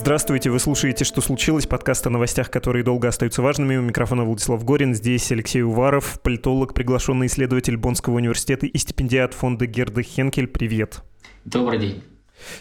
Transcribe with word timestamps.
Здравствуйте, 0.00 0.48
вы 0.48 0.58
слушаете 0.60 1.04
«Что 1.04 1.20
случилось?» 1.20 1.66
подкаст 1.66 2.06
о 2.06 2.10
новостях, 2.10 2.50
которые 2.50 2.82
долго 2.82 3.06
остаются 3.06 3.42
важными. 3.42 3.76
У 3.76 3.82
микрофона 3.82 4.24
Владислав 4.24 4.64
Горин, 4.64 4.94
здесь 4.94 5.30
Алексей 5.30 5.60
Уваров, 5.60 6.22
политолог, 6.22 6.72
приглашенный 6.72 7.26
исследователь 7.26 7.76
Боннского 7.76 8.14
университета 8.14 8.64
и 8.64 8.78
стипендиат 8.78 9.34
фонда 9.34 9.66
Герда 9.66 10.02
Хенкель. 10.02 10.46
Привет. 10.46 11.02
Добрый 11.44 11.78
день. 11.78 12.02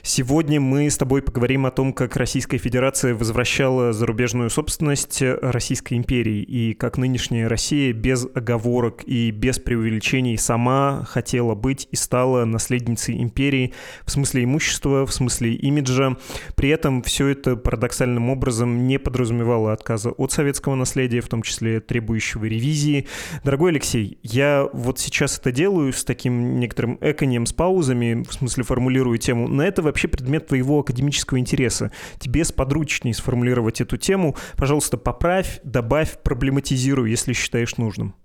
Сегодня 0.01 0.59
мы 0.59 0.89
с 0.89 0.97
тобой 0.97 1.21
поговорим 1.21 1.65
о 1.65 1.71
том, 1.71 1.93
как 1.93 2.15
Российская 2.15 2.57
Федерация 2.57 3.15
возвращала 3.15 3.93
зарубежную 3.93 4.49
собственность 4.49 5.21
Российской 5.21 5.95
империи 5.95 6.41
и 6.41 6.73
как 6.73 6.97
нынешняя 6.97 7.49
Россия 7.49 7.93
без 7.93 8.27
оговорок 8.33 9.03
и 9.05 9.31
без 9.31 9.59
преувеличений 9.59 10.37
сама 10.37 11.05
хотела 11.07 11.55
быть 11.55 11.87
и 11.91 11.95
стала 11.95 12.45
наследницей 12.45 13.21
империи 13.21 13.73
в 14.05 14.11
смысле 14.11 14.43
имущества, 14.43 15.05
в 15.05 15.13
смысле 15.13 15.53
имиджа. 15.53 16.17
При 16.55 16.69
этом 16.69 17.01
все 17.03 17.27
это 17.27 17.55
парадоксальным 17.55 18.29
образом 18.29 18.87
не 18.87 18.97
подразумевало 18.99 19.73
отказа 19.73 20.11
от 20.11 20.31
советского 20.31 20.75
наследия, 20.75 21.21
в 21.21 21.27
том 21.27 21.41
числе 21.41 21.79
требующего 21.79 22.45
ревизии. 22.45 23.07
Дорогой 23.43 23.71
Алексей, 23.71 24.17
я 24.23 24.67
вот 24.73 24.99
сейчас 24.99 25.37
это 25.37 25.51
делаю 25.51 25.93
с 25.93 26.03
таким 26.03 26.59
некоторым 26.59 26.97
эконием, 27.01 27.45
с 27.45 27.53
паузами, 27.53 28.25
в 28.27 28.33
смысле 28.33 28.63
формулирую 28.63 29.17
тему 29.17 29.47
на 29.47 29.63
это 29.69 29.81
вообще 29.81 30.07
предмет 30.07 30.47
твоего 30.47 30.79
академического 30.79 31.39
интереса. 31.39 31.91
Тебе 32.19 32.43
сподручнее 32.43 33.13
сформулировать 33.13 33.81
эту 33.81 33.97
тему. 33.97 34.35
Пожалуйста, 34.57 34.97
поправь, 34.97 35.59
добавь, 35.63 36.17
проблематизируй, 36.21 37.09
если 37.09 37.33
считаешь 37.33 37.77
нужным. 37.77 38.15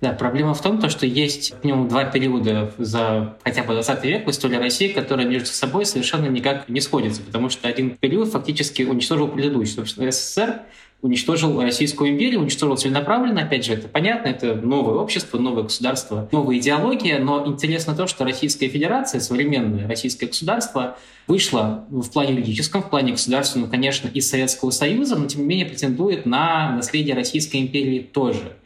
Да, 0.00 0.12
проблема 0.12 0.54
в 0.54 0.60
том, 0.60 0.78
то, 0.80 0.88
что 0.88 1.06
есть 1.06 1.54
минимум 1.62 1.88
два 1.88 2.04
периода 2.04 2.72
за 2.78 3.36
хотя 3.44 3.62
бы 3.62 3.72
20 3.74 4.04
век 4.04 4.26
в 4.26 4.30
истории 4.30 4.56
России, 4.56 4.88
которые 4.88 5.28
между 5.28 5.46
собой 5.46 5.86
совершенно 5.86 6.26
никак 6.26 6.68
не 6.68 6.80
сходятся, 6.80 7.22
потому 7.22 7.48
что 7.48 7.68
один 7.68 7.96
период 7.96 8.30
фактически 8.30 8.82
уничтожил 8.82 9.28
предыдущий. 9.28 9.74
Собственно, 9.74 10.10
СССР 10.10 10.62
уничтожил 11.02 11.60
Российскую 11.60 12.10
империю, 12.10 12.40
уничтожил 12.40 12.76
целенаправленно, 12.76 13.42
опять 13.42 13.64
же, 13.64 13.74
это 13.74 13.88
понятно, 13.88 14.28
это 14.28 14.54
новое 14.54 14.94
общество, 14.94 15.36
новое 15.36 15.64
государство, 15.64 16.28
новая 16.30 16.56
идеология, 16.58 17.18
но 17.18 17.44
интересно 17.44 17.94
то, 17.94 18.06
что 18.06 18.24
Российская 18.24 18.68
Федерация, 18.68 19.20
современное 19.20 19.88
российское 19.88 20.26
государство, 20.26 20.96
вышло 21.26 21.84
в 21.90 22.08
плане 22.10 22.34
юридическом, 22.34 22.82
в 22.82 22.88
плане 22.88 23.12
государственном, 23.12 23.68
конечно, 23.68 24.08
из 24.08 24.30
Советского 24.30 24.70
Союза, 24.70 25.16
но 25.16 25.26
тем 25.26 25.42
не 25.42 25.48
менее 25.48 25.66
претендует 25.66 26.24
на 26.24 26.70
наследие 26.76 27.16
Российской 27.16 27.56
империи 27.56 27.98
тоже. 27.98 28.56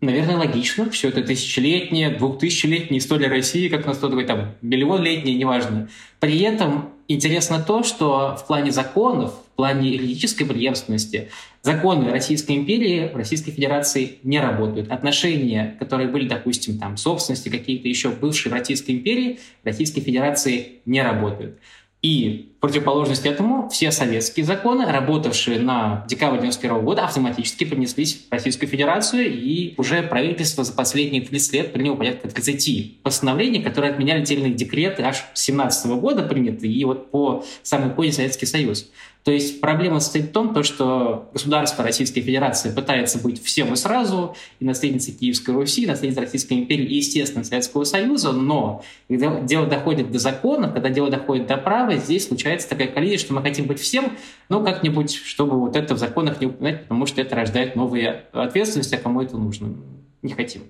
Наверное, 0.00 0.36
логично. 0.36 0.90
Все 0.90 1.08
это 1.08 1.22
тысячелетняя, 1.22 2.14
двухтысячелетняя 2.16 2.98
история 2.98 3.28
России, 3.28 3.68
как 3.68 3.86
нас 3.86 3.96
кто-то 3.96 4.12
говорит, 4.12 4.28
там, 4.28 4.54
миллионлетняя, 4.60 5.34
неважно. 5.34 5.88
При 6.20 6.40
этом 6.40 6.90
интересно 7.08 7.62
то, 7.66 7.82
что 7.82 8.36
в 8.36 8.46
плане 8.46 8.70
законов, 8.70 9.32
в 9.32 9.56
плане 9.56 9.90
юридической 9.90 10.44
преемственности 10.44 11.30
законы 11.64 12.10
Российской 12.10 12.56
империи 12.56 13.10
в 13.12 13.16
Российской 13.16 13.50
Федерации 13.50 14.18
не 14.22 14.38
работают. 14.38 14.92
Отношения, 14.92 15.76
которые 15.78 16.08
были, 16.08 16.28
допустим, 16.28 16.78
там, 16.78 16.98
собственности 16.98 17.48
какие-то 17.48 17.88
еще 17.88 18.10
бывшие 18.10 18.52
в 18.52 18.54
Российской 18.54 18.92
империи, 18.92 19.40
в 19.62 19.66
Российской 19.66 20.02
Федерации 20.02 20.82
не 20.84 21.02
работают. 21.02 21.58
И 22.02 22.53
противоположность 22.64 23.26
этому 23.26 23.68
все 23.68 23.92
советские 23.92 24.46
законы, 24.46 24.90
работавшие 24.90 25.60
на 25.60 26.02
декабрь 26.08 26.38
1991 26.38 26.82
года, 26.82 27.04
автоматически 27.04 27.64
принеслись 27.64 28.24
в 28.26 28.32
Российскую 28.32 28.70
Федерацию, 28.70 29.30
и 29.30 29.74
уже 29.76 30.02
правительство 30.02 30.64
за 30.64 30.72
последние 30.72 31.20
30 31.20 31.52
лет 31.52 31.72
приняло 31.74 31.96
порядка 31.96 32.26
30 32.30 33.02
постановлений, 33.02 33.62
которые 33.62 33.92
отменяли 33.92 34.20
отдельные 34.20 34.54
декреты 34.54 35.02
аж 35.02 35.26
с 35.34 35.42
17 35.42 35.88
года 36.00 36.22
приняты, 36.22 36.66
и 36.66 36.84
вот 36.86 37.10
по 37.10 37.44
самый 37.62 37.90
поздний 37.90 38.12
Советский 38.12 38.46
Союз. 38.46 38.88
То 39.24 39.30
есть 39.30 39.62
проблема 39.62 40.00
состоит 40.00 40.26
в 40.26 40.32
том, 40.32 40.52
то, 40.52 40.62
что 40.62 41.30
государство 41.32 41.82
Российской 41.82 42.20
Федерации 42.20 42.70
пытается 42.70 43.18
быть 43.18 43.42
всем 43.42 43.72
и 43.72 43.76
сразу, 43.76 44.36
и 44.60 44.66
наследницей 44.66 45.14
Киевской 45.14 45.52
Руси, 45.52 45.84
и 45.84 45.86
наследницей 45.86 46.24
Российской 46.24 46.54
империи, 46.54 46.84
и, 46.84 46.96
естественно, 46.96 47.42
Советского 47.42 47.84
Союза, 47.84 48.32
но 48.32 48.84
когда 49.08 49.40
дело 49.40 49.66
доходит 49.66 50.12
до 50.12 50.18
закона, 50.18 50.68
когда 50.68 50.90
дело 50.90 51.08
доходит 51.08 51.46
до 51.46 51.56
права, 51.56 51.96
здесь 51.96 52.28
случается 52.28 52.53
такая 52.62 52.88
коллизия, 52.88 53.18
что 53.18 53.34
мы 53.34 53.42
хотим 53.42 53.66
быть 53.66 53.80
всем, 53.80 54.16
но 54.48 54.62
как-нибудь, 54.62 55.14
чтобы 55.14 55.58
вот 55.58 55.76
это 55.76 55.94
в 55.94 55.98
законах 55.98 56.40
не 56.40 56.46
упоминать, 56.46 56.82
потому 56.82 57.06
что 57.06 57.20
это 57.20 57.34
рождает 57.34 57.76
новые 57.76 58.26
ответственности, 58.32 58.94
а 58.94 58.98
кому 58.98 59.22
это 59.22 59.36
нужно. 59.36 59.74
Не 60.22 60.32
хотим. 60.32 60.62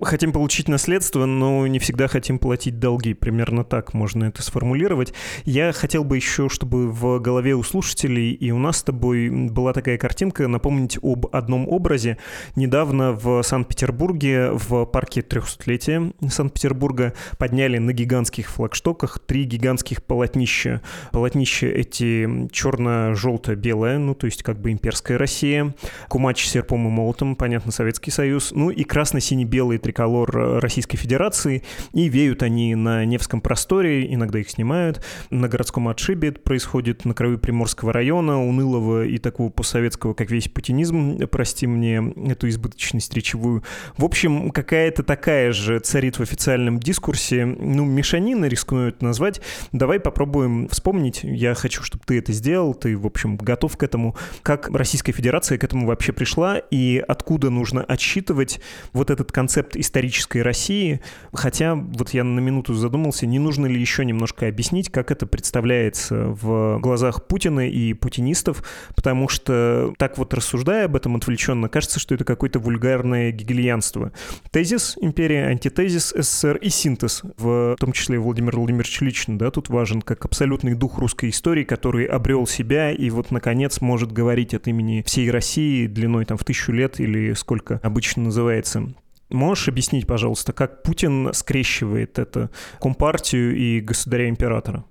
Хотим 0.00 0.32
получить 0.32 0.68
наследство, 0.68 1.26
но 1.26 1.66
не 1.66 1.80
всегда 1.80 2.06
хотим 2.06 2.38
платить 2.38 2.78
долги. 2.78 3.14
Примерно 3.14 3.64
так 3.64 3.94
можно 3.94 4.24
это 4.24 4.42
сформулировать. 4.42 5.12
Я 5.44 5.72
хотел 5.72 6.04
бы 6.04 6.16
еще, 6.16 6.48
чтобы 6.48 6.88
в 6.90 7.18
голове 7.18 7.54
у 7.54 7.64
слушателей 7.64 8.32
и 8.32 8.52
у 8.52 8.58
нас 8.58 8.78
с 8.78 8.82
тобой 8.84 9.28
была 9.28 9.72
такая 9.72 9.98
картинка, 9.98 10.46
напомнить 10.46 10.98
об 11.02 11.26
одном 11.32 11.68
образе. 11.68 12.16
Недавно 12.54 13.12
в 13.12 13.42
Санкт-Петербурге, 13.42 14.50
в 14.52 14.84
парке 14.84 15.20
300-летия 15.20 16.14
Санкт-Петербурга, 16.28 17.14
подняли 17.36 17.78
на 17.78 17.92
гигантских 17.92 18.50
флагштоках 18.50 19.18
три 19.18 19.44
гигантских 19.44 20.04
полотнища. 20.04 20.80
Полотнища 21.10 21.66
эти 21.66 22.48
черно-желто-белое, 22.52 23.98
ну 23.98 24.14
то 24.14 24.26
есть 24.26 24.44
как 24.44 24.60
бы 24.60 24.70
имперская 24.70 25.18
Россия, 25.18 25.74
кумач 26.08 26.46
с 26.46 26.50
серпом 26.50 26.86
и 26.86 26.90
молотом, 26.90 27.34
понятно, 27.34 27.72
Советский 27.72 28.12
Союз, 28.12 28.52
ну 28.52 28.70
и 28.70 28.84
красно-сине-белый 28.84 29.78
триколор 29.88 30.60
Российской 30.60 30.98
Федерации, 30.98 31.62
и 31.94 32.10
веют 32.10 32.42
они 32.42 32.74
на 32.74 33.06
Невском 33.06 33.40
просторе, 33.40 34.12
иногда 34.12 34.38
их 34.38 34.50
снимают. 34.50 35.02
На 35.30 35.48
городском 35.48 35.88
отшибе 35.88 36.28
это 36.28 36.40
происходит 36.40 37.06
на 37.06 37.14
краю 37.14 37.38
Приморского 37.38 37.90
района, 37.90 38.44
унылого 38.44 39.06
и 39.06 39.16
такого 39.16 39.48
постсоветского, 39.48 40.12
как 40.12 40.30
весь 40.30 40.48
путинизм, 40.48 41.18
прости 41.28 41.66
мне 41.66 42.02
эту 42.26 42.50
избыточность 42.50 43.14
речевую. 43.14 43.64
В 43.96 44.04
общем, 44.04 44.50
какая-то 44.50 45.02
такая 45.02 45.52
же 45.52 45.78
царит 45.78 46.18
в 46.18 46.20
официальном 46.20 46.78
дискурсе, 46.78 47.46
ну, 47.46 47.86
мешанина, 47.86 48.44
рискну 48.44 48.88
это 48.88 49.02
назвать. 49.02 49.40
Давай 49.72 50.00
попробуем 50.00 50.68
вспомнить, 50.68 51.20
я 51.22 51.54
хочу, 51.54 51.82
чтобы 51.82 52.04
ты 52.06 52.18
это 52.18 52.32
сделал, 52.32 52.74
ты, 52.74 52.94
в 52.94 53.06
общем, 53.06 53.38
готов 53.38 53.78
к 53.78 53.82
этому, 53.82 54.14
как 54.42 54.68
Российская 54.68 55.12
Федерация 55.12 55.56
к 55.56 55.64
этому 55.64 55.86
вообще 55.86 56.12
пришла 56.12 56.58
и 56.58 57.02
откуда 57.08 57.48
нужно 57.48 57.82
отсчитывать 57.82 58.60
вот 58.92 59.10
этот 59.10 59.32
концепт 59.32 59.77
исторической 59.80 60.42
России. 60.42 61.00
Хотя, 61.32 61.74
вот 61.74 62.10
я 62.10 62.24
на 62.24 62.40
минуту 62.40 62.74
задумался, 62.74 63.26
не 63.26 63.38
нужно 63.38 63.66
ли 63.66 63.80
еще 63.80 64.04
немножко 64.04 64.46
объяснить, 64.46 64.90
как 64.90 65.10
это 65.10 65.26
представляется 65.26 66.28
в 66.28 66.78
глазах 66.80 67.26
Путина 67.26 67.68
и 67.68 67.92
путинистов, 67.92 68.62
потому 68.94 69.28
что 69.28 69.92
так 69.98 70.18
вот 70.18 70.34
рассуждая 70.34 70.86
об 70.86 70.96
этом 70.96 71.16
отвлеченно, 71.16 71.68
кажется, 71.68 72.00
что 72.00 72.14
это 72.14 72.24
какое-то 72.24 72.58
вульгарное 72.58 73.32
гегельянство. 73.32 74.12
Тезис 74.50 74.96
империя, 75.00 75.46
антитезис 75.46 76.14
СССР 76.16 76.56
и 76.56 76.68
синтез, 76.68 77.22
в 77.36 77.76
том 77.78 77.92
числе 77.92 78.18
Владимир 78.18 78.56
Владимирович 78.56 79.00
лично, 79.00 79.38
да, 79.38 79.50
тут 79.50 79.68
важен 79.68 80.02
как 80.02 80.24
абсолютный 80.24 80.74
дух 80.74 80.98
русской 80.98 81.30
истории, 81.30 81.64
который 81.64 82.04
обрел 82.04 82.46
себя 82.46 82.92
и 82.92 83.10
вот, 83.10 83.30
наконец, 83.30 83.80
может 83.80 84.12
говорить 84.12 84.54
от 84.54 84.68
имени 84.68 85.02
всей 85.06 85.30
России 85.30 85.86
длиной 85.86 86.24
там 86.24 86.36
в 86.36 86.44
тысячу 86.44 86.72
лет 86.72 87.00
или 87.00 87.32
сколько 87.34 87.80
обычно 87.82 88.24
называется. 88.24 88.88
Можешь 89.30 89.68
объяснить, 89.68 90.06
пожалуйста, 90.06 90.52
как 90.52 90.82
Путин 90.82 91.32
скрещивает 91.34 92.18
это 92.18 92.50
компартию 92.80 93.56
и 93.56 93.80
государя-императора? 93.80 94.84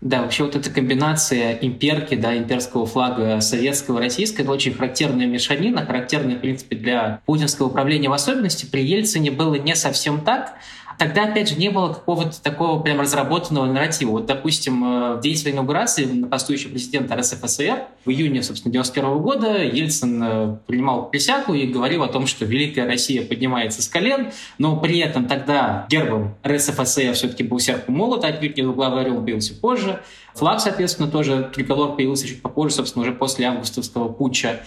Да, 0.00 0.22
вообще 0.22 0.44
вот 0.44 0.56
эта 0.56 0.70
комбинация 0.70 1.58
имперки, 1.60 2.14
да, 2.14 2.36
имперского 2.36 2.86
флага 2.86 3.40
советского, 3.42 4.00
российского, 4.00 4.44
это 4.44 4.52
очень 4.52 4.72
характерная 4.72 5.26
мешанина, 5.26 5.84
характерная, 5.84 6.36
в 6.36 6.40
принципе, 6.40 6.76
для 6.76 7.20
путинского 7.26 7.66
управления 7.66 8.08
в 8.08 8.14
особенности. 8.14 8.64
При 8.64 8.82
Ельцине 8.82 9.30
было 9.30 9.56
не 9.56 9.74
совсем 9.74 10.22
так 10.22 10.54
тогда, 11.00 11.24
опять 11.24 11.48
же, 11.48 11.56
не 11.56 11.70
было 11.70 11.94
какого-то 11.94 12.42
такого 12.42 12.82
прям 12.82 13.00
разработанного 13.00 13.64
нарратива. 13.64 14.10
Вот, 14.10 14.26
допустим, 14.26 14.84
э, 14.84 15.14
в 15.16 15.20
день 15.22 15.34
своей 15.34 15.56
инаугурации 15.56 16.04
на 16.04 16.26
посту 16.26 16.52
еще 16.52 16.68
президента 16.68 17.16
РСФСР 17.16 17.84
в 18.04 18.10
июне, 18.10 18.42
собственно, 18.42 18.70
91 18.74 19.18
года 19.20 19.64
Ельцин 19.64 20.22
э, 20.22 20.56
принимал 20.66 21.08
присягу 21.08 21.54
и 21.54 21.66
говорил 21.66 22.02
о 22.02 22.08
том, 22.08 22.26
что 22.26 22.44
Великая 22.44 22.84
Россия 22.84 23.24
поднимается 23.24 23.80
с 23.80 23.88
колен, 23.88 24.30
но 24.58 24.76
при 24.76 24.98
этом 24.98 25.24
тогда 25.24 25.86
гербом 25.88 26.34
РСФСР 26.46 27.14
все-таки 27.14 27.44
был 27.44 27.60
серп 27.60 27.88
молот, 27.88 28.22
а 28.26 28.28
отнюдь 28.28 28.58
не 28.58 28.62
двуглавый 28.62 29.00
орел 29.00 29.22
появился 29.22 29.54
позже. 29.54 30.02
Флаг, 30.34 30.60
соответственно, 30.60 31.10
тоже 31.10 31.50
триколор 31.54 31.96
появился 31.96 32.28
чуть 32.28 32.42
попозже, 32.42 32.74
собственно, 32.74 33.04
уже 33.04 33.12
после 33.12 33.46
августовского 33.46 34.12
путча. 34.12 34.60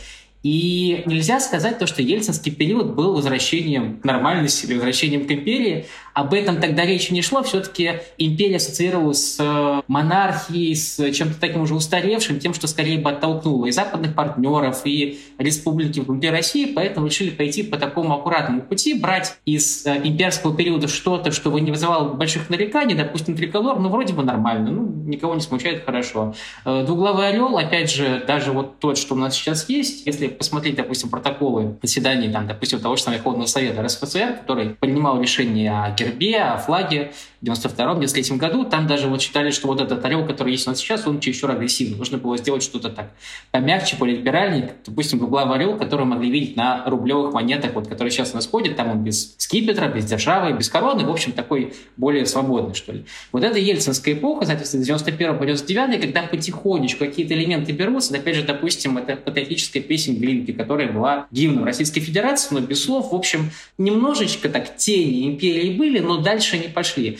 И 0.44 1.04
нельзя 1.06 1.40
сказать 1.40 1.80
то, 1.80 1.88
что 1.88 2.02
ельцинский 2.02 2.52
период 2.52 2.94
был 2.94 3.14
возвращением 3.14 4.00
к 4.00 4.04
нормальности 4.04 4.66
или 4.66 4.74
возвращением 4.74 5.26
к 5.26 5.32
империи. 5.32 5.86
Об 6.14 6.34
этом 6.34 6.60
тогда 6.60 6.86
речи 6.86 7.14
не 7.14 7.22
шло. 7.22 7.42
Все-таки 7.44 8.02
империя 8.18 8.58
ассоциировалась 8.58 9.36
с 9.36 9.38
э, 9.40 9.82
монархией, 9.88 10.76
с 10.76 11.12
чем-то 11.12 11.40
таким 11.40 11.62
уже 11.62 11.74
устаревшим, 11.74 12.40
тем, 12.40 12.54
что 12.54 12.68
скорее 12.68 13.00
бы 13.00 13.12
оттолкнуло 13.12 13.68
и 13.68 13.72
западных 13.72 14.16
партнеров, 14.16 14.82
и 14.84 15.20
республики 15.38 16.02
внутри 16.02 16.30
России. 16.30 16.66
Поэтому 16.66 17.08
решили 17.08 17.30
пойти 17.30 17.64
по 17.64 17.78
такому 17.78 18.14
аккуратному 18.14 18.62
пути, 18.62 18.94
брать 18.94 19.38
из 19.46 19.86
э, 19.86 20.02
имперского 20.04 20.56
периода 20.56 20.90
что-то, 20.90 21.32
что 21.32 21.58
не 21.58 21.72
вызывало 21.72 22.14
больших 22.14 22.50
нареканий, 22.50 22.96
допустим, 22.96 23.38
триколор, 23.38 23.80
ну, 23.80 23.88
вроде 23.88 24.14
бы 24.14 24.24
нормально, 24.24 24.72
ну, 24.72 24.86
никого 25.06 25.36
не 25.36 25.42
смущает, 25.42 25.86
хорошо. 25.86 26.36
Э, 26.66 26.84
двуглавый 26.86 27.30
орел, 27.30 27.58
опять 27.58 27.90
же, 27.90 28.24
даже 28.28 28.52
вот 28.52 28.80
тот, 28.80 28.98
что 28.98 29.16
у 29.16 29.18
нас 29.18 29.34
сейчас 29.36 29.70
есть, 29.70 30.06
если 30.06 30.33
посмотреть, 30.38 30.76
допустим, 30.76 31.10
протоколы 31.10 31.78
заседаний, 31.82 32.32
там, 32.32 32.48
допустим, 32.48 32.80
того 32.80 32.96
же 32.96 33.04
Верховного 33.12 33.46
Совета 33.46 33.84
РСФСР, 33.84 34.38
который 34.42 34.70
принимал 34.72 35.22
решение 35.22 35.72
о 35.72 35.92
гербе, 35.92 36.40
о 36.40 36.58
флаге 36.58 37.14
в 37.44 37.46
92-93 37.46 38.38
году, 38.38 38.64
там 38.64 38.88
даже 38.88 39.08
вот 39.08 39.22
считали, 39.22 39.52
что 39.52 39.68
вот 39.68 39.82
этот 39.82 40.04
орел, 40.06 40.26
который 40.26 40.54
есть 40.54 40.66
у 40.66 40.70
нас 40.70 40.80
сейчас, 40.80 41.06
он 41.06 41.20
чересчур 41.20 41.52
агрессивный. 41.52 41.98
Нужно 41.98 42.18
было 42.18 42.38
сделать 42.38 42.64
что-то 42.64 42.90
так 42.90 43.12
помягче, 43.52 43.98
более 43.98 44.18
либеральнее. 44.18 44.74
Допустим, 44.86 45.20
двуглавый 45.20 45.58
орел, 45.58 45.78
который 45.78 46.06
могли 46.06 46.32
видеть 46.32 46.56
на 46.56 46.86
рублевых 46.86 47.34
монетах, 47.34 47.74
вот, 47.74 47.88
которые 47.88 48.12
сейчас 48.12 48.32
у 48.32 48.36
нас 48.36 48.48
ходят, 48.48 48.78
там 48.78 48.92
он 48.92 49.04
без 49.04 49.36
скипетра, 49.38 49.88
без 49.88 50.06
державы, 50.06 50.54
без 50.54 50.70
короны, 50.70 51.06
в 51.06 51.12
общем, 51.12 51.34
такой 51.34 51.74
более 51.98 52.26
свободный, 52.26 52.76
что 52.76 52.94
ли. 52.94 53.04
Вот 53.34 53.44
это 53.44 53.60
ельцинская 53.60 54.14
эпоха, 54.14 54.46
соответственно, 54.46 54.84
с 54.84 54.88
91 54.88 55.38
по 55.38 55.46
99 55.46 56.02
когда 56.02 56.24
потихонечку 56.24 57.00
какие-то 57.06 57.34
элементы 57.34 57.74
берутся, 57.74 58.16
опять 58.16 58.36
же, 58.36 58.44
допустим, 58.44 58.98
это 58.98 59.18
патриотическая 59.18 59.84
песня 59.84 60.16
Глинки, 60.16 60.52
которая 60.54 60.92
была 60.92 61.28
гимном 61.32 61.66
Российской 61.66 62.00
Федерации, 62.00 62.54
но 62.56 62.62
без 62.62 62.84
слов. 62.84 63.12
В 63.12 63.16
общем, 63.16 63.52
немножечко 63.78 64.48
так 64.48 64.78
тени 64.78 65.28
империи 65.28 65.76
были, 65.78 66.00
но 66.00 66.18
дальше 66.18 66.58
не 66.58 66.70
пошли. 66.70 67.20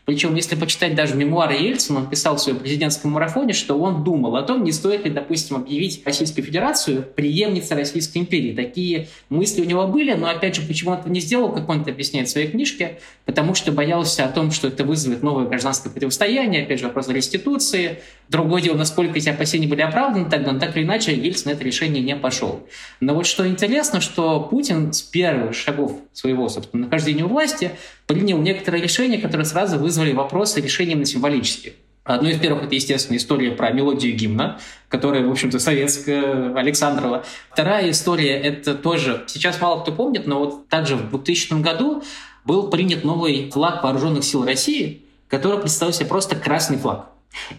Причем, 0.11 0.35
если 0.35 0.57
почитать 0.57 0.93
даже 0.93 1.15
мемуары 1.15 1.53
Ельцина, 1.53 1.99
он 1.99 2.09
писал 2.09 2.35
в 2.35 2.41
своем 2.41 2.59
президентском 2.59 3.11
марафоне, 3.11 3.53
что 3.53 3.79
он 3.79 4.03
думал 4.03 4.35
о 4.35 4.41
том, 4.41 4.65
не 4.65 4.73
стоит 4.73 5.05
ли, 5.05 5.09
допустим, 5.09 5.55
объявить 5.55 6.01
Российскую 6.03 6.43
Федерацию 6.43 7.03
преемницей 7.15 7.77
Российской 7.77 8.17
империи. 8.17 8.53
Такие 8.53 9.07
мысли 9.29 9.61
у 9.61 9.63
него 9.63 9.87
были, 9.87 10.11
но, 10.11 10.29
опять 10.29 10.57
же, 10.57 10.63
почему 10.63 10.91
он 10.91 10.97
это 10.97 11.09
не 11.09 11.21
сделал, 11.21 11.53
как 11.53 11.69
он 11.69 11.83
это 11.83 11.91
объясняет 11.91 12.27
в 12.27 12.31
своей 12.31 12.49
книжке, 12.49 12.99
потому 13.23 13.55
что 13.55 13.71
боялся 13.71 14.25
о 14.25 14.27
том, 14.27 14.51
что 14.51 14.67
это 14.67 14.83
вызовет 14.83 15.23
новое 15.23 15.45
гражданское 15.45 15.89
противостояние, 15.89 16.63
опять 16.63 16.81
же, 16.81 16.87
вопрос 16.87 17.07
реституции. 17.07 17.99
Другое 18.27 18.61
дело, 18.61 18.75
насколько 18.75 19.17
эти 19.17 19.29
опасения 19.29 19.67
были 19.67 19.81
оправданы 19.81 20.29
тогда, 20.29 20.51
но 20.51 20.59
так 20.59 20.75
или 20.75 20.83
иначе 20.83 21.15
Ельцин 21.15 21.51
на 21.51 21.55
это 21.55 21.63
решение 21.63 22.03
не 22.03 22.17
пошел. 22.17 22.67
Но 22.99 23.13
вот 23.15 23.25
что 23.25 23.47
интересно, 23.47 24.01
что 24.01 24.41
Путин 24.41 24.91
с 24.91 25.01
первых 25.01 25.55
шагов 25.55 25.93
своего, 26.11 26.49
собственно, 26.49 26.83
нахождения 26.83 27.23
у 27.23 27.29
власти 27.29 27.71
принял 28.07 28.37
некоторые 28.39 28.83
решения, 28.83 29.17
которые 29.17 29.45
сразу 29.45 29.77
вызвали 29.77 30.00
вопросы 30.09 30.61
решения 30.61 30.95
на 30.95 31.05
символические. 31.05 31.73
Одно 32.03 32.29
из 32.29 32.39
первых— 32.39 32.63
это, 32.65 32.73
естественно, 32.73 33.17
история 33.17 33.51
про 33.51 33.71
мелодию 33.71 34.15
гимна, 34.15 34.59
которая, 34.89 35.23
в 35.23 35.29
общем-то, 35.29 35.59
советская, 35.59 36.53
Александрова. 36.55 37.23
Вторая 37.51 37.91
история— 37.91 38.39
это 38.41 38.73
тоже, 38.73 39.23
сейчас 39.27 39.61
мало 39.61 39.81
кто 39.81 39.91
помнит, 39.91 40.25
но 40.25 40.39
вот 40.39 40.67
также 40.67 40.95
в 40.95 41.09
2000 41.11 41.61
году 41.61 42.03
был 42.43 42.69
принят 42.69 43.03
новый 43.03 43.51
флаг 43.51 43.83
вооруженных 43.83 44.23
сил 44.23 44.43
России, 44.43 45.03
который 45.27 45.59
представлял 45.59 45.93
себе 45.93 46.07
просто 46.07 46.35
красный 46.35 46.77
флаг. 46.77 47.09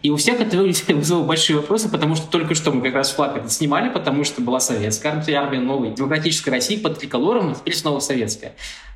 И 0.02 0.10
у 0.10 0.16
всех 0.16 0.40
это 0.40 0.58
вызвало 0.58 1.24
большие 1.24 1.56
вопросы, 1.56 1.88
потому 1.88 2.14
что 2.14 2.26
только 2.26 2.54
что 2.54 2.72
мы 2.72 2.82
как 2.82 2.94
раз 2.94 3.12
флаг 3.12 3.36
этот 3.36 3.52
снимали, 3.52 3.88
потому 3.88 4.24
что 4.24 4.42
была 4.42 4.60
советская 4.60 5.12
армия, 5.12 5.34
армия 5.34 5.60
новой 5.60 5.92
демократической 5.92 6.50
России 6.50 6.76
под 6.76 6.98
триколором, 6.98 7.52
и 7.52 7.54
теперь 7.54 7.74
снова 7.74 8.00
советская. 8.00 8.54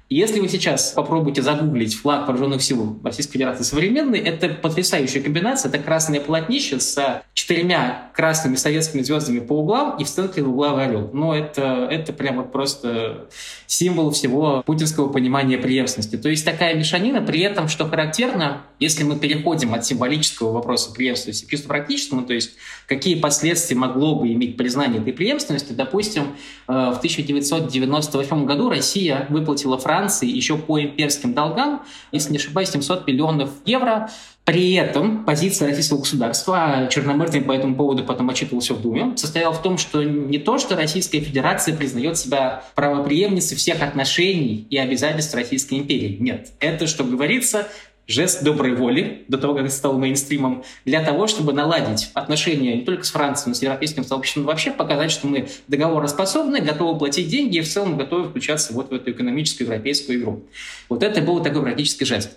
Если 0.08 0.38
вы 0.38 0.48
сейчас 0.48 0.92
попробуете 0.92 1.42
загуглить 1.42 1.96
флаг 1.96 2.28
вооруженных 2.28 2.62
сил 2.62 3.00
Российской 3.02 3.32
Федерации 3.32 3.64
современный, 3.64 4.20
это 4.20 4.50
потрясающая 4.50 5.20
комбинация. 5.20 5.68
Это 5.68 5.80
красное 5.80 6.20
полотнище 6.20 6.78
с 6.78 7.24
четырьмя 7.34 8.12
красными 8.14 8.54
советскими 8.54 9.02
звездами 9.02 9.40
по 9.40 9.54
углам 9.54 9.98
и 9.98 10.04
в 10.04 10.08
центре 10.08 10.44
угловый 10.44 10.84
орел. 10.84 11.10
Но 11.12 11.34
это, 11.34 11.88
это 11.90 12.12
прямо 12.12 12.44
просто 12.44 13.26
символ 13.66 14.12
всего 14.12 14.62
путинского 14.64 15.08
понимания 15.08 15.58
преемственности. 15.58 16.16
То 16.16 16.28
есть 16.28 16.44
такая 16.44 16.76
мешанина, 16.76 17.20
при 17.20 17.40
этом, 17.40 17.66
что 17.66 17.88
характерно, 17.88 18.62
если 18.78 19.02
мы 19.02 19.18
переходим 19.18 19.74
от 19.74 19.84
символического 19.84 20.52
вопроса 20.52 20.92
преемственности 20.92 21.46
к 21.46 21.50
чисто 21.50 21.66
практическому, 21.66 22.22
то 22.22 22.32
есть 22.32 22.52
какие 22.86 23.18
последствия 23.18 23.76
могло 23.76 24.14
бы 24.14 24.32
иметь 24.32 24.56
признание 24.56 25.00
этой 25.00 25.12
преемственности, 25.12 25.72
допустим, 25.72 26.36
э, 26.68 26.72
в 26.72 26.98
1998 26.98 28.44
году 28.44 28.68
Россия 28.68 29.26
выплатила 29.30 29.76
Франции 29.76 29.95
Франции 29.96 30.28
еще 30.28 30.58
по 30.58 30.80
имперским 30.80 31.32
долгам, 31.32 31.82
если 32.12 32.30
не 32.30 32.36
ошибаюсь, 32.36 32.68
700 32.68 33.06
миллионов 33.06 33.50
евро. 33.64 34.10
При 34.44 34.74
этом 34.74 35.24
позиция 35.24 35.68
российского 35.68 35.98
государства, 35.98 36.56
а 36.62 36.86
Черномырдин 36.86 37.44
по 37.44 37.52
этому 37.52 37.74
поводу 37.74 38.04
потом 38.04 38.30
отчитывался 38.30 38.74
в 38.74 38.82
Думе, 38.82 39.16
состояла 39.16 39.52
в 39.52 39.60
том, 39.60 39.76
что 39.76 40.04
не 40.04 40.38
то, 40.38 40.58
что 40.58 40.76
Российская 40.76 41.18
Федерация 41.18 41.74
признает 41.74 42.16
себя 42.16 42.62
правоприемницей 42.76 43.56
всех 43.56 43.82
отношений 43.82 44.68
и 44.70 44.76
обязательств 44.78 45.34
Российской 45.34 45.78
империи. 45.78 46.16
Нет. 46.20 46.52
Это, 46.60 46.86
что 46.86 47.02
говорится, 47.02 47.66
жест 48.06 48.42
доброй 48.42 48.74
воли, 48.74 49.24
до 49.28 49.38
того, 49.38 49.54
как 49.54 49.64
это 49.64 49.74
стало 49.74 49.98
мейнстримом, 49.98 50.62
для 50.84 51.02
того, 51.02 51.26
чтобы 51.26 51.52
наладить 51.52 52.10
отношения 52.14 52.76
не 52.76 52.82
только 52.82 53.04
с 53.04 53.10
Францией, 53.10 53.48
но 53.48 53.52
и 53.52 53.54
с 53.56 53.62
европейским 53.62 54.04
сообществом, 54.04 54.44
вообще 54.44 54.70
показать, 54.70 55.10
что 55.10 55.26
мы 55.26 55.48
договороспособны, 55.68 56.60
готовы 56.60 56.98
платить 56.98 57.28
деньги 57.28 57.58
и 57.58 57.60
в 57.60 57.68
целом 57.68 57.96
готовы 57.96 58.28
включаться 58.28 58.72
вот 58.72 58.90
в 58.90 58.94
эту 58.94 59.10
экономическую 59.10 59.66
европейскую 59.66 60.20
игру. 60.20 60.44
Вот 60.88 61.02
это 61.02 61.20
был 61.20 61.42
такой 61.42 61.62
практический 61.62 62.04
жест. 62.04 62.30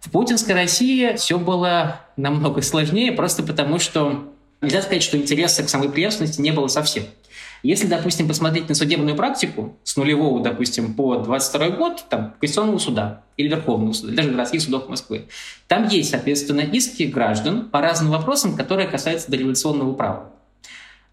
В 0.00 0.10
путинской 0.10 0.54
России 0.54 1.16
все 1.16 1.38
было 1.38 2.00
намного 2.18 2.60
сложнее, 2.60 3.12
просто 3.12 3.42
потому 3.42 3.78
что 3.78 4.30
нельзя 4.60 4.82
сказать, 4.82 5.02
что 5.02 5.16
интереса 5.16 5.62
к 5.62 5.70
самой 5.70 5.88
преемственности 5.88 6.42
не 6.42 6.50
было 6.52 6.68
совсем. 6.68 7.04
Если, 7.64 7.86
допустим, 7.86 8.28
посмотреть 8.28 8.68
на 8.68 8.74
судебную 8.74 9.16
практику 9.16 9.78
с 9.84 9.96
нулевого, 9.96 10.42
допустим, 10.42 10.92
по 10.92 11.16
22 11.16 11.70
год, 11.70 12.04
там, 12.10 12.34
Конституционного 12.38 12.78
суда 12.78 13.22
или 13.38 13.48
Верховного 13.48 13.94
суда, 13.94 14.12
даже 14.12 14.30
городских 14.30 14.60
судов 14.60 14.86
Москвы, 14.90 15.28
там 15.66 15.88
есть, 15.88 16.10
соответственно, 16.10 16.60
иски 16.60 17.04
граждан 17.04 17.70
по 17.70 17.80
разным 17.80 18.12
вопросам, 18.12 18.54
которые 18.54 18.86
касаются 18.86 19.30
дореволюционного 19.30 19.94
права. 19.94 20.30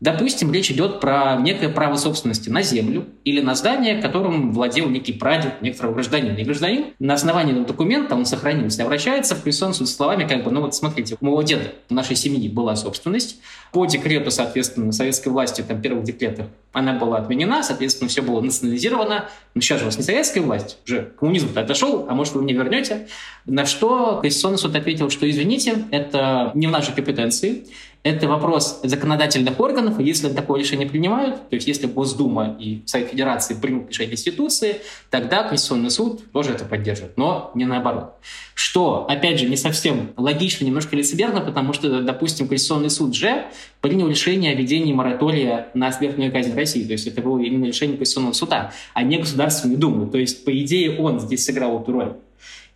Допустим, 0.01 0.51
речь 0.51 0.71
идет 0.71 0.99
про 0.99 1.35
некое 1.35 1.69
право 1.69 1.95
собственности 1.95 2.49
на 2.49 2.63
землю 2.63 3.05
или 3.23 3.39
на 3.39 3.53
здание, 3.53 4.01
которым 4.01 4.51
владел 4.51 4.89
некий 4.89 5.13
прадед 5.13 5.61
некоторого 5.61 5.93
гражданина. 5.93 6.35
И 6.37 6.43
гражданин 6.43 6.87
на 6.97 7.13
основании 7.13 7.51
этого 7.51 7.67
документа, 7.67 8.15
он 8.15 8.25
сохранился, 8.25 8.81
обращается 8.81 9.35
в 9.35 9.51
суд 9.51 9.87
с 9.87 9.95
словами, 9.95 10.27
как 10.27 10.43
бы, 10.43 10.49
ну 10.49 10.61
вот 10.61 10.73
смотрите, 10.73 11.17
у 11.21 11.25
моего 11.25 11.43
деда, 11.43 11.73
у 11.91 11.93
нашей 11.93 12.15
семьи 12.15 12.49
была 12.49 12.75
собственность. 12.75 13.39
По 13.71 13.85
декрету, 13.85 14.31
соответственно, 14.31 14.91
советской 14.91 15.29
власти, 15.29 15.61
там, 15.61 15.79
первых 15.79 16.03
декретах, 16.03 16.47
она 16.73 16.93
была 16.93 17.19
отменена, 17.19 17.61
соответственно, 17.61 18.09
все 18.09 18.23
было 18.23 18.41
национализировано. 18.41 19.29
Но 19.53 19.61
сейчас 19.61 19.79
же 19.79 19.83
у 19.83 19.87
вас 19.89 19.97
не 19.97 20.03
советская 20.03 20.43
власть, 20.43 20.79
уже 20.87 21.13
коммунизм-то 21.19 21.61
отошел, 21.61 22.07
а 22.09 22.15
может, 22.15 22.33
вы 22.33 22.41
мне 22.41 22.53
вернете. 22.55 23.07
На 23.45 23.67
что 23.67 24.19
суд 24.57 24.75
ответил, 24.75 25.11
что, 25.11 25.29
извините, 25.29 25.85
это 25.91 26.51
не 26.55 26.65
в 26.65 26.71
нашей 26.71 26.93
компетенции, 26.95 27.65
это 28.03 28.27
вопрос 28.27 28.79
законодательных 28.83 29.59
органов, 29.59 29.99
и 29.99 30.03
если 30.03 30.29
такое 30.29 30.59
решение 30.59 30.87
принимают, 30.87 31.49
то 31.49 31.55
есть 31.55 31.67
если 31.67 31.85
Госдума 31.85 32.55
и 32.59 32.81
Совет 32.85 33.09
Федерации 33.09 33.53
примут 33.53 33.89
решение 33.89 34.13
институции, 34.13 34.77
тогда 35.11 35.43
Конституционный 35.43 35.91
суд 35.91 36.31
тоже 36.31 36.51
это 36.51 36.65
поддержит, 36.65 37.15
но 37.17 37.51
не 37.53 37.65
наоборот. 37.65 38.15
Что, 38.55 39.05
опять 39.07 39.39
же, 39.39 39.47
не 39.47 39.55
совсем 39.55 40.11
логично, 40.17 40.65
немножко 40.65 40.95
лицемерно, 40.95 41.41
потому 41.41 41.73
что, 41.73 42.01
допустим, 42.01 42.47
Конституционный 42.47 42.89
суд 42.89 43.15
же 43.15 43.45
принял 43.81 44.07
решение 44.07 44.53
о 44.53 44.55
введении 44.55 44.93
моратория 44.93 45.67
на 45.73 45.91
смертную 45.91 46.31
казнь 46.31 46.55
России. 46.55 46.83
То 46.83 46.93
есть 46.93 47.05
это 47.07 47.21
было 47.21 47.39
именно 47.39 47.65
решение 47.65 47.97
Конституционного 47.97 48.33
суда, 48.33 48.71
а 48.93 49.03
не 49.03 49.17
Государственной 49.17 49.77
Думы. 49.77 50.09
То 50.09 50.17
есть, 50.17 50.43
по 50.43 50.57
идее, 50.57 50.99
он 50.99 51.19
здесь 51.19 51.45
сыграл 51.45 51.81
эту 51.81 51.91
роль. 51.91 52.13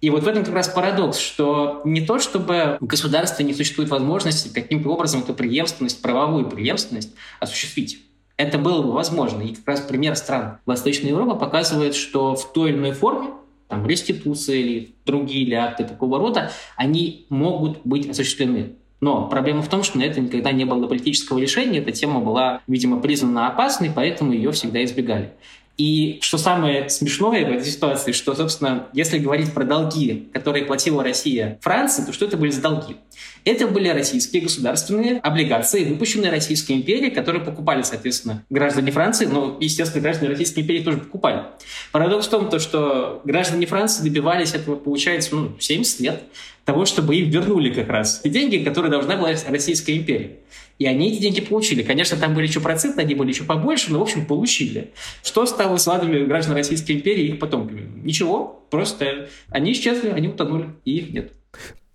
И 0.02 0.10
вот 0.10 0.24
в 0.24 0.28
этом 0.28 0.44
как 0.44 0.54
раз 0.54 0.68
парадокс, 0.70 1.18
что 1.18 1.82
не 1.86 2.06
то, 2.06 2.20
чтобы 2.20 2.78
в 2.80 2.86
государстве 2.86 3.46
не 3.46 3.54
существует 3.54 3.90
возможности 3.90 4.50
каким-то 4.50 4.90
образом 4.90 5.22
эту 5.22 5.34
преемственность, 5.34 6.02
правовую 6.02 6.50
преемственность 6.50 7.14
осуществить. 7.40 8.00
Это 8.38 8.58
было 8.58 8.82
бы 8.82 8.92
возможно. 8.92 9.42
И 9.42 9.56
как 9.56 9.68
раз 9.68 9.82
пример 9.82 10.16
стран 10.16 10.58
Восточной 10.66 11.10
Европы 11.10 11.40
показывает, 11.40 11.96
что 11.96 12.36
в 12.36 12.52
той 12.52 12.72
или 12.72 12.78
иной 12.78 12.92
форме, 12.92 13.30
там, 13.68 13.88
реституция 13.88 14.58
или 14.58 14.96
другие 15.06 15.44
или 15.44 15.56
акты 15.56 15.86
такого 15.86 16.20
рода, 16.20 16.52
они 16.76 17.26
могут 17.30 17.80
быть 17.86 18.10
осуществлены. 18.10 18.74
Но 19.02 19.28
проблема 19.28 19.62
в 19.62 19.70
том, 19.70 19.84
что 19.84 19.98
на 19.98 20.04
это 20.04 20.20
никогда 20.20 20.52
не 20.52 20.66
было 20.66 20.88
политического 20.88 21.40
решения, 21.40 21.80
эта 21.80 21.92
тема 21.92 22.20
была, 22.20 22.62
видимо, 22.68 23.00
признана 23.00 23.48
опасной, 23.48 23.92
поэтому 23.94 24.34
ее 24.34 24.52
всегда 24.52 24.84
избегали. 24.84 25.34
И 25.78 26.20
что 26.22 26.38
самое 26.38 26.90
смешное 26.90 27.46
в 27.46 27.50
этой 27.52 27.66
ситуации, 27.66 28.14
что, 28.14 28.34
собственно, 28.34 28.88
если 28.94 29.18
говорить 29.18 29.54
про 29.54 29.66
долги, 29.66 30.30
которые 30.34 30.66
платила 30.66 31.04
Россия 31.04 31.60
Франции, 31.62 32.04
то 32.04 32.14
что 32.14 32.26
это 32.26 32.38
были 32.38 32.52
за 32.52 32.62
долги? 32.62 32.96
Это 33.44 33.68
были 33.68 33.90
российские 33.90 34.42
государственные 34.42 35.20
облигации, 35.20 35.84
выпущенные 35.84 36.32
Российской 36.32 36.74
империей, 36.74 37.12
которые 37.12 37.44
покупали, 37.44 37.82
соответственно, 37.84 38.44
граждане 38.50 38.92
Франции, 38.92 39.26
но, 39.26 39.58
естественно, 39.60 40.02
граждане 40.02 40.30
Российской 40.32 40.62
империи 40.62 40.82
тоже 40.82 40.98
покупали. 40.98 41.44
Парадокс 41.92 42.28
в 42.28 42.30
том, 42.30 42.50
то, 42.50 42.60
что 42.60 43.22
граждане 43.26 43.66
Франции 43.66 44.04
добивались 44.04 44.54
этого, 44.54 44.78
получается, 44.78 45.36
ну, 45.36 45.56
70 45.60 46.00
лет 46.00 46.24
того, 46.64 46.86
чтобы 46.86 47.16
им 47.16 47.30
вернули 47.30 47.72
как 47.72 47.90
раз 47.90 48.22
те 48.24 48.30
деньги, 48.30 48.58
которые 48.58 48.92
должна 48.92 49.16
была 49.18 49.30
Российская 49.48 49.96
империя. 49.96 50.38
И 50.78 50.86
они 50.86 51.12
эти 51.12 51.22
деньги 51.22 51.42
получили. 51.42 51.84
Конечно, 51.84 52.18
там 52.18 52.34
были 52.34 52.48
еще 52.48 52.60
проценты, 52.60 53.02
они 53.02 53.16
были 53.16 53.30
еще 53.30 53.44
побольше, 53.44 53.92
но, 53.92 54.00
в 54.00 54.02
общем, 54.02 54.26
получили. 54.26 54.92
Что 55.24 55.46
стало 55.46 55.78
с 55.78 55.88
ладами 55.88 56.26
граждан 56.26 56.56
Российской 56.56 56.94
империи 56.94 57.26
и 57.26 57.28
их 57.30 57.40
потомками? 57.40 57.90
Ничего, 58.04 58.66
просто 58.70 59.30
они 59.50 59.72
исчезли, 59.72 60.10
они 60.10 60.28
утонули, 60.28 60.70
и 60.84 60.98
их 60.98 61.14
нет. 61.14 61.32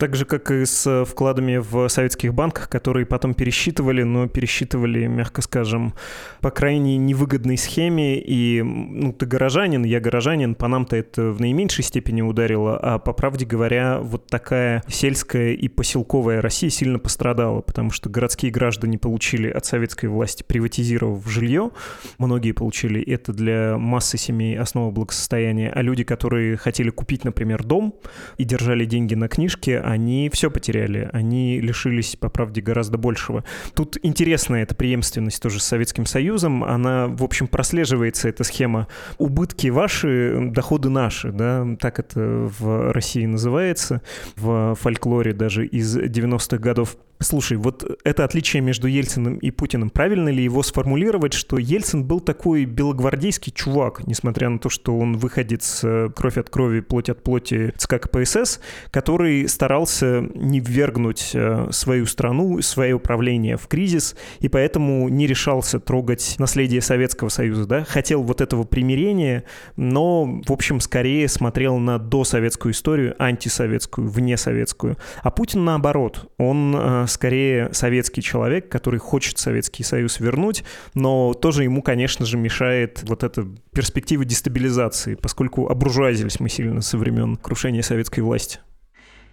Так 0.00 0.16
же, 0.16 0.24
как 0.24 0.50
и 0.50 0.64
с 0.64 1.04
вкладами 1.04 1.58
в 1.58 1.86
советских 1.90 2.32
банках, 2.32 2.70
которые 2.70 3.04
потом 3.04 3.34
пересчитывали, 3.34 4.02
но 4.02 4.28
пересчитывали, 4.28 5.06
мягко 5.06 5.42
скажем, 5.42 5.92
по 6.40 6.50
крайне 6.50 6.96
невыгодной 6.96 7.58
схеме. 7.58 8.18
И 8.18 8.62
ну, 8.62 9.12
ты 9.12 9.26
горожанин, 9.26 9.84
я 9.84 10.00
горожанин, 10.00 10.54
по 10.54 10.68
нам-то 10.68 10.96
это 10.96 11.32
в 11.32 11.38
наименьшей 11.42 11.84
степени 11.84 12.22
ударило, 12.22 12.78
а 12.78 12.98
по 12.98 13.12
правде 13.12 13.44
говоря, 13.44 13.98
вот 14.00 14.26
такая 14.28 14.82
сельская 14.88 15.52
и 15.52 15.68
поселковая 15.68 16.40
Россия 16.40 16.70
сильно 16.70 16.98
пострадала, 16.98 17.60
потому 17.60 17.90
что 17.90 18.08
городские 18.08 18.50
граждане 18.52 18.96
получили 18.96 19.50
от 19.50 19.66
советской 19.66 20.06
власти, 20.06 20.42
приватизировав 20.42 21.28
жилье, 21.28 21.72
многие 22.16 22.52
получили 22.52 23.02
это 23.02 23.34
для 23.34 23.76
массы 23.76 24.16
семей 24.16 24.58
основа 24.58 24.90
благосостояния, 24.92 25.70
а 25.74 25.82
люди, 25.82 26.04
которые 26.04 26.56
хотели 26.56 26.88
купить, 26.88 27.24
например, 27.24 27.64
дом 27.64 27.94
и 28.38 28.44
держали 28.44 28.86
деньги 28.86 29.14
на 29.14 29.28
книжке, 29.28 29.89
они 29.90 30.30
все 30.32 30.50
потеряли, 30.50 31.10
они 31.12 31.60
лишились, 31.60 32.16
по 32.16 32.28
правде, 32.28 32.60
гораздо 32.60 32.98
большего. 32.98 33.44
Тут 33.74 33.98
интересная 34.02 34.62
эта 34.62 34.74
преемственность 34.74 35.42
тоже 35.42 35.60
с 35.60 35.64
Советским 35.64 36.06
Союзом, 36.06 36.64
она, 36.64 37.06
в 37.08 37.22
общем, 37.22 37.46
прослеживается, 37.48 38.28
эта 38.28 38.44
схема. 38.44 38.88
Убытки 39.18 39.68
ваши, 39.68 40.50
доходы 40.52 40.88
наши, 40.88 41.32
да, 41.32 41.66
так 41.78 41.98
это 41.98 42.50
в 42.58 42.92
России 42.92 43.26
называется, 43.26 44.02
в 44.36 44.74
фольклоре 44.80 45.32
даже 45.32 45.66
из 45.66 45.96
90-х 45.96 46.58
годов. 46.58 46.96
Слушай, 47.22 47.58
вот 47.58 47.84
это 48.02 48.24
отличие 48.24 48.62
между 48.62 48.88
Ельциным 48.88 49.36
и 49.36 49.50
Путиным, 49.50 49.90
правильно 49.90 50.30
ли 50.30 50.42
его 50.42 50.62
сформулировать, 50.62 51.34
что 51.34 51.58
Ельцин 51.58 52.04
был 52.04 52.20
такой 52.20 52.64
белогвардейский 52.64 53.52
чувак, 53.52 54.06
несмотря 54.06 54.48
на 54.48 54.58
то, 54.58 54.70
что 54.70 54.98
он 54.98 55.18
выходец 55.18 55.84
кровь 56.16 56.38
от 56.38 56.48
крови, 56.48 56.80
плоть 56.80 57.10
от 57.10 57.22
плоти 57.22 57.74
ЦК 57.76 58.00
КПСС, 58.00 58.60
который 58.90 59.48
старался 59.48 60.22
не 60.34 60.60
ввергнуть 60.60 61.32
э, 61.34 61.68
свою 61.72 62.06
страну, 62.06 62.62
свое 62.62 62.94
управление 62.94 63.56
в 63.56 63.66
кризис, 63.66 64.16
и 64.38 64.48
поэтому 64.48 65.08
не 65.10 65.26
решался 65.26 65.78
трогать 65.78 66.36
наследие 66.38 66.80
Советского 66.80 67.28
Союза, 67.28 67.66
да, 67.66 67.84
хотел 67.84 68.22
вот 68.22 68.40
этого 68.40 68.64
примирения, 68.64 69.44
но, 69.76 70.40
в 70.46 70.52
общем, 70.52 70.80
скорее 70.80 71.28
смотрел 71.28 71.76
на 71.76 71.98
досоветскую 71.98 72.72
историю, 72.72 73.14
антисоветскую, 73.18 74.08
внесоветскую. 74.08 74.96
А 75.22 75.30
Путин 75.30 75.64
наоборот, 75.64 76.32
он 76.38 76.74
э, 76.76 77.06
скорее 77.10 77.72
советский 77.72 78.22
человек, 78.22 78.68
который 78.68 78.98
хочет 78.98 79.38
Советский 79.38 79.82
Союз 79.82 80.20
вернуть, 80.20 80.64
но 80.94 81.34
тоже 81.34 81.64
ему, 81.64 81.82
конечно 81.82 82.24
же, 82.24 82.36
мешает 82.36 83.02
вот 83.02 83.22
эта 83.22 83.46
перспектива 83.72 84.24
дестабилизации, 84.24 85.14
поскольку 85.14 85.68
обуржуазились 85.68 86.40
мы 86.40 86.48
сильно 86.48 86.80
со 86.80 86.96
времен 86.98 87.36
крушения 87.36 87.82
советской 87.82 88.20
власти. 88.20 88.60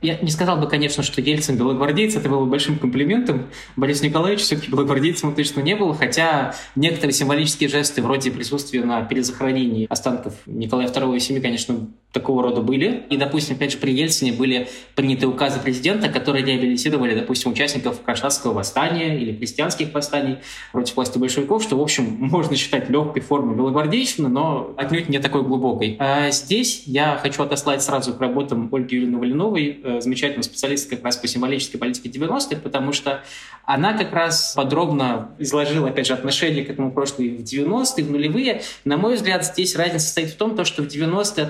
Я 0.01 0.19
не 0.19 0.29
сказал 0.29 0.57
бы, 0.57 0.67
конечно, 0.67 1.01
что 1.01 1.21
Ельцин 1.21 1.57
белогвардейц, 1.57 2.15
это 2.15 2.29
было 2.29 2.41
бы 2.43 2.51
большим 2.51 2.77
комплиментом. 2.77 3.47
Борис 3.75 4.03
Николаевич 4.03 4.41
все-таки 4.41 4.69
белогвардейцем 4.69 5.33
точно 5.33 5.61
не 5.61 5.75
был, 5.75 5.93
хотя 5.95 6.53
некоторые 6.75 7.13
символические 7.13 7.67
жесты 7.67 8.03
вроде 8.03 8.29
присутствия 8.29 8.83
на 8.83 9.03
перезахоронении 9.03 9.87
останков 9.89 10.35
Николая 10.45 10.87
II 10.87 11.17
и 11.17 11.19
семьи, 11.19 11.41
конечно, 11.41 11.87
такого 12.11 12.41
рода 12.41 12.61
были. 12.61 13.03
И, 13.09 13.17
допустим, 13.17 13.55
опять 13.55 13.73
же, 13.73 13.77
при 13.77 13.91
Ельцине 13.91 14.31
были 14.31 14.69
приняты 14.95 15.27
указы 15.27 15.59
президента, 15.59 16.09
которые 16.09 16.43
реабилитировали, 16.45 17.13
допустим, 17.13 17.51
участников 17.51 18.01
Кронштадтского 18.01 18.53
восстания 18.53 19.19
или 19.19 19.33
крестьянских 19.33 19.93
восстаний 19.93 20.37
против 20.71 20.95
власти 20.95 21.17
большевиков, 21.17 21.63
что, 21.63 21.77
в 21.77 21.81
общем, 21.81 22.05
можно 22.19 22.55
считать 22.55 22.89
легкой 22.89 23.21
формой 23.21 23.55
белогвардейщины, 23.55 24.29
но 24.29 24.73
отнюдь 24.77 25.09
не 25.09 25.19
такой 25.19 25.43
глубокой. 25.43 25.97
А 25.99 26.31
здесь 26.31 26.83
я 26.85 27.19
хочу 27.21 27.43
отослать 27.43 27.81
сразу 27.81 28.13
к 28.13 28.21
работам 28.21 28.69
Ольги 28.71 28.95
Юрьевны 28.95 29.17
Валиновой, 29.19 29.79
э, 29.83 30.01
замечательного 30.01 30.43
специалиста 30.43 30.95
как 30.95 31.03
раз 31.03 31.17
по 31.17 31.27
символической 31.27 31.77
политике 31.77 32.09
90-х, 32.09 32.61
потому 32.61 32.93
что 32.93 33.21
она 33.65 33.93
как 33.93 34.13
раз 34.13 34.53
подробно 34.55 35.35
изложила, 35.39 35.89
опять 35.89 36.07
же, 36.07 36.13
отношение 36.13 36.63
к 36.63 36.69
этому 36.69 36.91
прошлому 36.91 37.37
в 37.37 37.41
90-е, 37.41 38.03
в 38.05 38.11
нулевые. 38.11 38.61
На 38.85 38.97
мой 38.97 39.15
взгляд, 39.15 39.45
здесь 39.45 39.75
разница 39.75 40.05
состоит 40.05 40.29
в 40.29 40.37
том, 40.37 40.63
что 40.63 40.83
в 40.83 40.87
90-е 40.87 41.43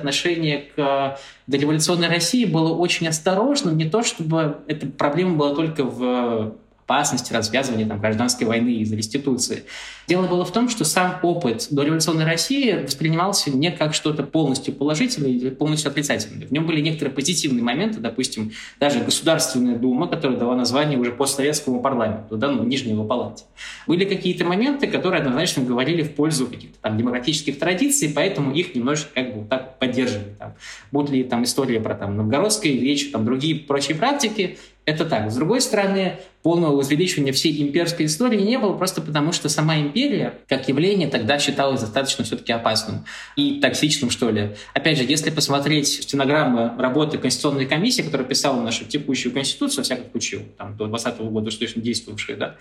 отношение 0.47 0.57
к 0.75 0.77
э, 0.77 1.17
дореволюционной 1.47 2.07
России 2.07 2.45
было 2.45 2.73
очень 2.73 3.07
осторожным. 3.07 3.77
Не 3.77 3.89
то, 3.89 4.03
чтобы 4.03 4.57
эта 4.67 4.87
проблема 4.87 5.35
была 5.35 5.55
только 5.55 5.83
в 5.83 6.55
опасности 6.87 7.33
развязывания 7.33 7.85
там, 7.85 7.99
гражданской 7.99 8.47
войны 8.47 8.75
из-за 8.77 8.95
реституции. 8.95 9.63
Дело 10.07 10.25
было 10.25 10.45
в 10.45 10.53
том, 10.53 10.69
что 10.69 10.85
сам 10.85 11.19
опыт 11.21 11.67
дореволюционной 11.69 12.23
России 12.23 12.81
воспринимался 12.81 13.51
не 13.51 13.71
как 13.71 13.93
что-то 13.93 14.23
полностью 14.23 14.73
положительное 14.73 15.31
или 15.31 15.49
полностью 15.49 15.91
отрицательное. 15.91 16.47
В 16.47 16.51
нем 16.51 16.65
были 16.65 16.79
некоторые 16.79 17.13
позитивные 17.13 17.61
моменты, 17.61 17.99
допустим, 17.99 18.53
даже 18.79 19.01
Государственная 19.01 19.75
Дума, 19.75 20.07
которая 20.07 20.37
дала 20.37 20.55
название 20.55 20.97
уже 20.97 21.11
постсоветскому 21.11 21.81
парламенту, 21.81 22.37
да, 22.37 22.49
ну, 22.49 22.63
Нижнего 22.63 23.05
Палате. 23.05 23.43
Были 23.85 24.05
какие-то 24.05 24.45
моменты, 24.45 24.87
которые 24.87 25.19
однозначно 25.19 25.63
говорили 25.63 26.03
в 26.03 26.15
пользу 26.15 26.47
каких-то 26.47 26.77
там 26.79 26.97
демократических 26.97 27.59
традиций, 27.59 28.13
поэтому 28.15 28.53
их 28.53 28.75
немножечко 28.75 29.09
как 29.13 29.35
бы 29.35 29.45
так 29.45 29.77
поддерживали. 29.77 30.35
Там. 30.39 30.53
Будут 30.93 31.11
ли 31.11 31.25
там 31.25 31.43
история 31.43 31.81
про 31.81 31.95
там 31.95 32.15
новгородское 32.15 32.71
вече, 32.71 33.09
там 33.09 33.25
другие 33.25 33.55
прочие 33.55 33.97
практики, 33.97 34.57
это 34.87 35.03
так. 35.03 35.29
С 35.29 35.35
другой 35.35 35.59
стороны, 35.59 36.17
полного 36.43 36.77
возвеличивания 36.77 37.33
всей 37.33 37.61
имперской 37.61 38.05
истории 38.05 38.39
не 38.39 38.57
было 38.57 38.71
просто 38.71 39.01
потому, 39.01 39.33
что 39.33 39.49
сама 39.49 39.77
империя 39.77 40.35
как 40.47 40.69
явление 40.69 41.09
тогда 41.09 41.37
считалась 41.39 41.81
достаточно 41.81 42.23
все-таки 42.23 42.53
опасным 42.53 43.03
и 43.35 43.59
токсичным, 43.59 44.09
что 44.09 44.29
ли. 44.29 44.55
Опять 44.73 44.97
же, 44.97 45.03
если 45.03 45.29
посмотреть 45.29 45.89
стенограммы 45.89 46.71
работы 46.79 47.17
Конституционной 47.17 47.65
комиссии, 47.65 48.01
которая 48.01 48.25
писала 48.25 48.61
нашу 48.61 48.85
текущую 48.85 49.33
Конституцию, 49.33 49.79
во 49.79 49.83
всяком 49.83 50.09
случае, 50.09 50.45
там, 50.57 50.77
до 50.77 50.85
2020 50.85 51.31
года 51.31 51.51
что 51.51 51.59
точно 51.59 51.81
действовавшая, 51.81 52.37
да, 52.37 52.55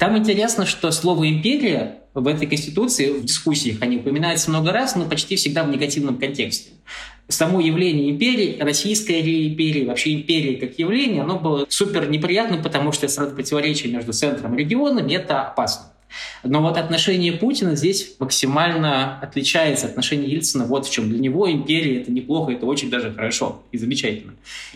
там 0.00 0.18
интересно, 0.18 0.66
что 0.66 0.90
слово 0.90 1.30
«империя» 1.30 2.00
в 2.12 2.26
этой 2.26 2.48
Конституции, 2.48 3.12
в 3.12 3.24
дискуссиях 3.24 3.80
они 3.82 3.98
упоминаются 3.98 4.50
много 4.50 4.72
раз, 4.72 4.96
но 4.96 5.04
почти 5.04 5.36
всегда 5.36 5.62
в 5.62 5.70
негативном 5.70 6.18
контексте 6.18 6.70
само 7.28 7.60
явление 7.60 8.10
империи, 8.10 8.58
российская 8.60 9.20
ли 9.20 9.48
империя, 9.48 9.84
вообще 9.84 10.14
империя 10.14 10.56
как 10.56 10.78
явление, 10.78 11.22
оно 11.22 11.38
было 11.38 11.66
супер 11.68 12.08
неприятным, 12.08 12.62
потому 12.62 12.92
что 12.92 13.06
сразу 13.08 13.34
противоречие 13.34 13.92
между 13.92 14.12
центром 14.12 14.54
и 14.54 14.58
регионами– 14.58 15.12
это 15.14 15.42
опасно. 15.42 15.92
Но 16.42 16.62
вот 16.62 16.78
отношение 16.78 17.32
Путина 17.32 17.76
здесь 17.76 18.16
максимально 18.18 19.18
отличается 19.20 19.86
от 19.86 19.90
отношения 19.92 20.28
Ельцина. 20.28 20.64
Вот 20.64 20.86
в 20.86 20.90
чем. 20.90 21.10
Для 21.10 21.18
него 21.18 21.50
империя– 21.50 22.00
это 22.00 22.10
неплохо, 22.10 22.52
это 22.52 22.64
очень 22.64 22.90
даже 22.90 23.12
хорошо 23.12 23.62
и 23.72 23.78
замечательно. 23.78 24.32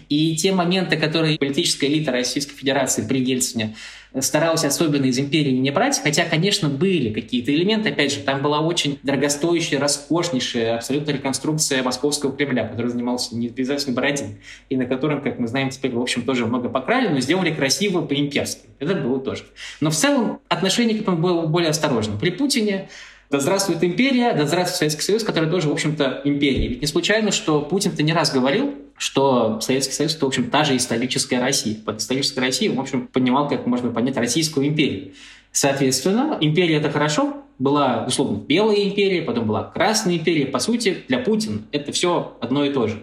И 0.09 0.37
те 0.37 0.53
моменты, 0.53 0.97
которые 0.97 1.39
политическая 1.39 1.87
элита 1.87 2.13
Российской 2.13 2.55
Федерации 2.55 3.07
при 3.07 3.23
Ельцине 3.23 3.75
старался 4.21 4.67
особенно 4.67 5.07
из 5.07 5.19
империи 5.19 5.53
не 5.53 5.71
брать, 5.71 6.01
хотя, 6.03 6.25
конечно, 6.25 6.69
были 6.69 7.13
какие-то 7.13 7.55
элементы. 7.55 7.91
Опять 7.91 8.13
же, 8.13 8.21
там 8.21 8.43
была 8.43 8.61
очень 8.61 8.99
дорогостоящая, 9.03 9.79
роскошнейшая 9.79 10.77
абсолютно 10.77 11.13
реконструкция 11.13 11.83
Московского 11.83 12.33
Кремля, 12.33 12.67
который 12.67 12.89
занимался 12.89 13.37
необязательно 13.37 13.95
Бородин, 13.95 14.39
и 14.69 14.77
на 14.77 14.87
котором, 14.87 15.23
как 15.23 15.39
мы 15.39 15.49
знаем, 15.49 15.71
теперь, 15.71 15.93
в 15.93 16.01
общем, 16.01 16.23
тоже 16.23 16.47
много 16.47 16.69
покрали, 16.69 17.09
но 17.09 17.21
сделали 17.21 17.53
красиво 17.53 18.03
по-имперски. 18.03 18.69
Это 18.79 18.95
было 18.95 19.19
тоже. 19.21 19.45
Но 19.81 19.91
в 19.91 19.95
целом 19.95 20.41
отношение 20.49 20.99
к 20.99 21.03
этому 21.03 21.17
было 21.17 21.47
более 21.47 21.71
осторожным. 21.71 22.19
При 22.19 22.31
Путине 22.31 22.89
да 23.33 23.41
здравствует 23.41 23.83
империя, 23.83 24.35
да 24.35 24.45
здравствует 24.45 24.77
Советский 24.77 25.01
Союз, 25.01 25.25
который 25.25 25.49
тоже, 25.49 25.71
в 25.71 25.73
общем-то, 25.73 26.21
империя. 26.25 26.69
Ведь 26.69 26.83
не 26.83 26.87
случайно, 26.87 27.31
что 27.31 27.63
Путин-то 27.63 28.03
не 28.03 28.13
раз 28.13 28.31
говорил, 28.31 28.75
что 29.03 29.61
Советский 29.61 29.95
Союз— 29.95 30.15
это, 30.15 30.25
в 30.27 30.29
общем, 30.29 30.49
та 30.49 30.63
же 30.63 30.77
историческая 30.77 31.41
Россия. 31.41 31.75
Под 31.75 31.99
исторической 31.99 32.39
Россией 32.39 32.73
в 32.73 32.81
общем, 32.81 33.09
понимал, 33.09 33.49
как 33.49 33.67
можно 33.67 33.91
понять 33.91 34.17
Российскую 34.17 34.69
империю. 34.69 35.11
Соответственно, 35.51 36.39
империя— 36.41 36.77
это 36.77 36.89
хорошо, 36.89 37.39
была, 37.59 38.05
условно, 38.07 38.37
Белая 38.37 38.85
империя, 38.85 39.23
потом 39.23 39.49
была 39.49 39.65
Красная 39.65 40.19
империя. 40.19 40.47
По 40.47 40.61
сути, 40.61 40.99
для 41.09 41.19
Путина 41.19 41.63
это 41.73 41.91
все 41.91 42.37
одно 42.41 42.65
и 42.65 42.73
то 42.73 42.87
же. 42.87 43.03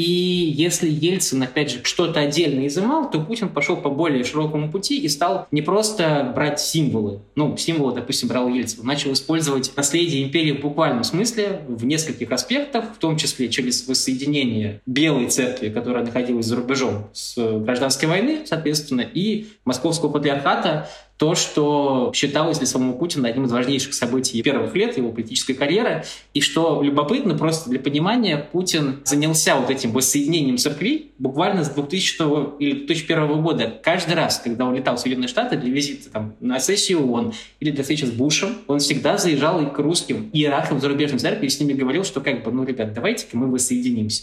И 0.00 0.54
если 0.56 0.88
Ельцин, 0.88 1.42
опять 1.42 1.70
же, 1.70 1.80
что-то 1.82 2.20
отдельно 2.20 2.66
изымал, 2.66 3.10
то 3.10 3.20
Путин 3.20 3.50
пошел 3.50 3.76
по 3.76 3.90
более 3.90 4.24
широкому 4.24 4.72
пути 4.72 4.98
и 4.98 5.08
стал 5.08 5.46
не 5.50 5.60
просто 5.60 6.32
брать 6.34 6.58
символы. 6.58 7.20
Ну, 7.34 7.54
символы, 7.58 7.94
допустим, 7.94 8.28
брал 8.28 8.48
Ельцин. 8.48 8.86
Начал 8.86 9.12
использовать 9.12 9.76
наследие 9.76 10.22
империи 10.22 10.52
в 10.52 10.62
буквальном 10.62 11.04
смысле, 11.04 11.60
в 11.68 11.84
нескольких 11.84 12.32
аспектах, 12.32 12.94
в 12.94 12.98
том 12.98 13.18
числе 13.18 13.50
через 13.50 13.86
воссоединение 13.86 14.80
Белой 14.86 15.28
церкви, 15.28 15.68
которая 15.68 16.02
находилась 16.02 16.46
за 16.46 16.56
рубежом 16.56 17.10
с 17.12 17.36
гражданской 17.36 18.08
войны, 18.08 18.40
соответственно, 18.46 19.02
и 19.02 19.48
Московского 19.66 20.08
патриархата, 20.08 20.88
то, 21.20 21.34
что 21.34 22.12
считалось 22.14 22.56
для 22.56 22.66
самого 22.66 22.96
Путина 22.96 23.28
одним 23.28 23.44
из 23.44 23.52
важнейших 23.52 23.92
событий 23.92 24.40
первых 24.40 24.74
лет 24.74 24.96
его 24.96 25.12
политической 25.12 25.52
карьеры. 25.52 26.02
И 26.32 26.40
что 26.40 26.80
любопытно, 26.82 27.36
просто 27.36 27.68
для 27.68 27.78
понимания, 27.78 28.38
Путин 28.38 29.02
занялся 29.04 29.56
вот 29.56 29.68
этим 29.68 29.92
воссоединением 29.92 30.56
церквей 30.56 31.12
буквально 31.18 31.62
с 31.62 31.68
2000 31.68 32.58
или 32.58 32.86
2001 32.86 33.42
года. 33.42 33.80
Каждый 33.82 34.14
раз, 34.14 34.40
когда 34.42 34.64
он 34.64 34.74
летал 34.74 34.96
в 34.96 35.00
Соединенные 35.00 35.28
Штаты 35.28 35.58
для 35.58 35.70
визита 35.70 36.08
там, 36.08 36.36
на 36.40 36.58
сессию 36.58 37.06
ООН 37.06 37.34
или 37.60 37.70
для 37.70 37.82
встречи 37.82 38.06
с 38.06 38.10
Бушем, 38.10 38.56
он 38.66 38.78
всегда 38.78 39.18
заезжал 39.18 39.60
и 39.60 39.66
к 39.66 39.78
русским 39.78 40.30
иерархам 40.32 40.80
зарубежной 40.80 41.18
церкви 41.18 41.44
и 41.44 41.50
с 41.50 41.60
ними 41.60 41.74
говорил, 41.74 42.02
что 42.02 42.22
как 42.22 42.42
бы, 42.44 42.50
ну, 42.50 42.64
ребят, 42.64 42.94
давайте-ка 42.94 43.36
мы 43.36 43.50
воссоединимся. 43.50 44.22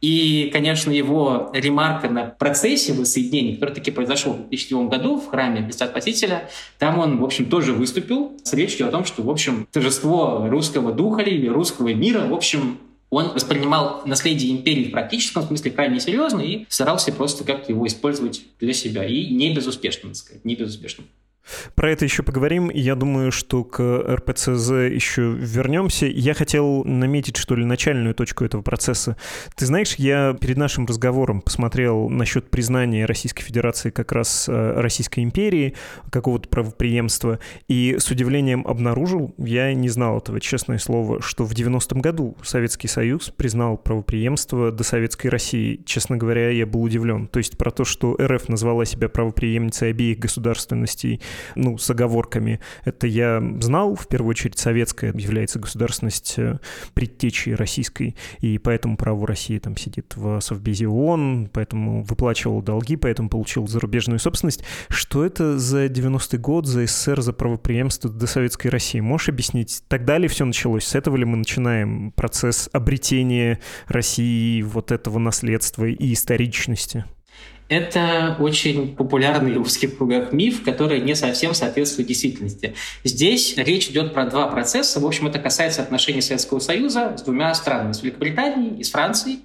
И, 0.00 0.48
конечно, 0.52 0.90
его 0.90 1.50
ремарка 1.52 2.08
на 2.08 2.24
процессе 2.24 2.92
воссоединения, 2.92 3.54
который 3.54 3.74
таки 3.74 3.90
произошел 3.90 4.32
в 4.32 4.48
2007 4.48 4.88
году 4.88 5.20
в 5.20 5.28
храме 5.28 5.62
Христа 5.64 5.88
Спасителя, 5.88 6.48
там 6.78 6.98
он, 6.98 7.18
в 7.18 7.24
общем, 7.24 7.46
тоже 7.46 7.72
выступил 7.72 8.32
с 8.42 8.52
речью 8.54 8.88
о 8.88 8.90
том, 8.90 9.04
что, 9.04 9.22
в 9.22 9.30
общем, 9.30 9.68
торжество 9.70 10.46
русского 10.48 10.92
духа 10.92 11.22
или 11.22 11.48
русского 11.48 11.92
мира, 11.92 12.26
в 12.26 12.32
общем, 12.32 12.78
он 13.10 13.32
воспринимал 13.34 14.02
наследие 14.06 14.52
империи 14.52 14.84
в 14.84 14.92
практическом 14.92 15.42
смысле 15.42 15.72
крайне 15.72 16.00
серьезно 16.00 16.40
и 16.40 16.64
старался 16.68 17.12
просто 17.12 17.44
как-то 17.44 17.72
его 17.72 17.86
использовать 17.86 18.42
для 18.60 18.72
себя. 18.72 19.04
И 19.04 19.26
не 19.34 19.52
безуспешно, 19.52 20.10
так 20.10 20.16
сказать, 20.16 20.44
не 20.44 20.54
безуспешно. 20.54 21.04
Про 21.74 21.90
это 21.90 22.04
еще 22.04 22.22
поговорим. 22.22 22.70
Я 22.70 22.94
думаю, 22.94 23.32
что 23.32 23.64
к 23.64 23.80
РПЦЗ 23.80 24.70
еще 24.90 25.32
вернемся. 25.32 26.06
Я 26.06 26.34
хотел 26.34 26.84
наметить, 26.84 27.36
что 27.36 27.54
ли, 27.54 27.64
начальную 27.64 28.14
точку 28.14 28.44
этого 28.44 28.62
процесса. 28.62 29.16
Ты 29.56 29.66
знаешь, 29.66 29.94
я 29.96 30.36
перед 30.40 30.56
нашим 30.56 30.86
разговором 30.86 31.40
посмотрел 31.40 32.08
насчет 32.08 32.50
признания 32.50 33.06
Российской 33.06 33.42
Федерации 33.42 33.90
как 33.90 34.12
раз 34.12 34.48
э, 34.48 34.80
Российской 34.80 35.20
империи, 35.20 35.74
какого-то 36.10 36.48
правоприемства, 36.48 37.38
и 37.68 37.96
с 37.98 38.10
удивлением 38.10 38.66
обнаружил, 38.66 39.34
я 39.38 39.72
не 39.74 39.88
знал 39.88 40.18
этого, 40.18 40.40
честное 40.40 40.78
слово, 40.78 41.20
что 41.22 41.44
в 41.44 41.52
90-м 41.52 42.00
году 42.00 42.36
Советский 42.42 42.88
Союз 42.88 43.30
признал 43.30 43.76
правоприемство 43.76 44.70
до 44.70 44.84
Советской 44.84 45.28
России. 45.28 45.80
Честно 45.84 46.16
говоря, 46.16 46.50
я 46.50 46.66
был 46.66 46.82
удивлен. 46.82 47.26
То 47.26 47.38
есть 47.38 47.56
про 47.58 47.70
то, 47.70 47.84
что 47.84 48.16
РФ 48.20 48.48
назвала 48.48 48.84
себя 48.84 49.08
правоприемницей 49.08 49.90
обеих 49.90 50.18
государственностей 50.18 51.20
ну, 51.54 51.78
с 51.78 51.90
оговорками. 51.90 52.60
Это 52.84 53.06
я 53.06 53.42
знал, 53.60 53.94
в 53.94 54.08
первую 54.08 54.30
очередь, 54.30 54.58
советская 54.58 55.12
является 55.14 55.58
государственность 55.58 56.34
э, 56.36 56.58
предтечей 56.94 57.54
российской, 57.54 58.16
и 58.40 58.58
поэтому 58.58 58.96
право 58.96 59.26
России 59.26 59.58
там 59.58 59.76
сидит 59.76 60.14
в 60.16 60.40
Совбезе 60.40 60.88
ООН, 60.88 61.50
поэтому 61.52 62.02
выплачивал 62.02 62.62
долги, 62.62 62.96
поэтому 62.96 63.28
получил 63.28 63.66
зарубежную 63.66 64.18
собственность. 64.18 64.64
Что 64.88 65.24
это 65.24 65.58
за 65.58 65.86
90-й 65.86 66.38
год, 66.38 66.66
за 66.66 66.86
СССР, 66.86 67.22
за 67.22 67.32
правоприемство 67.32 68.10
до 68.10 68.26
Советской 68.26 68.68
России? 68.68 69.00
Можешь 69.00 69.28
объяснить, 69.28 69.82
тогда 69.88 70.18
ли 70.18 70.28
все 70.28 70.44
началось? 70.44 70.84
С 70.84 70.94
этого 70.94 71.16
ли 71.16 71.24
мы 71.24 71.36
начинаем 71.36 72.12
процесс 72.12 72.68
обретения 72.72 73.60
России 73.86 74.62
вот 74.62 74.92
этого 74.92 75.18
наследства 75.18 75.84
и 75.84 76.12
историчности? 76.12 77.04
Это 77.70 78.36
очень 78.40 78.96
популярный 78.96 79.56
в 79.56 79.62
узких 79.62 79.96
кругах 79.96 80.32
миф, 80.32 80.64
который 80.64 81.00
не 81.00 81.14
совсем 81.14 81.54
соответствует 81.54 82.08
действительности. 82.08 82.74
Здесь 83.04 83.56
речь 83.56 83.88
идет 83.88 84.12
про 84.12 84.26
два 84.26 84.48
процесса. 84.48 84.98
В 84.98 85.06
общем, 85.06 85.28
это 85.28 85.38
касается 85.38 85.80
отношений 85.80 86.20
Советского 86.20 86.58
Союза 86.58 87.14
с 87.16 87.22
двумя 87.22 87.54
странами, 87.54 87.92
с 87.92 88.02
Великобританией 88.02 88.80
и 88.80 88.82
с 88.82 88.90
Францией. 88.90 89.40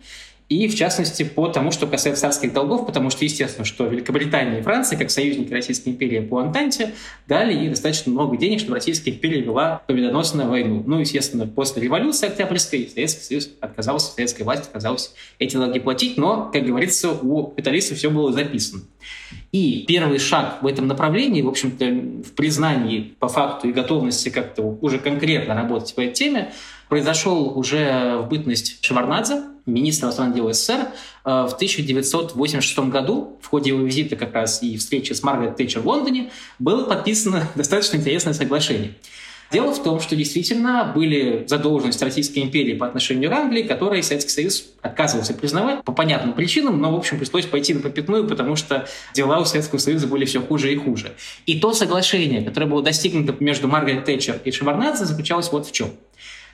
И, 0.47 0.67
в 0.67 0.75
частности, 0.75 1.23
по 1.23 1.47
тому, 1.47 1.71
что 1.71 1.87
касается 1.87 2.21
царских 2.21 2.53
долгов, 2.53 2.85
потому 2.85 3.09
что, 3.09 3.23
естественно, 3.23 3.65
что 3.65 3.87
Великобритания 3.87 4.59
и 4.59 4.61
Франция, 4.61 4.97
как 4.97 5.09
союзники 5.09 5.51
Российской 5.51 5.89
империи 5.89 6.19
по 6.19 6.37
Антанте, 6.37 6.93
дали 7.27 7.53
ей 7.53 7.69
достаточно 7.69 8.11
много 8.11 8.37
денег, 8.37 8.59
чтобы 8.59 8.75
Российская 8.75 9.09
империя 9.09 9.41
вела 9.41 9.81
победоносную 9.87 10.47
войну. 10.47 10.83
Ну, 10.85 10.99
естественно, 10.99 11.47
после 11.47 11.81
революции 11.81 12.27
Октябрьской 12.27 12.87
Советский 12.93 13.23
Союз 13.23 13.49
отказался, 13.59 14.13
советская 14.13 14.45
власть 14.45 14.65
отказалась 14.65 15.15
эти 15.39 15.57
долги 15.57 15.79
платить, 15.79 16.15
но, 16.17 16.51
как 16.53 16.63
говорится, 16.63 17.11
у 17.11 17.47
капиталистов 17.47 17.97
все 17.97 18.11
было 18.11 18.31
записано. 18.31 18.83
И 19.51 19.85
первый 19.87 20.19
шаг 20.19 20.61
в 20.61 20.67
этом 20.67 20.85
направлении, 20.85 21.41
в 21.41 21.47
общем-то, 21.47 21.85
в 22.27 22.33
признании 22.33 23.15
по 23.19 23.29
факту 23.29 23.69
и 23.69 23.71
готовности 23.71 24.29
как-то 24.29 24.61
уже 24.81 24.99
конкретно 24.99 25.55
работать 25.55 25.95
по 25.95 26.01
этой 26.01 26.13
теме, 26.13 26.51
произошел 26.89 27.57
уже 27.57 28.17
в 28.17 28.27
бытность 28.27 28.83
Шеварнадзе, 28.83 29.43
министра 29.65 30.07
иностранных 30.07 30.35
дел 30.35 30.51
СССР, 30.51 30.87
э, 31.25 31.47
в 31.49 31.53
1986 31.53 32.89
году 32.89 33.37
в 33.41 33.47
ходе 33.47 33.71
его 33.71 33.81
визита 33.81 34.15
как 34.15 34.33
раз 34.33 34.61
и 34.61 34.77
встречи 34.77 35.13
с 35.13 35.23
Маргарет 35.23 35.55
Тэтчер 35.57 35.81
в 35.81 35.87
Лондоне 35.87 36.31
было 36.59 36.85
подписано 36.85 37.47
достаточно 37.55 37.97
интересное 37.97 38.33
соглашение. 38.33 38.93
Дело 39.51 39.71
в 39.73 39.83
том, 39.83 39.99
что 39.99 40.15
действительно 40.15 40.91
были 40.93 41.45
задолженности 41.47 42.03
Российской 42.03 42.39
империи 42.39 42.73
по 42.73 42.87
отношению 42.87 43.29
к 43.29 43.33
Англии, 43.33 43.61
которые 43.61 44.01
Советский 44.01 44.31
Союз 44.31 44.65
отказывался 44.81 45.35
признавать 45.35 45.83
по 45.83 45.91
понятным 45.91 46.33
причинам, 46.33 46.81
но, 46.81 46.91
в 46.91 46.95
общем, 46.95 47.19
пришлось 47.19 47.45
пойти 47.45 47.75
на 47.75 47.81
попятную, 47.81 48.27
потому 48.27 48.55
что 48.55 48.87
дела 49.13 49.39
у 49.39 49.45
Советского 49.45 49.77
Союза 49.77 50.07
были 50.07 50.25
все 50.25 50.41
хуже 50.41 50.73
и 50.73 50.75
хуже. 50.75 51.13
И 51.45 51.59
то 51.59 51.73
соглашение, 51.73 52.41
которое 52.41 52.65
было 52.65 52.81
достигнуто 52.81 53.35
между 53.39 53.67
Маргарет 53.67 54.05
Тэтчер 54.05 54.41
и 54.43 54.51
Шеварнадзе, 54.51 55.05
заключалось 55.05 55.51
вот 55.51 55.67
в 55.67 55.71
чем– 55.71 55.91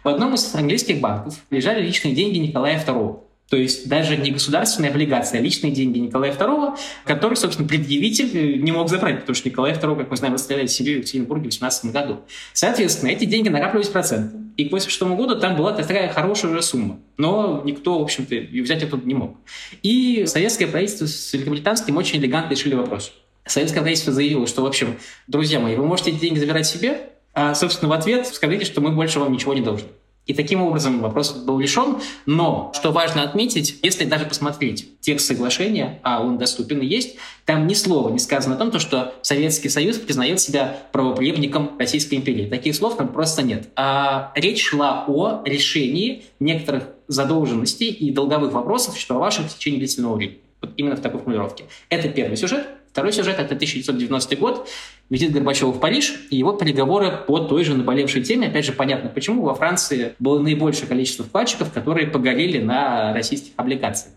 в 0.03 0.07
одном 0.07 0.33
из 0.33 0.53
английских 0.55 0.99
банков 0.99 1.35
лежали 1.49 1.83
личные 1.83 2.13
деньги 2.13 2.37
Николая 2.37 2.83
II. 2.83 3.19
То 3.51 3.57
есть 3.57 3.89
даже 3.89 4.15
не 4.15 4.31
государственные 4.31 4.91
облигации, 4.91 5.37
а 5.37 5.41
личные 5.41 5.73
деньги 5.73 5.99
Николая 5.99 6.33
II, 6.33 6.77
который, 7.03 7.35
собственно, 7.35 7.67
предъявитель 7.67 8.63
не 8.63 8.71
мог 8.71 8.87
забрать, 8.89 9.19
потому 9.19 9.35
что 9.35 9.49
Николай 9.49 9.73
II, 9.73 9.97
как 9.97 10.09
мы 10.09 10.15
знаем, 10.15 10.35
расстреляли 10.35 10.67
Сирию 10.67 10.95
в 10.95 10.99
Екатеринбурге 10.99 11.43
в 11.43 11.45
18 11.47 11.91
году. 11.91 12.21
Соответственно, 12.53 13.09
эти 13.09 13.25
деньги 13.25 13.49
накапливались 13.49 13.89
проценты. 13.89 14.37
И 14.55 14.69
к 14.69 14.71
86 14.71 15.01
году 15.17 15.37
там 15.37 15.57
была 15.57 15.73
такая 15.73 16.07
хорошая 16.13 16.51
уже 16.51 16.61
сумма. 16.61 16.99
Но 17.17 17.61
никто, 17.65 17.99
в 17.99 18.03
общем-то, 18.03 18.35
взять 18.61 18.83
это 18.83 18.97
не 19.03 19.15
мог. 19.15 19.35
И 19.83 20.23
советское 20.27 20.67
правительство 20.67 21.05
с 21.05 21.33
великобританским 21.33 21.97
очень 21.97 22.19
элегантно 22.19 22.53
решили 22.53 22.75
вопрос. 22.75 23.11
Советское 23.45 23.81
правительство 23.81 24.13
заявило, 24.13 24.47
что, 24.47 24.61
в 24.61 24.65
общем, 24.65 24.97
друзья 25.27 25.59
мои, 25.59 25.75
вы 25.75 25.85
можете 25.85 26.11
эти 26.11 26.21
деньги 26.21 26.39
забирать 26.39 26.67
себе, 26.67 27.09
а, 27.33 27.55
собственно, 27.55 27.89
в 27.89 27.93
ответ 27.93 28.27
скажите, 28.27 28.65
что 28.65 28.81
мы 28.81 28.91
больше 28.91 29.19
вам 29.19 29.31
ничего 29.31 29.53
не 29.53 29.61
должны. 29.61 29.87
И 30.27 30.33
таким 30.33 30.61
образом 30.61 31.01
вопрос 31.01 31.33
был 31.33 31.59
решен. 31.59 31.97
Но, 32.25 32.71
что 32.75 32.91
важно 32.91 33.23
отметить, 33.23 33.79
если 33.81 34.05
даже 34.05 34.25
посмотреть 34.25 34.99
текст 35.01 35.25
соглашения, 35.25 35.99
а 36.03 36.23
он 36.23 36.37
доступен 36.37 36.79
и 36.79 36.85
есть, 36.85 37.17
там 37.45 37.65
ни 37.65 37.73
слова 37.73 38.09
не 38.09 38.19
сказано 38.19 38.55
о 38.55 38.57
том, 38.57 38.79
что 38.79 39.15
Советский 39.23 39.69
Союз 39.69 39.97
признает 39.97 40.39
себя 40.39 40.77
правоприемником 40.91 41.71
Российской 41.79 42.15
империи. 42.15 42.47
Таких 42.47 42.75
слов 42.75 42.97
там 42.97 43.07
просто 43.07 43.41
нет. 43.41 43.69
А 43.75 44.31
речь 44.35 44.63
шла 44.63 45.05
о 45.07 45.41
решении 45.43 46.23
некоторых 46.39 46.83
задолженностей 47.07 47.89
и 47.89 48.11
долговых 48.11 48.53
вопросов, 48.53 48.93
существовавших 48.93 49.47
в 49.47 49.57
течение 49.57 49.79
длительного 49.79 50.15
времени. 50.15 50.39
Вот 50.61 50.71
именно 50.77 50.95
в 50.95 51.01
такой 51.01 51.19
формулировке. 51.19 51.65
Это 51.89 52.07
первый 52.07 52.37
сюжет. 52.37 52.67
Второй 52.91 53.13
сюжет– 53.13 53.35
это 53.39 53.55
1990 53.55 54.35
год, 54.35 54.69
визит 55.11 55.33
Горбачева 55.33 55.71
в 55.71 55.79
Париж 55.79 56.25
и 56.31 56.37
его 56.37 56.53
переговоры 56.53 57.11
по 57.27 57.39
той 57.39 57.63
же 57.63 57.75
наболевшей 57.75 58.23
теме. 58.23 58.47
Опять 58.47 58.65
же, 58.65 58.71
понятно, 58.71 59.09
почему 59.09 59.43
во 59.43 59.53
Франции 59.53 60.15
было 60.17 60.39
наибольшее 60.39 60.87
количество 60.87 61.25
вкладчиков, 61.25 61.71
которые 61.71 62.07
погорели 62.07 62.59
на 62.59 63.13
российских 63.13 63.51
облигациях. 63.57 64.15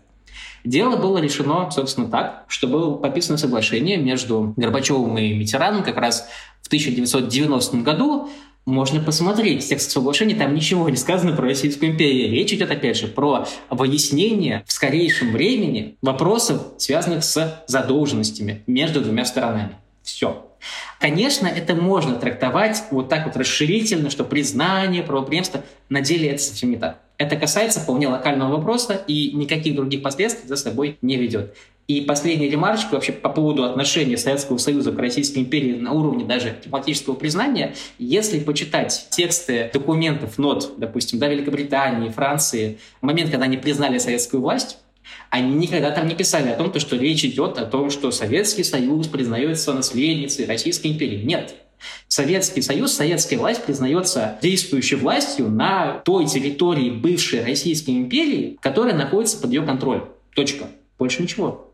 Дело 0.63 0.95
было 0.95 1.19
решено, 1.19 1.69
собственно, 1.69 2.07
так, 2.07 2.45
что 2.47 2.67
было 2.67 2.95
подписано 2.95 3.37
соглашение 3.37 3.97
между 3.97 4.53
Горбачевым 4.57 5.15
и 5.17 5.33
Митераном 5.33 5.83
как 5.83 5.97
раз 5.97 6.27
в 6.63 6.67
1990 6.67 7.77
году. 7.77 8.29
Можно 8.65 8.99
посмотреть 8.99 9.67
текст 9.67 9.91
соглашения, 9.91 10.33
там 10.33 10.55
ничего 10.55 10.89
не 10.89 10.97
сказано 10.97 11.35
про 11.35 11.45
Российскую 11.45 11.91
империю. 11.91 12.31
Речь 12.31 12.51
идет, 12.51 12.71
опять 12.71 12.97
же, 12.97 13.07
про 13.07 13.45
выяснение 13.69 14.63
в 14.65 14.71
скорейшем 14.71 15.33
времени 15.33 15.97
вопросов, 16.01 16.63
связанных 16.79 17.23
с 17.23 17.63
задолженностями 17.67 18.63
между 18.65 19.01
двумя 19.01 19.25
сторонами. 19.25 19.75
Все. 20.01 20.47
Конечно, 20.99 21.47
это 21.47 21.75
можно 21.75 22.15
трактовать 22.15 22.83
вот 22.91 23.09
так 23.09 23.25
вот 23.25 23.35
расширительно, 23.37 24.09
что 24.09 24.23
признание 24.23 25.03
правоприемства, 25.03 25.61
на 25.89 26.01
деле 26.01 26.29
это 26.29 26.41
совсем 26.41 26.71
не 26.71 26.77
так. 26.77 26.99
Это 27.17 27.35
касается 27.37 27.79
вполне 27.79 28.07
локального 28.07 28.57
вопроса 28.57 29.01
и 29.07 29.31
никаких 29.31 29.75
других 29.75 30.01
последствий 30.01 30.47
за 30.47 30.55
собой 30.55 30.97
не 31.01 31.15
ведет. 31.15 31.55
И 31.87 32.01
последняя 32.01 32.49
ремарочка 32.49 32.95
вообще 32.95 33.11
по 33.11 33.29
поводу 33.29 33.63
отношения 33.63 34.17
Советского 34.17 34.57
Союза 34.57 34.91
к 34.91 34.97
Российской 34.97 35.39
империи 35.39 35.75
на 35.75 35.91
уровне 35.91 36.25
даже 36.25 36.55
дипломатического 36.63 37.13
признания. 37.13 37.75
Если 37.99 38.39
почитать 38.39 39.07
тексты 39.11 39.69
документов, 39.71 40.39
нот, 40.39 40.73
допустим, 40.77 41.19
да, 41.19 41.27
Великобритании, 41.27 42.09
Франции, 42.09 42.79
момент, 43.01 43.29
когда 43.29 43.45
они 43.45 43.57
признали 43.57 43.99
советскую 43.99 44.41
власть, 44.41 44.79
они 45.29 45.53
никогда 45.53 45.91
там 45.91 46.07
не 46.07 46.15
писали 46.15 46.49
о 46.49 46.55
том, 46.55 46.73
что 46.79 46.95
речь 46.95 47.25
идет 47.25 47.57
о 47.57 47.65
том, 47.65 47.89
что 47.89 48.11
Советский 48.11 48.63
Союз 48.63 49.07
признается 49.07 49.73
наследницей 49.73 50.45
Российской 50.45 50.87
империи. 50.87 51.23
Нет. 51.23 51.55
Советский 52.07 52.61
Союз, 52.61 52.93
советская 52.93 53.37
власть 53.37 53.63
признается 53.63 54.39
действующей 54.41 54.97
властью 54.97 55.49
на 55.49 55.99
той 56.05 56.25
территории 56.25 56.89
бывшей 56.89 57.43
Российской 57.43 57.91
империи, 57.91 58.57
которая 58.61 58.95
находится 58.95 59.37
под 59.37 59.51
ее 59.51 59.61
контролем. 59.61 60.05
Точка. 60.33 60.65
Больше 60.97 61.21
ничего. 61.21 61.64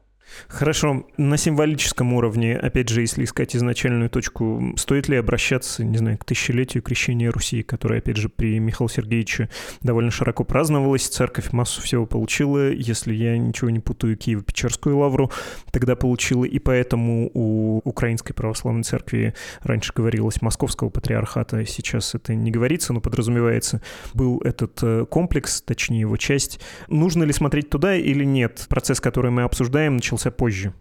Хорошо. 0.48 1.06
На 1.18 1.38
символическом 1.38 2.14
уровне, 2.14 2.58
опять 2.58 2.90
же, 2.90 3.02
если 3.02 3.24
искать 3.24 3.56
изначальную 3.56 4.10
точку, 4.10 4.74
стоит 4.78 5.08
ли 5.08 5.18
обращаться, 5.18 5.84
не 5.84 5.98
знаю, 5.98 6.18
к 6.18 6.26
тысячелетию 6.26 6.84
крещения 6.84 7.32
Руси, 7.32 7.64
которое, 7.64 8.00
опять 8.00 8.18
же, 8.18 8.30
при 8.30 8.60
Михаиле 8.60 8.94
Сергеевиче 8.94 9.50
довольно 9.82 10.12
широко 10.12 10.44
праздновалось, 10.44 11.08
церковь 11.08 11.52
массу 11.52 11.82
всего 11.82 12.06
получила, 12.06 12.72
если 12.72 13.14
я 13.14 13.38
ничего 13.38 13.70
не 13.70 13.80
путаю, 13.80 14.18
Киево-Печерскую 14.18 14.96
лавру 14.96 15.32
тогда 15.72 15.96
получила, 15.96 16.46
и 16.46 16.60
поэтому 16.60 17.30
у 17.34 17.82
Украинской 17.84 18.34
православной 18.34 18.84
церкви 18.84 19.34
раньше 19.62 19.94
говорилось 19.96 20.42
Московского 20.42 20.90
патриархата, 20.90 21.66
сейчас 21.66 22.16
это 22.16 22.34
не 22.34 22.52
говорится, 22.52 22.94
но 22.94 23.02
подразумевается, 23.02 23.82
был 24.14 24.40
этот 24.42 24.80
э, 24.84 25.06
комплекс, 25.10 25.62
точнее 25.62 26.02
его 26.02 26.18
часть. 26.18 26.60
Нужно 26.88 27.24
ли 27.24 27.34
смотреть 27.34 27.70
туда 27.70 27.96
или 27.96 28.24
нет? 28.24 28.66
Процесс, 28.70 29.00
который 29.00 29.32
мы 29.32 29.44
обсуждаем, 29.44 29.96
начался 29.96 30.21
позже. 30.30 30.74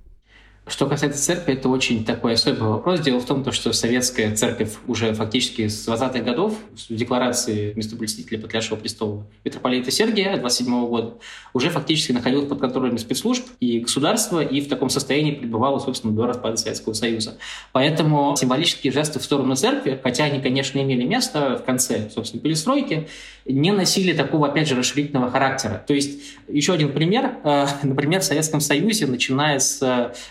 Что 0.70 0.86
касается 0.86 1.20
церкви, 1.20 1.54
это 1.54 1.68
очень 1.68 2.04
такой 2.04 2.34
особый 2.34 2.68
вопрос. 2.68 3.00
Дело 3.00 3.18
в 3.18 3.24
том, 3.24 3.50
что 3.50 3.72
советская 3.72 4.36
церковь 4.36 4.74
уже 4.86 5.12
фактически 5.14 5.66
с 5.66 5.88
20-х 5.88 6.20
годов, 6.20 6.54
в 6.88 6.94
декларации 6.94 7.72
местоблюстителя 7.74 8.38
Патриаршего 8.38 8.76
престола 8.76 9.26
митрополита 9.44 9.90
Сергия 9.90 10.36
27 10.36 10.86
года, 10.86 11.14
уже 11.54 11.70
фактически 11.70 12.12
находилась 12.12 12.46
под 12.46 12.60
контролем 12.60 12.98
спецслужб 12.98 13.46
и 13.58 13.80
государства, 13.80 14.44
и 14.44 14.60
в 14.60 14.68
таком 14.68 14.90
состоянии 14.90 15.32
пребывала, 15.32 15.80
собственно, 15.80 16.14
до 16.14 16.26
распада 16.26 16.56
Советского 16.56 16.92
Союза. 16.92 17.38
Поэтому 17.72 18.36
символические 18.36 18.92
жесты 18.92 19.18
в 19.18 19.24
сторону 19.24 19.56
церкви, 19.56 19.98
хотя 20.00 20.24
они, 20.24 20.40
конечно, 20.40 20.78
имели 20.78 21.04
место 21.04 21.58
в 21.60 21.64
конце, 21.64 22.10
собственно, 22.14 22.40
перестройки, 22.40 23.08
не 23.52 23.72
носили 23.72 24.12
такого, 24.12 24.48
опять 24.48 24.68
же, 24.68 24.76
расширительного 24.76 25.30
характера. 25.30 25.82
То 25.86 25.94
есть, 25.94 26.20
еще 26.48 26.72
один 26.72 26.92
пример. 26.92 27.32
Э, 27.44 27.66
например, 27.82 28.20
в 28.20 28.24
Советском 28.24 28.60
Союзе, 28.60 29.06
начиная 29.06 29.58
с 29.58 29.82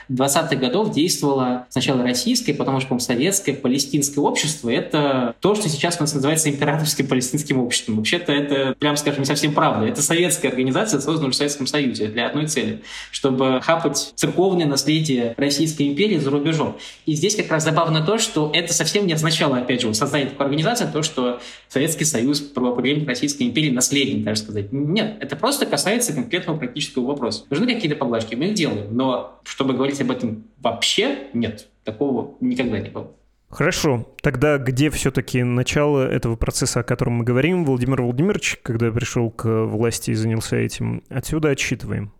20-х 0.09 0.55
годов, 0.55 0.91
действовало 0.91 1.67
сначала 1.69 2.03
российское, 2.03 2.53
потом 2.53 2.75
уже, 2.75 2.87
по 2.87 2.99
советское 2.99 3.53
палестинское 3.53 4.23
общество. 4.23 4.69
Это 4.69 5.35
то, 5.39 5.55
что 5.55 5.69
сейчас 5.69 5.97
у 5.97 6.01
нас 6.01 6.13
называется 6.13 6.49
императорским 6.49 7.07
палестинским 7.07 7.59
обществом. 7.59 7.97
Вообще-то 7.97 8.31
это, 8.31 8.75
прям 8.77 8.97
скажем, 8.97 9.21
не 9.21 9.25
совсем 9.25 9.53
правда. 9.53 9.85
Это 9.85 10.01
советская 10.01 10.51
организация, 10.51 10.99
созданная 10.99 11.31
в 11.31 11.35
Советском 11.35 11.67
Союзе 11.67 12.07
для 12.07 12.27
одной 12.27 12.47
цели, 12.47 12.81
чтобы 13.11 13.61
хапать 13.61 14.13
церковное 14.15 14.65
наследие 14.65 15.33
Российской 15.37 15.87
империи 15.87 16.17
за 16.17 16.29
рубежом. 16.29 16.77
И 17.05 17.13
здесь 17.13 17.35
как 17.35 17.49
раз 17.51 17.63
забавно 17.63 18.05
то, 18.05 18.17
что 18.17 18.51
это 18.53 18.73
совсем 18.73 19.07
не 19.07 19.13
означало, 19.13 19.57
опять 19.57 19.81
же, 19.81 19.93
создание 19.93 20.29
такой 20.29 20.45
организации, 20.45 20.87
то, 20.91 21.03
что 21.03 21.39
Советский 21.67 22.05
Союз 22.05 22.41
правопреемник 22.41 23.08
Российской 23.09 23.43
империи, 23.43 23.71
наследник, 23.71 24.23
даже 24.23 24.41
сказать. 24.41 24.71
Нет, 24.71 25.17
это 25.19 25.35
просто 25.35 25.65
касается 25.65 26.13
конкретного 26.13 26.57
практического 26.57 27.07
вопроса. 27.07 27.43
Нужны 27.49 27.73
какие-то 27.73 27.97
поблажки, 27.97 28.35
мы 28.35 28.45
их 28.45 28.53
делаем, 28.53 28.95
но 28.95 29.39
чтобы 29.43 29.73
говорить 29.73 29.99
об 30.01 30.11
этом 30.11 30.45
вообще, 30.57 31.27
нет, 31.33 31.67
такого 31.83 32.35
никогда 32.39 32.79
не 32.79 32.89
было. 32.89 33.11
Хорошо. 33.49 34.07
Тогда 34.21 34.57
где 34.59 34.89
все-таки 34.91 35.43
начало 35.43 36.07
этого 36.07 36.35
процесса, 36.35 36.81
о 36.81 36.83
котором 36.83 37.13
мы 37.13 37.23
говорим? 37.23 37.65
Владимир 37.65 38.03
Владимирович, 38.03 38.59
когда 38.61 38.91
пришел 38.91 39.31
к 39.31 39.65
власти 39.65 40.11
и 40.11 40.13
занялся 40.13 40.55
этим, 40.55 41.01
отсюда 41.09 41.49
отсчитываем. 41.49 42.11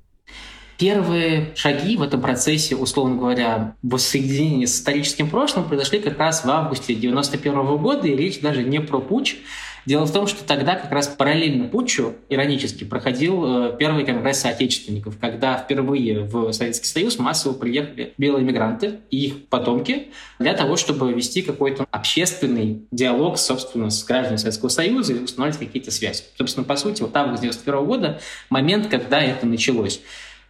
Первые 0.80 1.52
шаги 1.56 1.98
в 1.98 2.02
этом 2.02 2.22
процессе, 2.22 2.74
условно 2.74 3.18
говоря, 3.18 3.76
воссоединения 3.84 4.66
с 4.66 4.78
историческим 4.78 5.30
прошлым 5.30 5.66
произошли 5.66 6.00
как 6.00 6.18
раз 6.18 6.46
в 6.46 6.50
августе 6.50 6.94
1991 6.94 7.78
года, 7.78 8.08
и 8.08 8.16
речь 8.16 8.40
даже 8.40 8.64
не 8.64 8.80
про 8.80 9.02
путь, 9.02 9.36
Дело 9.86 10.06
в 10.06 10.12
том, 10.12 10.28
что 10.28 10.44
тогда 10.44 10.76
как 10.76 10.92
раз 10.92 11.08
параллельно 11.08 11.68
путчу, 11.68 12.16
иронически, 12.30 12.84
проходил 12.84 13.44
э, 13.46 13.78
первый 13.78 14.06
конгресс 14.06 14.40
соотечественников, 14.42 15.18
когда 15.20 15.58
впервые 15.58 16.22
в 16.22 16.52
Советский 16.52 16.88
Союз 16.88 17.18
массово 17.18 17.54
приехали 17.54 18.14
белые 18.18 18.44
мигранты 18.44 19.00
и 19.10 19.28
их 19.28 19.48
потомки 19.48 20.10
для 20.38 20.54
того, 20.54 20.76
чтобы 20.76 21.12
вести 21.14 21.42
какой-то 21.42 21.86
общественный 21.92 22.84
диалог, 22.92 23.38
собственно, 23.38 23.90
с 23.90 24.04
гражданами 24.04 24.38
Советского 24.38 24.70
Союза 24.70 25.14
и 25.14 25.20
установить 25.20 25.58
какие-то 25.58 25.92
связи. 25.92 26.24
Собственно, 26.38 26.66
по 26.66 26.76
сути, 26.76 27.02
вот 27.02 27.16
август 27.16 27.42
91 27.42 27.86
года, 27.86 28.20
момент, 28.50 28.88
когда 28.88 29.22
это 29.22 29.46
началось. 29.46 30.02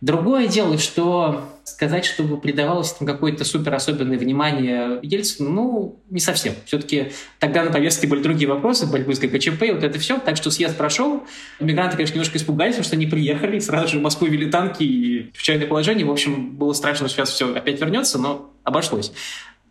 Другое 0.01 0.47
дело, 0.47 0.77
что 0.77 1.43
сказать, 1.65 2.05
чтобы 2.05 2.39
придавалось 2.39 2.93
там 2.93 3.07
какое-то 3.07 3.43
супер 3.43 3.73
особенное 3.73 4.17
внимание 4.17 4.99
Ельцину, 5.01 5.49
ну, 5.49 5.99
не 6.09 6.19
совсем. 6.19 6.53
Все-таки 6.65 7.12
тогда 7.38 7.63
на 7.63 7.71
повестке 7.71 8.07
были 8.07 8.21
другие 8.21 8.49
вопросы, 8.49 8.88
борьбы 8.88 9.13
с 9.13 9.19
ГКЧП, 9.19 9.62
вот 9.73 9.83
это 9.83 9.99
все. 9.99 10.17
Так 10.19 10.38
что 10.38 10.51
съезд 10.51 10.77
прошел. 10.77 11.23
Мигранты, 11.59 11.97
конечно, 11.97 12.15
немножко 12.15 12.38
испугались, 12.38 12.75
потому 12.75 12.85
что 12.85 12.95
они 12.95 13.07
приехали, 13.07 13.59
сразу 13.59 13.89
же 13.89 13.99
в 13.99 14.01
Москву 14.01 14.27
вели 14.27 14.49
танки 14.49 14.83
и 14.83 15.31
в 15.33 15.41
чайное 15.41 15.67
положение. 15.67 16.05
В 16.05 16.12
общем, 16.12 16.55
было 16.55 16.73
страшно, 16.73 17.07
что 17.07 17.17
сейчас 17.17 17.31
все 17.31 17.53
опять 17.53 17.79
вернется, 17.79 18.17
но 18.17 18.53
обошлось. 18.63 19.12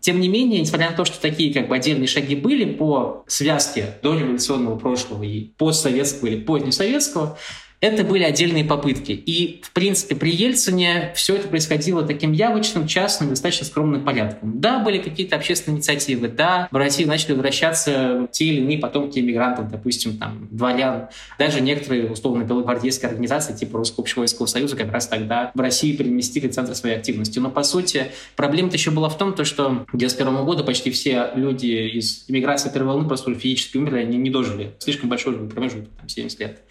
Тем 0.00 0.20
не 0.20 0.28
менее, 0.28 0.60
несмотря 0.60 0.90
на 0.90 0.96
то, 0.96 1.04
что 1.04 1.20
такие 1.20 1.52
как 1.52 1.68
бы 1.68 1.74
отдельные 1.74 2.06
шаги 2.06 2.36
были 2.36 2.64
по 2.72 3.24
связке 3.26 3.96
до 4.02 4.16
революционного 4.16 4.78
прошлого 4.78 5.24
и 5.24 5.50
постсоветского 5.56 6.28
или 6.28 6.40
позднесоветского, 6.40 7.36
это 7.80 8.04
были 8.04 8.24
отдельные 8.24 8.64
попытки. 8.64 9.12
И, 9.12 9.60
в 9.62 9.70
принципе, 9.72 10.16
при 10.16 10.30
Ельцине 10.30 11.12
все 11.14 11.36
это 11.36 11.48
происходило 11.48 12.02
таким 12.04 12.32
явочным, 12.32 12.86
частным, 12.86 13.30
достаточно 13.30 13.66
скромным 13.66 14.04
порядком. 14.04 14.60
Да, 14.60 14.80
были 14.80 14.98
какие-то 14.98 15.36
общественные 15.36 15.76
инициативы, 15.78 16.28
да, 16.28 16.68
в 16.70 16.76
Россию 16.76 17.08
начали 17.08 17.32
возвращаться 17.32 18.28
те 18.32 18.46
или 18.46 18.60
иные 18.60 18.78
потомки 18.78 19.18
иммигрантов, 19.18 19.70
допустим, 19.70 20.16
там, 20.18 20.48
дворян. 20.50 21.08
Даже 21.38 21.60
некоторые, 21.60 22.10
условно, 22.10 22.42
белогвардейские 22.42 23.10
организации, 23.10 23.52
типа 23.52 23.78
Русского 23.78 24.02
общевойскового 24.02 24.48
союза, 24.48 24.76
как 24.76 24.92
раз 24.92 25.06
тогда 25.06 25.52
в 25.54 25.60
России 25.60 25.94
переместили 25.94 26.48
центр 26.48 26.74
своей 26.74 26.96
активности. 26.96 27.38
Но, 27.38 27.50
по 27.50 27.62
сути, 27.62 28.06
проблема-то 28.34 28.76
еще 28.76 28.90
была 28.90 29.08
в 29.08 29.16
том, 29.16 29.34
то, 29.34 29.44
что 29.44 29.64
к 29.64 29.94
1991 29.94 30.44
году 30.44 30.64
почти 30.64 30.90
все 30.90 31.30
люди 31.34 31.66
из 31.66 32.24
иммиграции 32.28 32.70
первой 32.70 32.88
волны 32.88 33.06
просто 33.08 33.32
физически 33.34 33.76
умерли, 33.76 34.00
они 34.00 34.16
не 34.16 34.30
дожили. 34.30 34.72
Слишком 34.78 35.08
большой 35.08 35.48
промежуток, 35.48 35.90
там, 35.96 36.08
70 36.08 36.40
лет. 36.40 36.62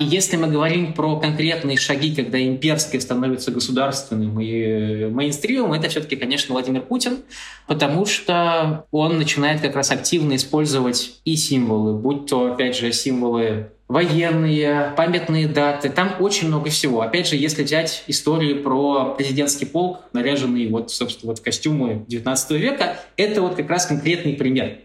И 0.00 0.04
если 0.04 0.38
мы 0.38 0.48
говорим 0.48 0.94
про 0.94 1.20
конкретные 1.20 1.76
шаги, 1.76 2.14
когда 2.14 2.42
имперское 2.42 3.02
становится 3.02 3.50
государственным 3.50 4.40
и 4.40 5.10
мейнстримом, 5.10 5.74
это 5.74 5.90
все-таки, 5.90 6.16
конечно, 6.16 6.54
Владимир 6.54 6.80
Путин, 6.80 7.18
потому 7.66 8.06
что 8.06 8.86
он 8.92 9.18
начинает 9.18 9.60
как 9.60 9.76
раз 9.76 9.90
активно 9.90 10.36
использовать 10.36 11.20
и 11.26 11.36
символы, 11.36 11.98
будь 11.98 12.24
то, 12.24 12.50
опять 12.50 12.78
же, 12.78 12.90
символы 12.92 13.72
военные, 13.88 14.94
памятные 14.96 15.46
даты, 15.48 15.90
там 15.90 16.14
очень 16.18 16.48
много 16.48 16.70
всего. 16.70 17.02
Опять 17.02 17.26
же, 17.28 17.36
если 17.36 17.62
взять 17.62 18.04
историю 18.06 18.62
про 18.62 19.16
президентский 19.18 19.66
полк, 19.66 19.98
наряженный 20.14 20.68
вот, 20.68 20.90
собственно, 20.90 21.32
вот 21.32 21.40
в 21.40 21.42
костюмы 21.42 22.06
19 22.08 22.50
века, 22.52 22.96
это 23.18 23.42
вот 23.42 23.56
как 23.56 23.68
раз 23.68 23.84
конкретный 23.84 24.32
пример. 24.32 24.78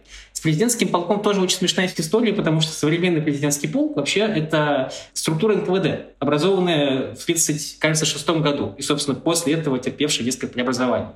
Президентским 0.45 0.89
полком 0.89 1.23
тоже 1.23 1.41
очень 1.41 1.57
смешная 1.57 1.91
история, 1.97 2.31
потому 2.31 2.61
что 2.61 2.71
современный 2.71 3.19
президентский 3.19 3.67
полк 3.67 3.95
вообще 3.95 4.19
это 4.19 4.91
структура 5.11 5.55
НКВД, 5.55 6.05
образованная 6.19 7.15
в 7.15 7.23
1936 7.23 8.29
году 8.41 8.75
и, 8.77 8.83
собственно, 8.83 9.15
после 9.15 9.55
этого 9.55 9.79
терпевшая 9.79 10.23
несколько 10.23 10.53
преобразований. 10.53 11.07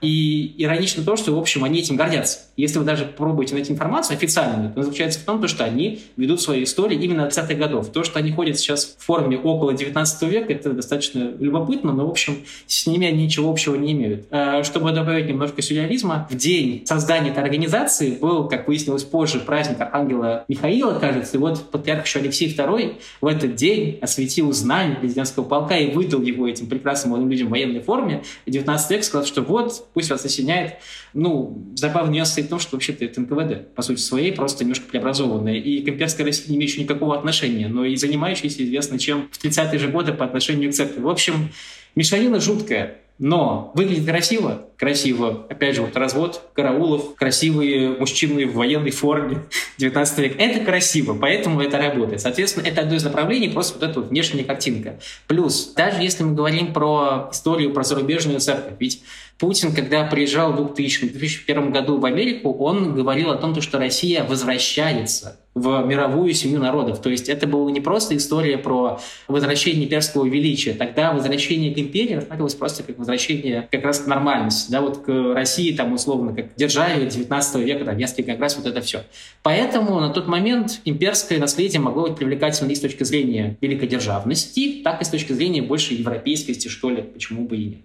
И 0.00 0.54
иронично 0.56 1.04
то, 1.04 1.16
что, 1.16 1.34
в 1.34 1.38
общем, 1.38 1.62
они 1.62 1.80
этим 1.80 1.96
гордятся. 1.96 2.38
Если 2.56 2.78
вы 2.78 2.86
даже 2.86 3.04
пробуете 3.04 3.54
найти 3.54 3.70
информацию 3.70 4.16
официальную, 4.16 4.72
то 4.72 4.82
заключается 4.82 5.20
в 5.20 5.24
том, 5.24 5.46
что 5.46 5.64
они 5.64 6.00
ведут 6.16 6.40
свои 6.40 6.64
истории 6.64 6.98
именно 6.98 7.28
20-х 7.28 7.54
годов. 7.54 7.90
То, 7.90 8.02
что 8.02 8.18
они 8.18 8.32
ходят 8.32 8.58
сейчас 8.58 8.96
в 8.98 9.04
форме 9.04 9.36
около 9.36 9.74
19 9.74 10.22
века, 10.22 10.52
это 10.54 10.72
достаточно 10.72 11.32
любопытно, 11.38 11.92
но, 11.92 12.06
в 12.06 12.10
общем, 12.10 12.38
с 12.66 12.86
ними 12.86 13.06
они 13.08 13.24
ничего 13.24 13.50
общего 13.50 13.74
не 13.74 13.92
имеют. 13.92 14.26
А, 14.30 14.64
чтобы 14.64 14.92
добавить 14.92 15.26
немножко 15.28 15.60
сюрреализма, 15.60 16.26
в 16.30 16.34
день 16.34 16.86
создания 16.86 17.30
этой 17.30 17.42
организации 17.42 18.12
был, 18.12 18.48
как 18.48 18.68
выяснилось 18.70 19.02
позже, 19.02 19.40
праздник 19.40 19.80
Архангела 19.80 20.44
Михаила, 20.46 20.96
кажется, 21.00 21.36
и 21.36 21.40
вот 21.40 21.72
патриарх 21.72 22.06
еще 22.06 22.20
Алексей 22.20 22.54
II 22.54 23.00
в 23.20 23.26
этот 23.26 23.56
день 23.56 23.98
осветил 24.00 24.52
знамя 24.52 24.94
президентского 24.94 25.42
полка 25.42 25.76
и 25.76 25.90
выдал 25.90 26.22
его 26.22 26.46
этим 26.46 26.68
прекрасным 26.68 27.10
молодым 27.10 27.30
людям 27.30 27.48
в 27.48 27.50
военной 27.50 27.80
форме. 27.80 28.22
И 28.46 28.52
19 28.52 28.90
век 28.92 29.02
сказал, 29.02 29.26
что 29.26 29.42
вот, 29.42 29.88
пусть 29.92 30.08
вас 30.08 30.24
осеняет. 30.24 30.74
Ну, 31.14 31.66
забавный 31.74 32.14
нюанс 32.14 32.28
состоит 32.28 32.46
в 32.46 32.50
том, 32.50 32.60
что 32.60 32.76
вообще-то 32.76 33.04
это 33.04 33.20
НКВД, 33.20 33.74
по 33.74 33.82
сути 33.82 33.98
своей, 33.98 34.30
просто 34.30 34.62
немножко 34.62 34.86
преобразованная. 34.86 35.56
И 35.56 35.82
к 35.82 35.88
имперской 35.88 36.24
России 36.24 36.52
не 36.52 36.56
имеющая 36.56 36.82
никакого 36.82 37.18
отношения, 37.18 37.66
но 37.66 37.84
и 37.84 37.96
занимающаяся 37.96 38.62
известно 38.62 39.00
чем 39.00 39.28
в 39.32 39.44
30-е 39.44 39.80
же 39.80 39.88
годы 39.88 40.12
по 40.12 40.24
отношению 40.24 40.70
к 40.70 40.74
церкви. 40.74 41.00
В 41.00 41.08
общем, 41.08 41.50
Мешанина 41.96 42.38
жуткая. 42.38 42.98
Но 43.20 43.70
выглядит 43.74 44.06
красиво, 44.06 44.68
красиво. 44.78 45.46
Опять 45.50 45.76
же, 45.76 45.82
вот 45.82 45.94
развод 45.94 46.42
караулов, 46.54 47.16
красивые 47.16 47.90
мужчины 47.90 48.46
в 48.46 48.54
военной 48.54 48.92
форме 48.92 49.42
19 49.76 50.18
века. 50.20 50.42
Это 50.42 50.64
красиво, 50.64 51.14
поэтому 51.20 51.60
это 51.60 51.76
работает. 51.76 52.22
Соответственно, 52.22 52.66
это 52.66 52.80
одно 52.80 52.94
из 52.94 53.04
направлений, 53.04 53.50
просто 53.50 53.78
вот 53.78 53.90
эта 53.90 54.00
вот 54.00 54.08
внешняя 54.08 54.42
картинка. 54.42 54.98
Плюс, 55.26 55.74
даже 55.76 56.00
если 56.00 56.22
мы 56.24 56.34
говорим 56.34 56.72
про 56.72 57.28
историю 57.30 57.74
про 57.74 57.82
зарубежную 57.82 58.40
церковь, 58.40 58.76
ведь 58.78 59.02
Путин, 59.38 59.74
когда 59.74 60.04
приезжал 60.04 60.54
в 60.54 60.74
2001 60.74 61.72
году 61.72 61.98
в 61.98 62.06
Америку, 62.06 62.54
он 62.54 62.94
говорил 62.94 63.32
о 63.32 63.36
том, 63.36 63.60
что 63.60 63.78
Россия 63.78 64.24
возвращается 64.24 65.39
в 65.60 65.84
мировую 65.86 66.32
семью 66.34 66.60
народов. 66.60 67.00
То 67.00 67.10
есть 67.10 67.28
это 67.28 67.46
была 67.46 67.70
не 67.70 67.80
просто 67.80 68.16
история 68.16 68.58
про 68.58 69.00
возвращение 69.28 69.84
имперского 69.84 70.26
величия. 70.26 70.72
Тогда 70.72 71.12
возвращение 71.12 71.74
к 71.74 71.78
империи 71.78 72.14
рассматривалось 72.14 72.54
просто 72.54 72.82
как 72.82 72.98
возвращение 72.98 73.68
как 73.70 73.84
раз 73.84 74.00
к 74.00 74.06
нормальности. 74.06 74.70
Да, 74.70 74.80
вот 74.80 74.98
к 74.98 75.34
России, 75.34 75.74
там, 75.74 75.92
условно, 75.92 76.34
как 76.34 76.54
державе 76.56 77.06
19 77.06 77.56
века, 77.64 77.84
там, 77.84 77.98
как 78.26 78.40
раз 78.40 78.56
вот 78.56 78.66
это 78.66 78.80
все. 78.80 79.02
Поэтому 79.42 80.00
на 80.00 80.10
тот 80.10 80.26
момент 80.26 80.80
имперское 80.84 81.38
наследие 81.38 81.80
могло 81.80 82.08
быть 82.08 82.16
привлекательно 82.16 82.70
и 82.70 82.74
с 82.74 82.80
точки 82.80 83.04
зрения 83.04 83.56
великодержавности, 83.60 84.80
так 84.82 85.02
и 85.02 85.04
с 85.04 85.08
точки 85.08 85.32
зрения 85.32 85.62
больше 85.62 85.94
европейскости, 85.94 86.68
что 86.68 86.90
ли, 86.90 87.02
почему 87.02 87.46
бы 87.46 87.56
и 87.56 87.64
нет. 87.64 87.80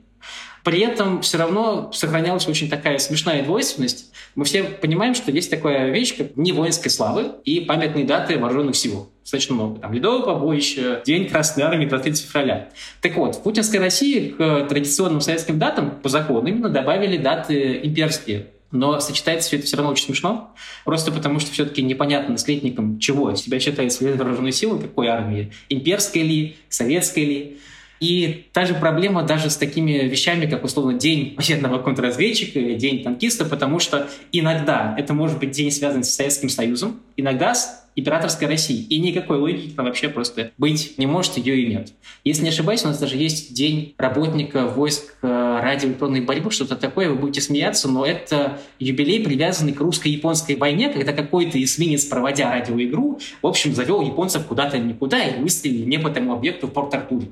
При 0.65 0.80
этом 0.80 1.21
все 1.21 1.38
равно 1.38 1.91
сохранялась 1.93 2.47
очень 2.47 2.69
такая 2.71 2.97
смешная 2.97 3.43
двойственность. 3.43 4.12
Мы 4.34 4.45
все 4.45 4.63
понимаем, 4.63 5.13
что 5.13 5.32
есть 5.32 5.51
такая 5.51 5.91
вещь, 5.91 6.17
как 6.17 6.36
не 6.36 6.51
воинской 6.54 6.89
славы 6.89 7.34
и 7.43 7.60
памятные 7.60 8.04
даты 8.04 8.39
вооруженных 8.39 8.75
сил. 8.75 9.08
Достаточно 9.21 9.54
много. 9.54 9.80
Там 9.80 9.93
Ледовое 9.93 10.23
побоище, 10.23 11.04
День 11.06 11.30
Красной 11.30 11.65
Армии, 11.65 11.86
23 11.86 12.28
февраля. 12.28 12.69
Так 12.99 13.15
вот, 13.15 13.36
в 13.36 13.43
путинской 13.43 13.80
России 13.80 14.30
к 14.30 14.65
традиционным 14.67 15.21
советским 15.21 15.60
датам 15.60 15.91
по 16.01 16.10
закону 16.10 16.47
именно 16.47 16.69
добавили 16.69 17.17
даты 17.17 17.82
имперские. 17.84 18.47
Но 18.71 18.99
сочетается 18.99 19.49
все 19.49 19.58
это 19.58 19.67
все 19.67 19.78
равно 19.78 19.91
очень 19.91 20.06
смешно, 20.06 20.51
просто 20.84 21.12
потому 21.12 21.39
что 21.39 21.51
все-таки 21.51 21.84
непонятно 21.84 22.32
наследникам 22.32 22.97
чего 22.97 23.36
себя 23.36 23.60
считает 23.60 23.95
вооруженные 24.01 24.51
силы, 24.51 24.80
какой 24.80 25.08
армии, 25.10 25.54
имперской 25.69 26.23
ли, 26.23 26.58
советской 26.69 27.23
ли. 27.23 27.58
И 28.05 28.45
та 28.53 28.65
же 28.65 28.75
проблема 28.75 29.23
даже 29.23 29.49
с 29.49 29.57
такими 29.57 29.93
вещами, 29.93 30.45
как, 30.45 30.63
условно, 30.63 30.93
день 30.93 31.33
военного 31.37 31.79
контрразведчика 31.79 32.59
или 32.59 32.75
день 32.75 33.03
танкиста, 33.03 33.45
потому 33.45 33.79
что 33.79 34.07
иногда 34.31 34.93
это 34.95 35.15
может 35.15 35.39
быть 35.39 35.49
день, 35.49 35.71
связанный 35.71 36.03
с 36.03 36.13
Советским 36.13 36.49
Союзом, 36.49 36.99
иногда 37.17 37.55
с 37.55 37.83
императорской 37.95 38.47
России. 38.47 38.83
И 38.83 38.99
никакой 38.99 39.39
логики 39.39 39.71
там 39.71 39.85
вообще 39.85 40.09
просто 40.09 40.51
быть 40.59 40.99
не 40.99 41.07
может, 41.07 41.37
ее 41.37 41.59
и 41.61 41.65
нет. 41.65 41.93
Если 42.23 42.43
не 42.43 42.49
ошибаюсь, 42.49 42.83
у 42.83 42.89
нас 42.89 42.99
даже 42.99 43.17
есть 43.17 43.55
день 43.55 43.95
работника 43.97 44.67
войск 44.67 45.15
э, 45.23 45.27
радиоэлектронной 45.63 46.21
борьбы, 46.21 46.51
что-то 46.51 46.75
такое, 46.75 47.09
вы 47.09 47.15
будете 47.15 47.41
смеяться, 47.41 47.89
но 47.89 48.05
это 48.05 48.59
юбилей, 48.77 49.23
привязанный 49.23 49.73
к 49.73 49.79
русско-японской 49.79 50.57
войне, 50.57 50.89
когда 50.89 51.11
какой-то 51.11 51.63
эсминец, 51.63 52.05
проводя 52.05 52.51
радиоигру, 52.51 53.19
в 53.41 53.47
общем, 53.47 53.73
завел 53.73 54.01
японцев 54.01 54.45
куда-то 54.45 54.77
никуда 54.77 55.23
и 55.23 55.39
выстрелили 55.39 55.85
не 55.85 55.97
по 55.97 56.11
тому 56.11 56.33
объекту 56.33 56.67
в 56.67 56.71
Порт-Артуре. 56.71 57.29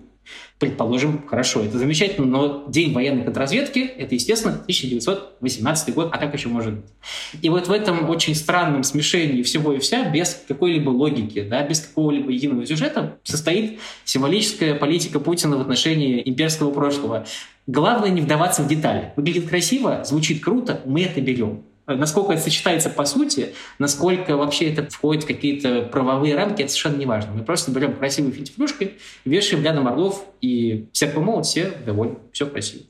Предположим, 0.59 1.25
хорошо, 1.27 1.62
это 1.62 1.77
замечательно, 1.77 2.25
но 2.25 2.65
день 2.67 2.93
военной 2.93 3.23
контрразведки— 3.23 3.79
это, 3.97 4.15
естественно, 4.15 4.53
1918 4.53 5.93
год, 5.93 6.09
а 6.12 6.17
как 6.17 6.33
еще 6.33 6.47
может 6.47 6.75
быть? 6.75 6.86
И 7.41 7.49
вот 7.49 7.67
в 7.67 7.71
этом 7.71 8.09
очень 8.09 8.33
странном 8.33 8.83
смешении 8.83 9.41
всего 9.43 9.73
и 9.73 9.79
вся, 9.79 10.09
без 10.09 10.41
какой-либо 10.47 10.89
логики, 10.89 11.41
да, 11.41 11.67
без 11.67 11.81
какого-либо 11.81 12.31
единого 12.31 12.65
сюжета, 12.65 13.17
состоит 13.23 13.79
символическая 14.05 14.75
политика 14.75 15.19
Путина 15.19 15.57
в 15.57 15.62
отношении 15.62 16.21
имперского 16.23 16.71
прошлого. 16.71 17.25
Главное 17.67 18.09
не 18.09 18.21
вдаваться 18.21 18.63
в 18.63 18.67
детали. 18.67 19.13
Выглядит 19.15 19.49
красиво, 19.49 20.03
звучит 20.05 20.43
круто, 20.43 20.81
мы 20.86 21.03
это 21.03 21.19
берем. 21.19 21.63
Насколько 21.86 22.34
это 22.34 22.41
сочетается 22.41 22.89
по 22.89 23.04
сути, 23.04 23.54
насколько 23.78 24.38
вообще 24.38 24.72
это 24.72 24.89
входит 24.89 25.24
в 25.24 25.28
какие-то 25.28 25.82
правовые 25.84 26.36
рамки, 26.36 26.62
это 26.62 26.72
совершенно 26.72 26.98
не 26.98 27.06
важно. 27.06 27.34
Мы 27.34 27.43
просто 27.43 27.72
берем 27.72 27.96
красивую 27.96 28.34
финтифлюшку, 28.34 28.86
вешаем 29.26 29.63
рядом 29.63 29.88
орлов, 29.88 30.26
и 30.39 30.88
все 30.93 31.08
помолот, 31.08 31.46
все 31.46 31.74
довольны, 31.86 32.19
все 32.32 32.48
красиво. 32.48 32.84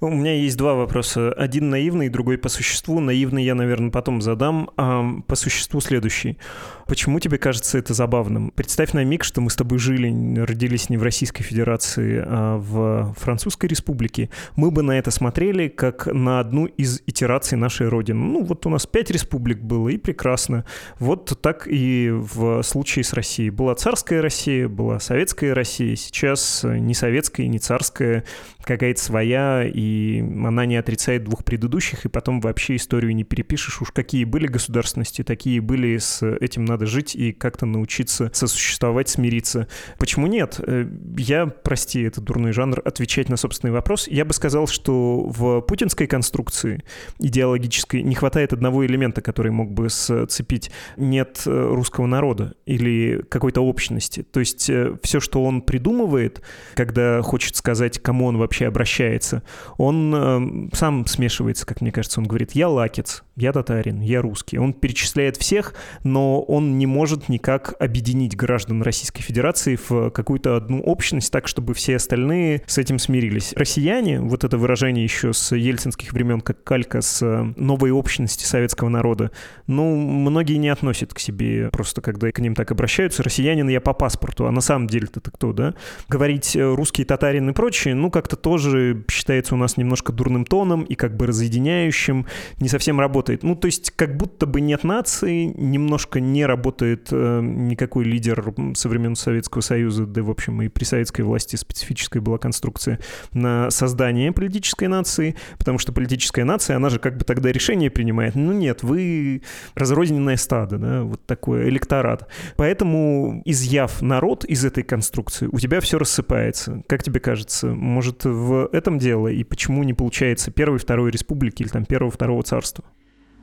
У 0.00 0.10
меня 0.10 0.34
есть 0.34 0.56
два 0.56 0.74
вопроса. 0.74 1.32
Один 1.32 1.70
наивный, 1.70 2.08
другой 2.08 2.38
по 2.38 2.48
существу. 2.48 3.00
Наивный 3.00 3.44
я, 3.44 3.54
наверное, 3.54 3.90
потом 3.90 4.20
задам, 4.22 4.70
а 4.76 5.04
по 5.26 5.36
существу 5.36 5.80
следующий. 5.80 6.38
Почему 6.86 7.18
тебе 7.20 7.38
кажется 7.38 7.78
это 7.78 7.94
забавным? 7.94 8.50
Представь 8.50 8.92
на 8.92 9.04
миг, 9.04 9.24
что 9.24 9.40
мы 9.40 9.50
с 9.50 9.56
тобой 9.56 9.78
жили, 9.78 10.38
родились 10.40 10.90
не 10.90 10.96
в 10.96 11.02
Российской 11.02 11.42
Федерации, 11.42 12.22
а 12.26 12.58
в 12.58 13.14
Французской 13.18 13.66
Республике. 13.66 14.30
Мы 14.56 14.70
бы 14.70 14.82
на 14.82 14.98
это 14.98 15.10
смотрели 15.10 15.68
как 15.68 16.06
на 16.06 16.40
одну 16.40 16.66
из 16.66 17.02
итераций 17.06 17.56
нашей 17.56 17.88
Родины. 17.88 18.18
Ну, 18.18 18.44
вот 18.44 18.66
у 18.66 18.68
нас 18.68 18.86
пять 18.86 19.10
республик 19.10 19.60
было, 19.60 19.88
и 19.88 19.96
прекрасно. 19.96 20.64
Вот 20.98 21.38
так 21.40 21.66
и 21.66 22.10
в 22.12 22.62
случае 22.62 23.04
с 23.04 23.12
Россией. 23.12 23.50
Была 23.50 23.74
царская 23.74 24.20
Россия, 24.20 24.68
была 24.68 25.00
советская 25.00 25.54
Россия, 25.54 25.96
сейчас 25.96 26.64
не 26.64 26.94
советская, 26.94 27.46
не 27.46 27.58
царская, 27.58 28.24
какая-то 28.62 29.00
своя, 29.00 29.63
и 29.66 30.20
она 30.20 30.66
не 30.66 30.76
отрицает 30.76 31.24
двух 31.24 31.44
предыдущих, 31.44 32.04
и 32.04 32.08
потом 32.08 32.40
вообще 32.40 32.76
историю 32.76 33.14
не 33.14 33.24
перепишешь. 33.24 33.80
Уж 33.80 33.90
какие 33.90 34.24
были 34.24 34.46
государственности, 34.46 35.22
такие 35.22 35.60
были 35.60 35.98
с 35.98 36.22
этим 36.22 36.64
надо 36.64 36.86
жить 36.86 37.14
и 37.14 37.32
как-то 37.32 37.66
научиться 37.66 38.30
сосуществовать, 38.32 39.08
смириться. 39.08 39.68
Почему 39.98 40.26
нет? 40.26 40.60
Э, 40.66 40.86
я, 41.16 41.46
прости, 41.46 42.02
это 42.02 42.20
дурной 42.20 42.52
жанр, 42.52 42.80
отвечать 42.84 43.28
на 43.28 43.36
собственный 43.36 43.72
вопрос. 43.72 44.08
Я 44.08 44.24
бы 44.24 44.32
сказал, 44.32 44.66
что 44.66 45.20
в 45.20 45.60
путинской 45.62 46.06
конструкции 46.06 46.82
идеологической 47.18 48.02
не 48.02 48.14
хватает 48.14 48.52
одного 48.52 48.84
элемента, 48.86 49.20
который 49.20 49.52
мог 49.52 49.72
бы 49.72 49.88
сцепить. 49.90 50.70
Нет 50.96 51.42
э, 51.46 51.50
русского 51.50 52.06
народа 52.06 52.54
или 52.66 53.24
какой-то 53.28 53.60
общности. 53.62 54.22
То 54.22 54.40
есть 54.40 54.68
э, 54.70 54.96
все, 55.02 55.20
что 55.20 55.44
он 55.44 55.62
придумывает, 55.62 56.42
когда 56.74 57.22
хочет 57.22 57.56
сказать, 57.56 57.98
кому 57.98 58.26
он 58.26 58.38
вообще 58.38 58.66
обращается, 58.66 59.42
он 59.76 60.70
сам 60.72 61.06
смешивается, 61.06 61.66
как 61.66 61.80
мне 61.80 61.92
кажется. 61.92 62.20
Он 62.20 62.26
говорит, 62.26 62.52
я 62.52 62.68
лакец, 62.68 63.24
я 63.36 63.52
татарин, 63.52 64.00
я 64.00 64.22
русский. 64.22 64.58
Он 64.58 64.72
перечисляет 64.72 65.36
всех, 65.36 65.74
но 66.02 66.40
он 66.42 66.78
не 66.78 66.86
может 66.86 67.28
никак 67.28 67.74
объединить 67.80 68.36
граждан 68.36 68.82
Российской 68.82 69.22
Федерации 69.22 69.76
в 69.76 70.10
какую-то 70.10 70.56
одну 70.56 70.80
общность 70.80 71.32
так, 71.32 71.48
чтобы 71.48 71.74
все 71.74 71.96
остальные 71.96 72.62
с 72.66 72.78
этим 72.78 72.98
смирились. 72.98 73.52
Россияне, 73.56 74.20
вот 74.20 74.44
это 74.44 74.58
выражение 74.58 75.04
еще 75.04 75.32
с 75.32 75.54
ельцинских 75.54 76.12
времен, 76.12 76.40
как 76.40 76.62
калька 76.62 77.00
с 77.00 77.22
э, 77.22 77.52
новой 77.56 77.90
общности 77.90 78.44
советского 78.44 78.88
народа, 78.88 79.30
ну, 79.66 79.96
многие 79.96 80.56
не 80.56 80.68
относят 80.68 81.12
к 81.14 81.18
себе, 81.18 81.70
просто 81.70 82.00
когда 82.00 82.30
к 82.30 82.38
ним 82.38 82.54
так 82.54 82.70
обращаются, 82.70 83.22
россиянин 83.22 83.68
я 83.68 83.80
по 83.80 83.92
паспорту, 83.92 84.46
а 84.46 84.50
на 84.50 84.60
самом 84.60 84.86
деле-то 84.86 85.20
кто, 85.20 85.52
да? 85.52 85.74
Говорить 86.08 86.54
э, 86.54 86.74
русский, 86.74 87.04
татарин 87.04 87.50
и 87.50 87.52
прочее, 87.52 87.94
ну, 87.94 88.10
как-то 88.10 88.36
тоже 88.36 89.04
считается 89.44 89.54
у 89.54 89.58
нас 89.58 89.76
немножко 89.76 90.12
дурным 90.12 90.44
тоном 90.44 90.84
и 90.84 90.94
как 90.94 91.16
бы 91.16 91.26
разъединяющим, 91.26 92.26
не 92.60 92.68
совсем 92.68 93.00
работает. 93.00 93.42
Ну, 93.42 93.54
то 93.56 93.66
есть 93.66 93.90
как 93.90 94.16
будто 94.16 94.46
бы 94.46 94.60
нет 94.60 94.84
нации, 94.84 95.52
немножко 95.56 96.20
не 96.20 96.46
работает 96.46 97.08
э, 97.10 97.40
никакой 97.42 98.04
лидер 98.04 98.54
со 98.74 98.88
времен 98.88 99.16
Советского 99.16 99.62
Союза, 99.62 100.06
да, 100.06 100.22
в 100.22 100.30
общем, 100.30 100.62
и 100.62 100.68
при 100.68 100.84
советской 100.84 101.22
власти 101.22 101.56
специфическая 101.56 102.22
была 102.22 102.38
конструкция 102.38 102.98
на 103.32 103.70
создание 103.70 104.32
политической 104.32 104.88
нации, 104.88 105.34
потому 105.58 105.78
что 105.78 105.92
политическая 105.92 106.44
нация, 106.44 106.76
она 106.76 106.88
же 106.88 106.98
как 106.98 107.18
бы 107.18 107.24
тогда 107.24 107.52
решение 107.52 107.90
принимает. 107.90 108.34
Ну 108.34 108.52
нет, 108.52 108.82
вы 108.82 109.42
разрозненное 109.74 110.36
стадо, 110.36 110.78
да, 110.78 111.02
вот 111.02 111.26
такой 111.26 111.68
электорат. 111.68 112.28
Поэтому, 112.56 113.42
изъяв 113.44 114.02
народ 114.02 114.44
из 114.44 114.64
этой 114.64 114.82
конструкции, 114.82 115.48
у 115.52 115.58
тебя 115.58 115.80
все 115.80 115.98
рассыпается. 115.98 116.82
Как 116.88 117.02
тебе 117.02 117.20
кажется, 117.20 117.66
может, 117.68 118.24
в 118.24 118.68
этом 118.72 118.98
дело? 118.98 119.33
И 119.34 119.44
почему 119.44 119.82
не 119.82 119.94
получается 119.94 120.50
первой, 120.50 120.78
второй 120.78 121.10
республики 121.10 121.62
или 121.62 121.68
там 121.68 121.84
первого, 121.84 122.10
второго 122.10 122.42
царства? 122.42 122.84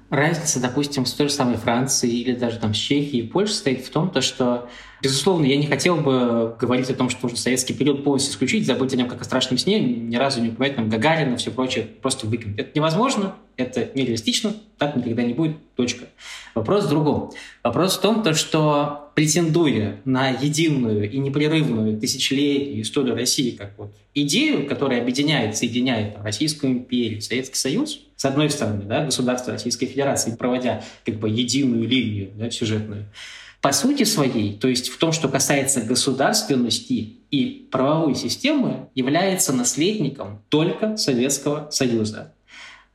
Разница, 0.10 0.60
допустим, 0.60 1.06
с 1.06 1.14
той 1.14 1.30
же 1.30 1.34
самой 1.34 1.56
Францией 1.58 2.22
или 2.22 2.36
даже 2.36 2.60
там 2.60 2.74
с 2.74 2.78
Чехией 2.78 3.26
и 3.26 3.28
Польшей 3.28 3.56
стоит 3.56 3.86
в 3.86 3.90
том, 3.90 4.10
то, 4.10 4.22
что 4.22 4.68
Безусловно, 5.02 5.46
я 5.46 5.58
не 5.58 5.66
хотел 5.66 5.98
бы 5.98 6.56
говорить 6.60 6.90
о 6.92 6.94
том, 6.94 7.10
что 7.10 7.24
нужно 7.24 7.38
советский 7.38 7.74
период 7.74 8.04
полностью 8.04 8.34
исключить, 8.34 8.68
забыть 8.68 8.94
о 8.94 8.98
нем 8.98 9.08
как 9.08 9.22
о 9.22 9.24
страшном 9.24 9.58
сне, 9.58 9.80
ни 9.80 10.16
разу 10.16 10.42
не 10.42 10.50
упоминать 10.50 10.76
там 10.76 10.90
Гагарина, 10.90 11.38
все 11.38 11.50
прочее, 11.50 11.88
просто 12.02 12.28
выкинуть. 12.28 12.60
Это 12.60 12.72
невозможно, 12.76 13.36
это 13.62 13.90
нереалистично, 13.94 14.54
так 14.78 14.96
никогда 14.96 15.24
не 15.24 15.34
будет, 15.34 15.58
точка. 15.76 16.06
Вопрос 16.56 16.86
в 16.86 16.90
другом. 16.90 17.32
Вопрос 17.64 17.98
в 17.98 18.02
том, 18.02 18.24
то, 18.24 18.34
что 18.34 19.12
претендуя 19.16 20.02
на 20.06 20.30
единую 20.30 21.10
и 21.10 21.18
непрерывную 21.18 22.00
тысячелетнюю 22.00 22.82
историю 22.82 23.16
России 23.16 23.52
как 23.52 23.78
вот 23.78 23.94
идею, 24.14 24.68
которая 24.68 25.02
объединяет, 25.02 25.58
соединяет 25.58 26.16
там, 26.16 26.24
Российскую 26.24 26.74
империю, 26.74 27.22
Советский 27.22 27.58
Союз, 27.58 28.00
с 28.16 28.26
одной 28.26 28.50
стороны, 28.50 28.84
да, 28.84 29.06
государство 29.06 29.54
Российской 29.54 29.88
Федерации, 29.88 30.36
проводя 30.36 30.84
как 31.06 31.16
бы 31.16 31.30
единую 31.30 31.88
линию 31.88 32.32
да, 32.36 32.50
сюжетную, 32.50 33.06
по 33.62 33.72
сути 33.72 34.04
своей, 34.04 34.58
то 34.58 34.68
есть 34.68 34.90
в 34.90 34.98
том, 34.98 35.12
что 35.12 35.30
касается 35.30 35.82
государственности 35.82 37.18
и 37.30 37.68
правовой 37.72 38.16
системы, 38.16 38.90
является 38.96 39.54
наследником 39.54 40.42
только 40.50 40.98
Советского 40.98 41.70
Союза. 41.70 42.34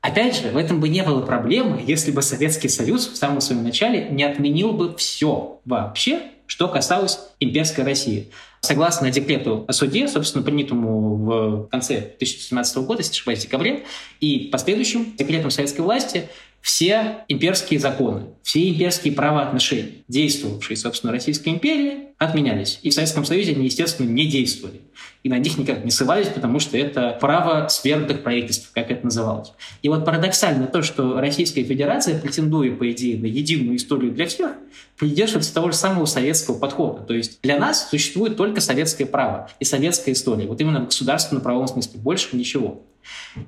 Опять 0.06 0.36
же, 0.36 0.52
в 0.52 0.56
этом 0.56 0.78
бы 0.78 0.88
не 0.88 1.02
было 1.02 1.20
проблемы, 1.20 1.82
если 1.84 2.12
бы 2.12 2.22
Советский 2.22 2.68
Союз 2.68 3.08
в 3.08 3.16
самом 3.16 3.40
своем 3.40 3.64
начале 3.64 4.06
не 4.08 4.22
отменил 4.22 4.70
бы 4.70 4.94
все 4.96 5.58
вообще, 5.64 6.20
что 6.46 6.68
касалось 6.68 7.18
имперской 7.40 7.82
России. 7.82 8.30
Согласно 8.60 9.10
декрету 9.10 9.64
о 9.66 9.72
суде, 9.72 10.06
собственно, 10.06 10.44
принятому 10.44 11.16
в 11.16 11.68
конце 11.72 12.12
2017 12.18 12.76
года, 12.78 13.02
если 13.02 13.34
декабре, 13.42 13.84
и 14.20 14.48
последующим 14.52 15.16
декретом 15.16 15.50
советской 15.50 15.80
власти, 15.80 16.28
все 16.66 17.18
имперские 17.28 17.78
законы, 17.78 18.24
все 18.42 18.68
имперские 18.68 19.12
правоотношения, 19.12 20.02
действовавшие, 20.08 20.76
собственно, 20.76 21.12
Российской 21.12 21.50
империи, 21.50 22.08
отменялись. 22.18 22.80
И 22.82 22.90
в 22.90 22.92
Советском 22.92 23.24
Союзе 23.24 23.52
они, 23.52 23.66
естественно, 23.66 24.10
не 24.10 24.26
действовали. 24.26 24.80
И 25.22 25.28
на 25.28 25.38
них 25.38 25.58
никак 25.58 25.84
не 25.84 25.92
ссылались, 25.92 26.26
потому 26.26 26.58
что 26.58 26.76
это 26.76 27.16
право 27.20 27.68
сверхных 27.68 28.24
правительств, 28.24 28.72
как 28.74 28.90
это 28.90 29.04
называлось. 29.04 29.52
И 29.82 29.88
вот 29.88 30.04
парадоксально 30.04 30.66
то, 30.66 30.82
что 30.82 31.20
Российская 31.20 31.62
Федерация, 31.62 32.18
претендуя, 32.18 32.74
по 32.74 32.90
идее, 32.90 33.16
на 33.16 33.26
единую 33.26 33.76
историю 33.76 34.10
для 34.10 34.26
всех, 34.26 34.50
придерживается 34.98 35.54
того 35.54 35.70
же 35.70 35.76
самого 35.76 36.06
советского 36.06 36.58
подхода. 36.58 37.02
То 37.02 37.14
есть 37.14 37.40
для 37.42 37.60
нас 37.60 37.90
существует 37.90 38.36
только 38.36 38.60
советское 38.60 39.06
право 39.06 39.48
и 39.60 39.64
советская 39.64 40.16
история. 40.16 40.48
Вот 40.48 40.60
именно 40.60 40.80
в 40.80 40.86
государственном 40.86 41.44
правовом 41.44 41.68
смысле. 41.68 42.00
Больше 42.00 42.36
ничего. 42.36 42.82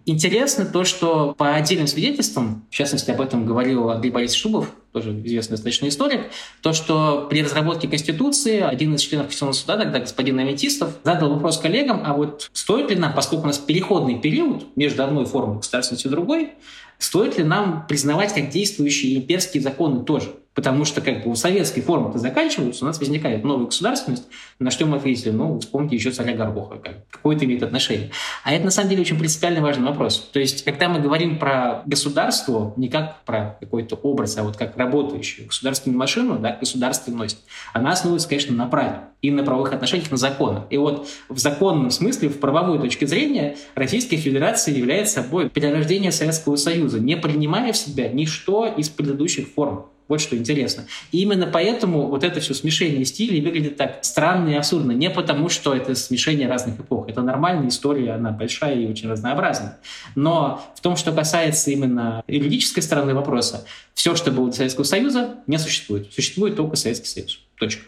Интересно 0.04 0.64
то, 0.66 0.84
что 0.84 1.34
по 1.36 1.54
отдельным 1.54 1.86
свидетельствам, 1.86 2.66
в 2.70 2.74
частности, 2.74 3.10
об 3.10 3.20
этом 3.20 3.46
говорил 3.46 3.90
Андрей 3.90 4.10
Борисович 4.10 4.42
Шубов, 4.42 4.70
тоже 4.92 5.12
известный 5.24 5.52
достаточно 5.52 5.88
историк, 5.88 6.30
то, 6.62 6.72
что 6.72 7.26
при 7.30 7.42
разработке 7.42 7.88
Конституции 7.88 8.60
один 8.60 8.94
из 8.94 9.00
членов 9.00 9.26
Конституционного 9.26 9.54
суда, 9.54 9.76
тогда 9.76 9.98
господин 10.00 10.38
Аметистов, 10.38 10.98
задал 11.04 11.30
вопрос 11.30 11.58
коллегам, 11.58 12.02
а 12.04 12.14
вот 12.14 12.50
стоит 12.52 12.90
ли 12.90 12.96
нам, 12.96 13.14
поскольку 13.14 13.44
у 13.44 13.46
нас 13.46 13.58
переходный 13.58 14.18
период 14.18 14.76
между 14.76 15.04
одной 15.04 15.24
формой 15.24 15.58
государственности 15.58 16.06
и 16.06 16.10
другой, 16.10 16.50
стоит 16.98 17.38
ли 17.38 17.44
нам 17.44 17.86
признавать 17.86 18.34
как 18.34 18.50
действующие 18.50 19.16
имперские 19.16 19.62
законы 19.62 20.04
тоже? 20.04 20.34
Потому 20.58 20.84
что 20.84 21.00
как 21.00 21.22
бы 21.22 21.30
у 21.30 21.36
советской 21.36 21.82
формы-то 21.82 22.18
заканчиваются, 22.18 22.84
у 22.84 22.88
нас 22.88 22.98
возникает 22.98 23.44
новая 23.44 23.66
государственность, 23.66 24.24
на 24.58 24.72
что 24.72 24.86
мы 24.86 24.96
ответили, 24.96 25.30
ну, 25.30 25.60
вспомните 25.60 25.94
еще 25.94 26.10
царя 26.10 26.34
Горбуха, 26.34 26.78
как, 26.78 27.08
какое 27.08 27.36
это 27.36 27.44
имеет 27.44 27.62
отношение. 27.62 28.10
А 28.42 28.52
это 28.52 28.64
на 28.64 28.72
самом 28.72 28.90
деле 28.90 29.02
очень 29.02 29.16
принципиальный 29.16 29.60
важный 29.60 29.86
вопрос. 29.86 30.18
То 30.32 30.40
есть, 30.40 30.64
когда 30.64 30.88
мы 30.88 30.98
говорим 30.98 31.38
про 31.38 31.84
государство, 31.86 32.74
не 32.76 32.88
как 32.88 33.22
про 33.24 33.56
какой-то 33.60 33.94
образ, 33.94 34.36
а 34.36 34.42
вот 34.42 34.56
как 34.56 34.76
работающую 34.76 35.46
государственную 35.46 35.96
машину, 35.96 36.40
да, 36.40 36.56
государственность, 36.58 37.38
она 37.72 37.92
основывается, 37.92 38.28
конечно, 38.28 38.56
на 38.56 38.66
праве 38.66 39.02
и 39.22 39.30
на 39.30 39.44
правовых 39.44 39.72
отношениях, 39.72 40.10
на 40.10 40.16
законах. 40.16 40.64
И 40.70 40.76
вот 40.76 41.06
в 41.28 41.38
законном 41.38 41.92
смысле, 41.92 42.30
в 42.30 42.40
правовой 42.40 42.80
точке 42.80 43.06
зрения, 43.06 43.56
Российская 43.76 44.16
Федерация 44.16 44.74
является 44.74 45.22
собой 45.22 45.50
перерождение 45.50 46.10
Советского 46.10 46.56
Союза, 46.56 46.98
не 46.98 47.16
принимая 47.16 47.72
в 47.72 47.76
себя 47.76 48.08
ничто 48.08 48.66
из 48.66 48.88
предыдущих 48.88 49.46
форм. 49.54 49.86
Вот 50.08 50.22
что 50.22 50.36
интересно. 50.36 50.86
И 51.12 51.20
именно 51.20 51.46
поэтому 51.46 52.08
вот 52.08 52.24
это 52.24 52.40
все 52.40 52.54
смешение 52.54 53.04
стилей 53.04 53.42
выглядит 53.42 53.76
так 53.76 53.98
странно 54.02 54.48
и 54.48 54.54
абсурдно. 54.54 54.92
Не 54.92 55.10
потому, 55.10 55.50
что 55.50 55.74
это 55.74 55.94
смешение 55.94 56.48
разных 56.48 56.80
эпох. 56.80 57.08
Это 57.08 57.20
нормальная 57.20 57.68
история, 57.68 58.12
она 58.12 58.30
большая 58.30 58.74
и 58.74 58.86
очень 58.86 59.10
разнообразная. 59.10 59.78
Но 60.14 60.64
в 60.74 60.80
том, 60.80 60.96
что 60.96 61.12
касается 61.12 61.70
именно 61.70 62.24
юридической 62.26 62.80
стороны 62.80 63.14
вопроса, 63.14 63.66
все, 63.92 64.16
что 64.16 64.30
было 64.30 64.48
до 64.48 64.56
Советского 64.56 64.84
Союза, 64.84 65.36
не 65.46 65.58
существует. 65.58 66.10
Существует 66.12 66.56
только 66.56 66.76
Советский 66.76 67.08
Союз. 67.08 67.40
Точка. 67.58 67.82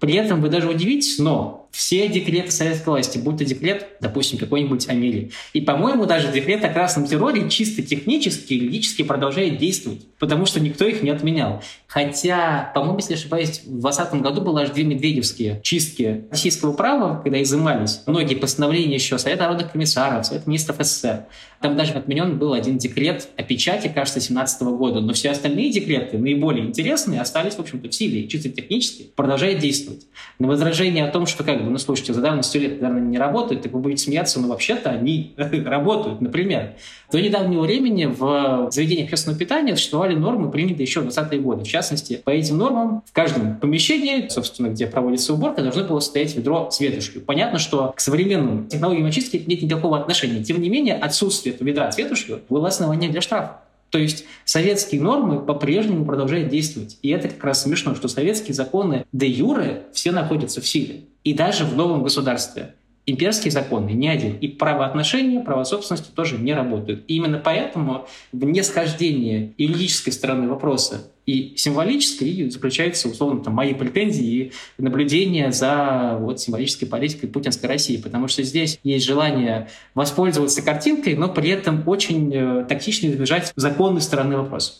При 0.00 0.14
этом 0.14 0.40
вы 0.40 0.48
даже 0.48 0.68
удивитесь, 0.68 1.18
но 1.18 1.68
все 1.70 2.08
декреты 2.08 2.50
советской 2.52 2.90
власти, 2.90 3.18
будь 3.18 3.38
то 3.38 3.44
декрет, 3.44 3.88
допустим, 4.00 4.38
какой-нибудь 4.38 4.88
Амели, 4.88 5.32
и, 5.52 5.60
по-моему, 5.60 6.06
даже 6.06 6.30
декрет 6.30 6.64
о 6.64 6.68
красном 6.68 7.06
терроре 7.06 7.50
чисто 7.50 7.82
технически, 7.82 8.54
юридически 8.54 9.02
продолжает 9.02 9.58
действовать, 9.58 10.06
потому 10.18 10.46
что 10.46 10.60
никто 10.60 10.86
их 10.86 11.02
не 11.02 11.10
отменял. 11.10 11.62
Хотя, 11.94 12.72
по-моему, 12.74 12.96
если 12.98 13.14
ошибаюсь, 13.14 13.60
в 13.60 13.80
2020 13.80 14.14
году 14.14 14.40
было 14.40 14.62
аж 14.62 14.70
две 14.70 14.82
медведевские 14.82 15.60
чистки 15.62 16.24
российского 16.28 16.72
права, 16.72 17.20
когда 17.22 17.40
изымались 17.40 18.00
многие 18.06 18.34
постановления 18.34 18.96
еще 18.96 19.16
Совета 19.16 19.44
народных 19.44 19.70
комиссаров, 19.70 20.26
Совета 20.26 20.48
министров 20.48 20.78
СССР. 20.80 21.26
Там 21.60 21.76
даже 21.76 21.92
отменен 21.92 22.36
был 22.36 22.52
один 22.52 22.76
декрет 22.76 23.28
о 23.36 23.42
печати, 23.42 23.86
кажется, 23.86 24.18
2017 24.18 24.62
года, 24.76 25.00
но 25.00 25.12
все 25.12 25.30
остальные 25.30 25.70
декреты, 25.70 26.18
наиболее 26.18 26.66
интересные, 26.66 27.20
остались, 27.20 27.54
в 27.54 27.60
общем-то, 27.60 27.88
в 27.88 27.94
силе, 27.94 28.28
чисто 28.28 28.50
технически, 28.50 29.04
продолжают 29.16 29.60
действовать. 29.60 30.04
На 30.38 30.48
возражение 30.48 31.06
о 31.06 31.10
том, 31.10 31.26
что, 31.26 31.42
как 31.44 31.64
бы, 31.64 31.70
ну, 31.70 31.78
слушайте, 31.78 32.12
за 32.12 32.20
давностью 32.20 32.60
лет, 32.60 32.82
наверное, 32.82 33.08
не 33.08 33.18
работают, 33.18 33.62
так 33.62 33.72
вы 33.72 33.78
будете 33.78 34.02
смеяться, 34.02 34.40
но 34.40 34.48
вообще-то 34.48 34.90
они 34.90 35.32
работают, 35.36 36.20
например. 36.20 36.74
До 37.10 37.20
недавнего 37.20 37.62
времени 37.62 38.06
в 38.06 38.68
заведениях 38.70 39.06
общественного 39.06 39.38
питания 39.38 39.76
существовали 39.76 40.14
нормы, 40.16 40.50
принятые 40.50 40.84
еще 40.84 41.00
в 41.00 41.06
20-е 41.06 41.40
годы. 41.40 41.64
В 41.64 41.68
частности, 41.84 42.20
по 42.24 42.30
этим 42.30 42.58
нормам 42.58 43.02
в 43.06 43.12
каждом 43.12 43.58
помещении, 43.58 44.28
собственно, 44.28 44.68
где 44.68 44.86
проводится 44.86 45.32
уборка, 45.34 45.62
должно 45.62 45.84
было 45.84 46.00
стоять 46.00 46.34
ведро 46.34 46.70
с 46.70 46.80
ветошью. 46.80 47.22
Понятно, 47.22 47.58
что 47.58 47.92
к 47.94 48.00
современным 48.00 48.66
технологиям 48.68 49.06
очистки 49.06 49.42
нет 49.46 49.62
никакого 49.62 49.98
отношения. 49.98 50.42
Тем 50.42 50.60
не 50.60 50.68
менее, 50.68 50.96
отсутствие 50.96 51.54
этого 51.54 51.68
ведра 51.68 51.92
с 51.92 51.98
ветошью 51.98 52.40
было 52.48 52.68
основанием 52.68 53.12
для 53.12 53.20
штрафа. 53.20 53.60
То 53.90 53.98
есть 53.98 54.24
советские 54.44 55.00
нормы 55.00 55.40
по-прежнему 55.40 56.04
продолжают 56.04 56.48
действовать. 56.48 56.98
И 57.02 57.10
это 57.10 57.28
как 57.28 57.44
раз 57.44 57.62
смешно, 57.62 57.94
что 57.94 58.08
советские 58.08 58.54
законы 58.54 59.04
де 59.12 59.28
юре 59.28 59.84
все 59.92 60.10
находятся 60.10 60.60
в 60.60 60.66
силе. 60.66 61.02
И 61.22 61.32
даже 61.32 61.64
в 61.64 61.76
новом 61.76 62.02
государстве 62.02 62.74
имперские 63.06 63.50
законы 63.50 63.90
не 63.90 64.08
один. 64.08 64.36
И 64.38 64.48
правоотношения, 64.48 65.40
право 65.40 65.64
собственности 65.64 66.10
тоже 66.14 66.38
не 66.38 66.54
работают. 66.54 67.04
И 67.08 67.16
именно 67.16 67.38
поэтому 67.38 68.06
в 68.32 68.44
несхождении 68.44 69.54
юридической 69.58 70.10
стороны 70.10 70.48
вопроса 70.48 71.10
и 71.26 71.54
символической 71.56 72.50
заключаются, 72.50 73.08
условно, 73.08 73.42
там, 73.42 73.54
мои 73.54 73.74
претензии 73.74 74.52
и 74.78 74.82
наблюдения 74.82 75.52
за 75.52 76.16
вот, 76.20 76.40
символической 76.40 76.86
политикой 76.86 77.28
путинской 77.28 77.68
России. 77.68 77.96
Потому 77.96 78.28
что 78.28 78.42
здесь 78.42 78.78
есть 78.82 79.06
желание 79.06 79.68
воспользоваться 79.94 80.62
картинкой, 80.62 81.14
но 81.14 81.28
при 81.28 81.50
этом 81.50 81.82
очень 81.86 82.30
э, 82.34 82.64
тактично 82.68 83.06
избежать 83.06 83.52
законной 83.56 84.00
стороны 84.00 84.36
вопроса. 84.36 84.74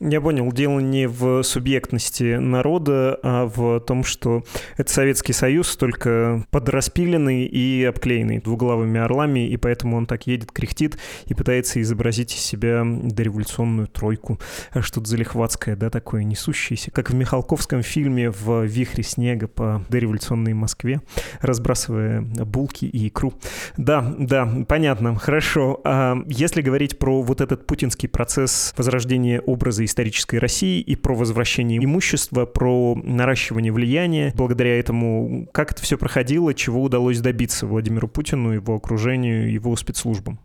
Я 0.00 0.20
понял, 0.20 0.52
дело 0.52 0.78
не 0.78 1.08
в 1.08 1.42
субъектности 1.42 2.36
народа, 2.36 3.18
а 3.24 3.46
в 3.46 3.80
том, 3.80 4.04
что 4.04 4.44
это 4.76 4.92
Советский 4.92 5.32
Союз, 5.32 5.76
только 5.76 6.44
подраспиленный 6.52 7.46
и 7.46 7.84
обклеенный 7.84 8.38
двуглавыми 8.38 9.00
орлами, 9.00 9.48
и 9.48 9.56
поэтому 9.56 9.96
он 9.96 10.06
так 10.06 10.28
едет, 10.28 10.52
кряхтит 10.52 10.98
и 11.26 11.34
пытается 11.34 11.82
изобразить 11.82 12.32
из 12.32 12.40
себя 12.40 12.84
дореволюционную 12.84 13.88
тройку. 13.88 14.38
Что-то 14.80 15.08
залихватское, 15.08 15.74
да, 15.74 15.90
такое 15.90 16.22
несущееся, 16.22 16.92
как 16.92 17.10
в 17.10 17.14
Михалковском 17.14 17.82
фильме 17.82 18.30
в 18.30 18.64
«Вихре 18.66 19.02
снега» 19.02 19.48
по 19.48 19.84
дореволюционной 19.88 20.54
Москве, 20.54 21.00
разбрасывая 21.40 22.20
булки 22.20 22.84
и 22.84 23.08
икру. 23.08 23.34
Да, 23.76 24.14
да, 24.16 24.48
понятно, 24.68 25.16
хорошо. 25.16 25.80
А 25.82 26.16
если 26.26 26.62
говорить 26.62 27.00
про 27.00 27.20
вот 27.20 27.40
этот 27.40 27.66
путинский 27.66 28.08
процесс 28.08 28.74
возрождения 28.76 29.40
образа 29.40 29.87
исторической 29.88 30.36
России 30.36 30.80
и 30.80 30.94
про 30.94 31.14
возвращение 31.14 31.82
имущества, 31.84 32.46
про 32.46 32.94
наращивание 32.94 33.72
влияния. 33.72 34.32
Благодаря 34.36 34.78
этому, 34.78 35.48
как 35.52 35.72
это 35.72 35.82
все 35.82 35.98
проходило, 35.98 36.54
чего 36.54 36.82
удалось 36.82 37.20
добиться 37.20 37.66
Владимиру 37.66 38.06
Путину, 38.06 38.52
его 38.52 38.76
окружению, 38.76 39.50
его 39.52 39.74
спецслужбам? 39.76 40.38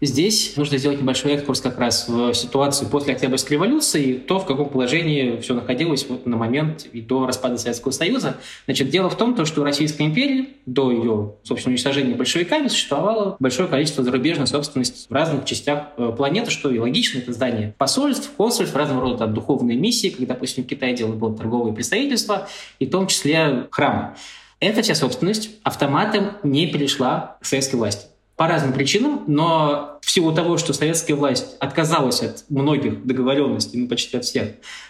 Здесь 0.00 0.56
нужно 0.56 0.76
сделать 0.76 1.00
небольшой 1.00 1.32
экскурс 1.32 1.60
как 1.60 1.78
раз 1.78 2.08
в 2.08 2.34
ситуацию 2.34 2.88
после 2.90 3.14
Октябрьской 3.14 3.56
революции, 3.56 4.14
то, 4.14 4.38
в 4.38 4.44
каком 4.44 4.68
положении 4.68 5.40
все 5.40 5.54
находилось 5.54 6.06
вот 6.08 6.26
на 6.26 6.36
момент 6.36 6.86
и 6.92 7.00
до 7.00 7.26
распада 7.26 7.56
Советского 7.56 7.92
Союза. 7.92 8.36
Значит, 8.66 8.90
дело 8.90 9.08
в 9.08 9.16
том, 9.16 9.46
что 9.46 9.62
у 9.62 9.64
Российской 9.64 10.02
империи 10.02 10.56
до 10.66 10.90
ее, 10.90 11.34
собственно, 11.42 11.72
уничтожения 11.72 12.14
большевиками 12.14 12.68
существовало 12.68 13.36
большое 13.38 13.68
количество 13.68 14.04
зарубежной 14.04 14.46
собственности 14.46 15.06
в 15.08 15.12
разных 15.12 15.44
частях 15.46 15.88
э, 15.96 16.12
планеты, 16.14 16.50
что 16.50 16.70
и 16.70 16.78
логично, 16.78 17.18
это 17.18 17.32
здание 17.32 17.74
посольств, 17.78 18.30
консульств, 18.36 18.76
разного 18.76 19.00
рода 19.00 19.18
там, 19.18 19.32
духовные 19.34 19.78
миссии, 19.78 20.08
как, 20.08 20.26
допустим, 20.26 20.64
в 20.64 20.66
Китае 20.66 20.94
дело 20.94 21.12
было 21.12 21.34
торговые 21.34 21.74
представительства, 21.74 22.48
и 22.78 22.86
в 22.86 22.90
том 22.90 23.06
числе 23.06 23.68
храмы. 23.70 24.16
Эта 24.60 24.82
вся 24.82 24.94
собственность 24.94 25.50
автоматом 25.62 26.32
не 26.42 26.66
перешла 26.66 27.38
к 27.40 27.46
советской 27.46 27.76
власти 27.76 28.06
по 28.36 28.48
разным 28.48 28.72
причинам, 28.72 29.24
но 29.26 29.98
в 30.00 30.10
силу 30.10 30.34
того, 30.34 30.58
что 30.58 30.72
советская 30.72 31.16
власть 31.16 31.56
отказалась 31.60 32.22
от 32.22 32.44
многих 32.48 33.06
договоренностей, 33.06 33.78
ну 33.78 33.88
почти 33.88 34.16
от 34.16 34.24
всех, 34.24 34.48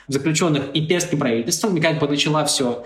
заключенных 0.08 0.64
имперским 0.72 1.18
правительством, 1.18 1.76
и 1.76 1.80
как 1.80 1.98
бы 1.98 2.08
начала 2.08 2.44
все... 2.44 2.84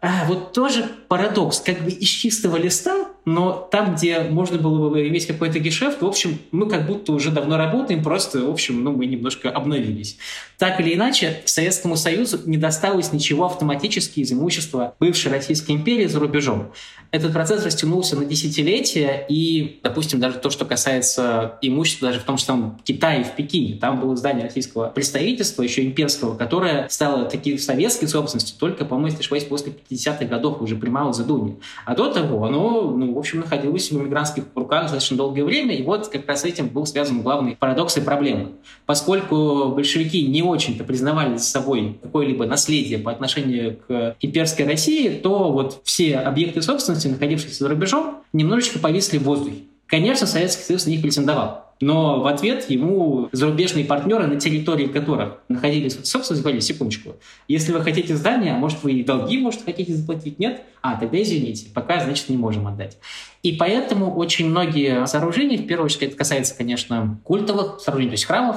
А, 0.00 0.26
вот 0.26 0.52
тоже 0.52 0.86
парадокс, 1.08 1.60
как 1.60 1.80
бы 1.80 1.90
из 1.90 2.08
чистого 2.08 2.58
листа 2.58 3.06
но 3.24 3.68
там, 3.70 3.94
где 3.94 4.20
можно 4.20 4.58
было 4.58 4.90
бы 4.90 5.08
иметь 5.08 5.26
какой-то 5.26 5.58
гешефт, 5.58 6.02
в 6.02 6.06
общем, 6.06 6.38
мы 6.50 6.68
как 6.68 6.86
будто 6.86 7.12
уже 7.12 7.30
давно 7.30 7.56
работаем, 7.56 8.02
просто, 8.02 8.40
в 8.40 8.50
общем, 8.50 8.84
ну, 8.84 8.92
мы 8.92 9.06
немножко 9.06 9.50
обновились. 9.50 10.18
Так 10.58 10.80
или 10.80 10.94
иначе, 10.94 11.42
Советскому 11.46 11.96
Союзу 11.96 12.40
не 12.44 12.56
досталось 12.56 13.12
ничего 13.12 13.46
автоматически 13.46 14.20
из 14.20 14.32
имущества 14.32 14.94
бывшей 15.00 15.32
Российской 15.32 15.72
империи 15.72 16.06
за 16.06 16.20
рубежом. 16.20 16.72
Этот 17.10 17.32
процесс 17.32 17.64
растянулся 17.64 18.16
на 18.16 18.24
десятилетия, 18.24 19.24
и, 19.28 19.80
допустим, 19.82 20.20
даже 20.20 20.38
то, 20.38 20.50
что 20.50 20.64
касается 20.64 21.58
имущества, 21.62 22.08
даже 22.08 22.20
в 22.20 22.24
том 22.24 22.38
же 22.38 22.44
самом 22.44 22.80
Китае, 22.84 23.24
в 23.24 23.36
Пекине, 23.36 23.76
там 23.76 24.00
было 24.00 24.16
здание 24.16 24.44
российского 24.44 24.88
представительства, 24.88 25.62
еще 25.62 25.84
имперского, 25.84 26.36
которое 26.36 26.88
стало 26.88 27.24
таким 27.24 27.58
советской 27.58 28.06
собственностью 28.06 28.58
только, 28.58 28.84
по-моему, 28.84 29.16
если 29.16 29.46
после 29.46 29.72
50-х 29.72 30.24
годов 30.26 30.60
уже 30.60 30.76
при 30.76 30.90
Мао 30.90 31.12
Цзэдуне. 31.12 31.56
А 31.84 31.94
до 31.94 32.12
того 32.12 32.44
оно, 32.44 32.90
ну, 32.90 33.13
в 33.14 33.18
общем, 33.18 33.40
находилось 33.40 33.90
в 33.90 33.96
иммигрантских 33.96 34.44
руках 34.54 34.82
достаточно 34.82 35.16
долгое 35.16 35.44
время, 35.44 35.74
и 35.74 35.82
вот 35.82 36.08
как 36.08 36.26
раз 36.28 36.42
с 36.42 36.44
этим 36.44 36.68
был 36.68 36.84
связан 36.86 37.22
главный 37.22 37.56
парадокс 37.56 37.96
и 37.96 38.00
проблема. 38.00 38.50
Поскольку 38.86 39.68
большевики 39.68 40.26
не 40.26 40.42
очень-то 40.42 40.84
признавали 40.84 41.36
за 41.36 41.44
собой 41.44 41.98
какое-либо 42.02 42.46
наследие 42.46 42.98
по 42.98 43.10
отношению 43.10 43.78
к 43.86 44.16
имперской 44.20 44.66
России, 44.66 45.08
то 45.08 45.50
вот 45.50 45.80
все 45.84 46.16
объекты 46.18 46.60
собственности 46.62 47.08
находившиеся 47.08 47.64
за 47.64 47.68
рубежом, 47.68 48.22
немножечко 48.32 48.78
повисли 48.78 49.18
в 49.18 49.22
воздухе. 49.22 49.58
Конечно, 49.86 50.26
Советский 50.26 50.64
Союз 50.64 50.86
на 50.86 50.90
них 50.90 51.02
претендовал. 51.02 51.63
Но 51.80 52.20
в 52.20 52.26
ответ 52.26 52.70
ему 52.70 53.28
зарубежные 53.32 53.84
партнеры, 53.84 54.26
на 54.26 54.38
территории 54.40 54.86
которых 54.86 55.38
находились 55.48 55.98
собственно, 56.04 56.40
говорили, 56.40 56.60
секундочку, 56.60 57.16
если 57.48 57.72
вы 57.72 57.80
хотите 57.80 58.16
здание, 58.16 58.54
может 58.54 58.82
вы 58.82 58.92
и 58.92 59.04
долги, 59.04 59.38
может, 59.38 59.64
хотите 59.64 59.94
заплатить, 59.94 60.38
нет? 60.38 60.62
А, 60.82 60.96
тогда 60.96 61.20
извините, 61.20 61.66
пока, 61.74 62.00
значит, 62.00 62.28
не 62.28 62.36
можем 62.36 62.66
отдать. 62.66 62.98
И 63.42 63.52
поэтому 63.52 64.14
очень 64.14 64.48
многие 64.48 65.06
сооружения, 65.06 65.58
в 65.58 65.66
первую 65.66 65.86
очередь, 65.86 66.08
это 66.08 66.16
касается, 66.16 66.56
конечно, 66.56 67.20
культовых 67.24 67.80
сооружений, 67.80 68.10
то 68.10 68.14
есть 68.14 68.24
храмов, 68.24 68.56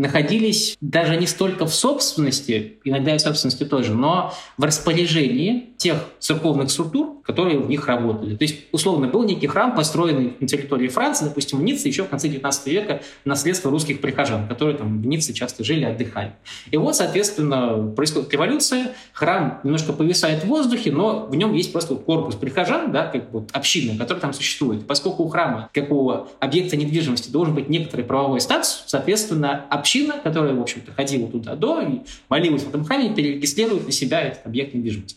находились 0.00 0.78
даже 0.80 1.14
не 1.16 1.26
столько 1.26 1.66
в 1.66 1.74
собственности, 1.74 2.78
иногда 2.84 3.14
и 3.14 3.18
в 3.18 3.20
собственности 3.20 3.64
тоже, 3.64 3.92
но 3.92 4.32
в 4.56 4.64
распоряжении 4.64 5.74
тех 5.76 5.96
церковных 6.18 6.70
структур, 6.70 7.20
которые 7.22 7.58
в 7.58 7.68
них 7.68 7.86
работали. 7.86 8.34
То 8.34 8.44
есть, 8.44 8.60
условно, 8.72 9.08
был 9.08 9.24
некий 9.24 9.46
храм, 9.46 9.74
построенный 9.74 10.32
на 10.40 10.48
территории 10.48 10.88
Франции, 10.88 11.26
допустим, 11.26 11.58
в 11.58 11.62
Ницце 11.62 11.88
еще 11.88 12.04
в 12.04 12.08
конце 12.08 12.28
19 12.28 12.66
века, 12.68 13.02
наследство 13.26 13.70
русских 13.70 14.00
прихожан, 14.00 14.48
которые 14.48 14.78
там 14.78 15.02
в 15.02 15.06
Ницце 15.06 15.34
часто 15.34 15.64
жили, 15.64 15.84
отдыхали. 15.84 16.32
И 16.70 16.78
вот, 16.78 16.96
соответственно, 16.96 17.92
происходит 17.94 18.32
революция, 18.32 18.94
храм 19.12 19.60
немножко 19.64 19.92
повисает 19.92 20.44
в 20.44 20.46
воздухе, 20.46 20.92
но 20.92 21.26
в 21.26 21.36
нем 21.36 21.52
есть 21.52 21.72
просто 21.72 21.94
корпус 21.94 22.36
прихожан, 22.36 22.90
да, 22.90 23.06
как 23.06 23.30
вот 23.32 23.50
община, 23.52 23.98
которая 23.98 24.22
там 24.22 24.32
существует. 24.32 24.86
Поскольку 24.86 25.24
у 25.24 25.28
храма, 25.28 25.68
как 25.74 25.90
у 25.90 26.26
объекта 26.40 26.78
недвижимости, 26.78 27.30
должен 27.30 27.54
быть 27.54 27.68
некоторый 27.68 28.02
правовой 28.02 28.40
статус, 28.40 28.84
соответственно, 28.86 29.66
община, 29.68 29.89
которая, 30.18 30.54
в 30.54 30.60
общем-то, 30.60 30.92
ходила 30.92 31.28
туда 31.28 31.54
до 31.54 31.80
и 31.82 32.00
молилась 32.28 32.62
в 32.62 32.68
этом 32.68 32.84
храме, 32.84 33.14
перерегистрирует 33.14 33.86
на 33.86 33.92
себя 33.92 34.20
этот 34.20 34.46
объект 34.46 34.74
недвижимости. 34.74 35.16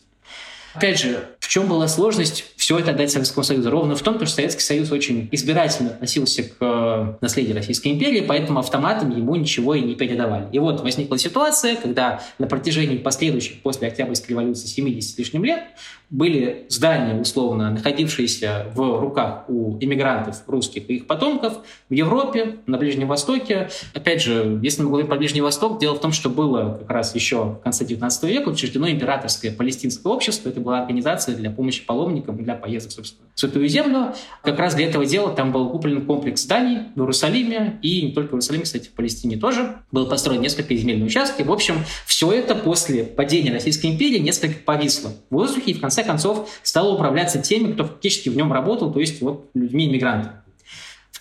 Опять 0.74 1.00
же, 1.00 1.24
в 1.40 1.48
чем 1.50 1.68
была 1.68 1.88
сложность 1.88 2.46
все 2.58 2.80
это 2.80 2.92
отдать 2.92 3.12
Советскому 3.12 3.44
Союзу? 3.44 3.70
Ровно 3.70 3.96
в 3.96 4.02
том, 4.02 4.16
что 4.16 4.26
Советский 4.28 4.64
Союз 4.64 4.92
очень 4.92 5.30
избирательно 5.32 5.92
относился 5.92 6.44
к 6.44 6.56
э, 6.60 7.14
наследию 7.22 7.56
Российской 7.56 7.90
империи, 7.90 8.22
поэтому 8.28 8.60
автоматом 8.60 9.16
ему 9.16 9.36
ничего 9.36 9.76
и 9.76 9.82
не 9.82 9.94
передавали. 9.94 10.48
И 10.52 10.58
вот 10.58 10.82
возникла 10.82 11.20
ситуация, 11.20 11.76
когда 11.76 12.24
на 12.40 12.48
протяжении 12.48 12.98
последующих 12.98 13.62
после 13.62 13.88
Октябрьской 13.88 14.32
революции 14.32 14.66
70 14.66 15.16
с 15.16 15.18
лишним 15.18 15.44
лет 15.44 15.64
были 16.10 16.66
здания, 16.70 17.20
условно, 17.20 17.72
находившиеся 17.72 18.68
в 18.76 19.00
руках 19.00 19.46
у 19.48 19.78
иммигрантов 19.80 20.44
русских 20.48 20.90
и 20.90 20.98
их 20.98 21.08
потомков 21.08 21.60
в 21.90 21.94
Европе, 21.94 22.58
на 22.68 22.78
Ближнем 22.78 23.08
Востоке. 23.08 23.70
Опять 23.94 24.22
же, 24.22 24.60
если 24.62 24.84
мы 24.84 24.90
говорим 24.90 25.08
про 25.08 25.16
Ближний 25.16 25.42
Восток, 25.42 25.80
дело 25.80 25.96
в 25.96 26.02
том, 26.02 26.12
что 26.12 26.30
было 26.30 26.78
как 26.80 26.90
раз 26.90 27.16
еще 27.16 27.44
в 27.44 27.56
конце 27.64 27.86
19 27.86 28.24
века 28.24 28.50
учреждено 28.50 28.90
императорское 28.90 29.52
палестинское 29.52 30.12
общество. 30.12 30.50
Это 30.50 30.60
была 30.60 30.82
организация 30.82 31.36
для 31.36 31.50
помощи 31.50 31.86
паломникам, 31.86 32.38
для 32.44 32.56
поездок, 32.56 32.92
собственно, 32.92 33.28
в 33.34 33.40
Святую 33.40 33.68
Землю. 33.68 34.14
Как 34.44 34.60
раз 34.60 34.76
для 34.76 34.88
этого 34.88 35.06
дела 35.06 35.32
там 35.32 35.52
был 35.52 35.70
куплен 35.70 36.06
комплекс 36.06 36.44
зданий 36.44 36.90
в 36.96 37.00
Иерусалиме, 37.00 37.80
и 37.82 38.04
не 38.04 38.12
только 38.12 38.30
в 38.30 38.34
Иерусалиме, 38.34 38.64
кстати, 38.64 38.88
в 38.88 38.92
Палестине 38.92 39.38
тоже. 39.38 39.78
Было 39.92 40.06
построено 40.06 40.42
несколько 40.42 40.76
земельных 40.76 41.08
участков. 41.08 41.48
В 41.48 41.52
общем, 41.52 41.76
все 42.06 42.32
это 42.32 42.56
после 42.56 43.04
падения 43.04 43.52
Российской 43.52 43.88
империи 43.88 44.20
несколько 44.20 44.60
повисло 44.60 45.12
в 45.30 45.36
воздухе, 45.36 45.72
и 45.72 45.74
в 45.74 45.82
конце 45.82 46.03
концов 46.04 46.50
стало 46.64 46.94
управляться 46.94 47.40
теми, 47.40 47.74
кто 47.74 47.86
фактически 47.86 48.30
в 48.30 48.36
нем 48.36 48.52
работал, 48.54 48.92
то 48.92 49.00
есть 49.00 49.22
вот 49.22 49.50
людьми-иммигрантами 49.54 50.44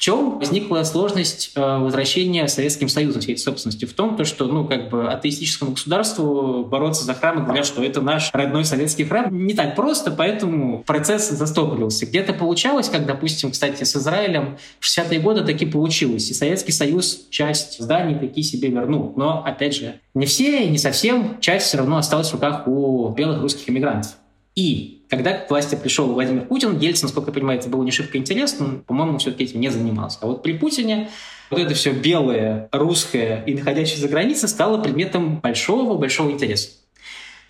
чем 0.02 0.40
возникла 0.40 0.82
сложность 0.82 1.52
э, 1.54 1.60
возвращения 1.60 2.48
Советским 2.48 2.88
Союзом 2.88 3.20
всей 3.20 3.34
этой 3.34 3.42
собственности? 3.42 3.84
В 3.84 3.92
том, 3.92 4.16
то, 4.16 4.24
что 4.24 4.46
ну, 4.46 4.66
как 4.66 4.90
бы 4.90 5.08
атеистическому 5.08 5.70
государству 5.70 6.64
бороться 6.64 7.04
за 7.04 7.14
храм 7.14 7.40
и 7.40 7.44
говорят, 7.44 7.64
что 7.64 7.84
это 7.84 8.00
наш 8.00 8.30
родной 8.32 8.64
советский 8.64 9.04
храм, 9.04 9.28
не 9.46 9.54
так 9.54 9.76
просто, 9.76 10.10
поэтому 10.10 10.82
процесс 10.82 11.30
застопорился. 11.30 12.04
Где-то 12.04 12.32
получалось, 12.32 12.88
как, 12.88 13.06
допустим, 13.06 13.52
кстати, 13.52 13.84
с 13.84 13.94
Израилем 13.94 14.58
в 14.80 14.86
60-е 14.86 15.20
годы 15.20 15.44
таки 15.44 15.66
получилось. 15.66 16.28
И 16.32 16.34
Советский 16.34 16.72
Союз 16.72 17.28
часть 17.30 17.80
зданий 17.80 18.18
таки 18.18 18.42
себе 18.42 18.70
вернул. 18.70 19.12
Но, 19.14 19.44
опять 19.44 19.76
же, 19.76 20.00
не 20.14 20.26
все 20.26 20.66
не 20.68 20.78
совсем, 20.78 21.38
часть 21.38 21.66
все 21.66 21.78
равно 21.78 21.98
осталась 21.98 22.30
в 22.30 22.32
руках 22.32 22.66
у 22.66 23.10
белых 23.10 23.40
русских 23.40 23.70
иммигрантов. 23.70 24.16
И 24.55 25.05
когда 25.09 25.32
к 25.32 25.50
власти 25.50 25.74
пришел 25.74 26.12
Владимир 26.12 26.44
Путин, 26.44 26.78
Ельцин, 26.78 27.07
насколько 27.07 27.30
я 27.30 27.34
понимаю, 27.34 27.59
это 27.59 27.68
было 27.68 27.82
не 27.82 27.90
шибко 27.90 28.18
интересно, 28.18 28.82
по-моему, 28.86 29.18
все-таки 29.18 29.44
этим 29.44 29.61
не 29.61 29.70
занимался. 29.70 30.18
А 30.20 30.26
вот 30.26 30.42
при 30.42 30.53
Путине 30.53 31.11
вот 31.50 31.61
это 31.61 31.74
все 31.74 31.92
белое, 31.92 32.68
русское 32.72 33.44
и 33.46 33.55
находящееся 33.55 34.03
за 34.03 34.09
границей 34.09 34.48
стало 34.48 34.82
предметом 34.82 35.40
большого-большого 35.40 36.30
интереса. 36.30 36.70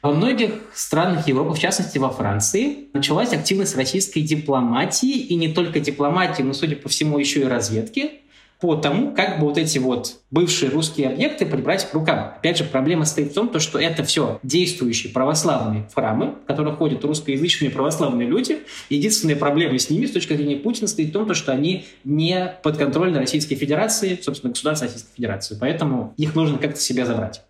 Во 0.03 0.11
многих 0.11 0.55
странах 0.75 1.29
Европы, 1.29 1.55
в 1.55 1.61
частности 1.61 1.99
во 1.99 2.11
Франции, 2.11 2.89
началась 2.93 3.33
активность 3.33 3.77
российской 3.77 4.21
дипломатии, 4.21 5.17
и 5.17 5.37
не 5.37 5.55
только 5.55 5.79
дипломатии, 5.79 6.43
но, 6.43 6.55
судя 6.55 6.75
по 6.75 6.89
всему, 6.89 7.19
еще 7.19 7.43
и 7.43 7.45
разведки, 7.45 8.22
по 8.63 8.77
тому, 8.77 9.13
как 9.13 9.41
бы 9.41 9.47
вот 9.47 9.59
эти 9.59 9.79
вот 9.79 10.21
бывшие 10.31 10.71
русские 10.71 11.09
объекты 11.09 11.47
прибрать 11.47 11.91
к 11.91 11.93
рукам. 11.95 12.33
Опять 12.37 12.59
же, 12.59 12.65
проблема 12.65 13.05
стоит 13.05 13.33
в 13.33 13.35
том, 13.35 13.59
что 13.59 13.77
это 13.77 14.05
все 14.05 14.39
действующие 14.45 15.13
православные 15.13 15.89
храмы, 15.93 16.37
в 16.45 16.47
которых 16.47 16.79
ходят 16.79 17.05
русскоязычные 17.05 17.73
православные 17.73 18.29
люди. 18.29 18.59
Единственная 18.89 19.35
проблема 19.35 19.77
с 19.77 19.91
ними 19.91 20.07
с 20.07 20.13
точки 20.13 20.35
зрения 20.35 20.55
Путина 20.55 20.87
стоит 20.87 21.09
в 21.09 21.13
том, 21.13 21.35
что 21.35 21.51
они 21.51 21.87
не 22.05 22.55
подконтрольны 22.63 23.19
Российской 23.19 23.57
Федерации, 23.57 24.17
собственно, 24.23 24.53
государства 24.53 24.87
Российской 24.87 25.13
Федерации. 25.17 25.57
Поэтому 25.61 26.15
их 26.17 26.37
нужно 26.37 26.59
как-то 26.59 26.81
себя 26.81 27.05
забрать. 27.05 27.43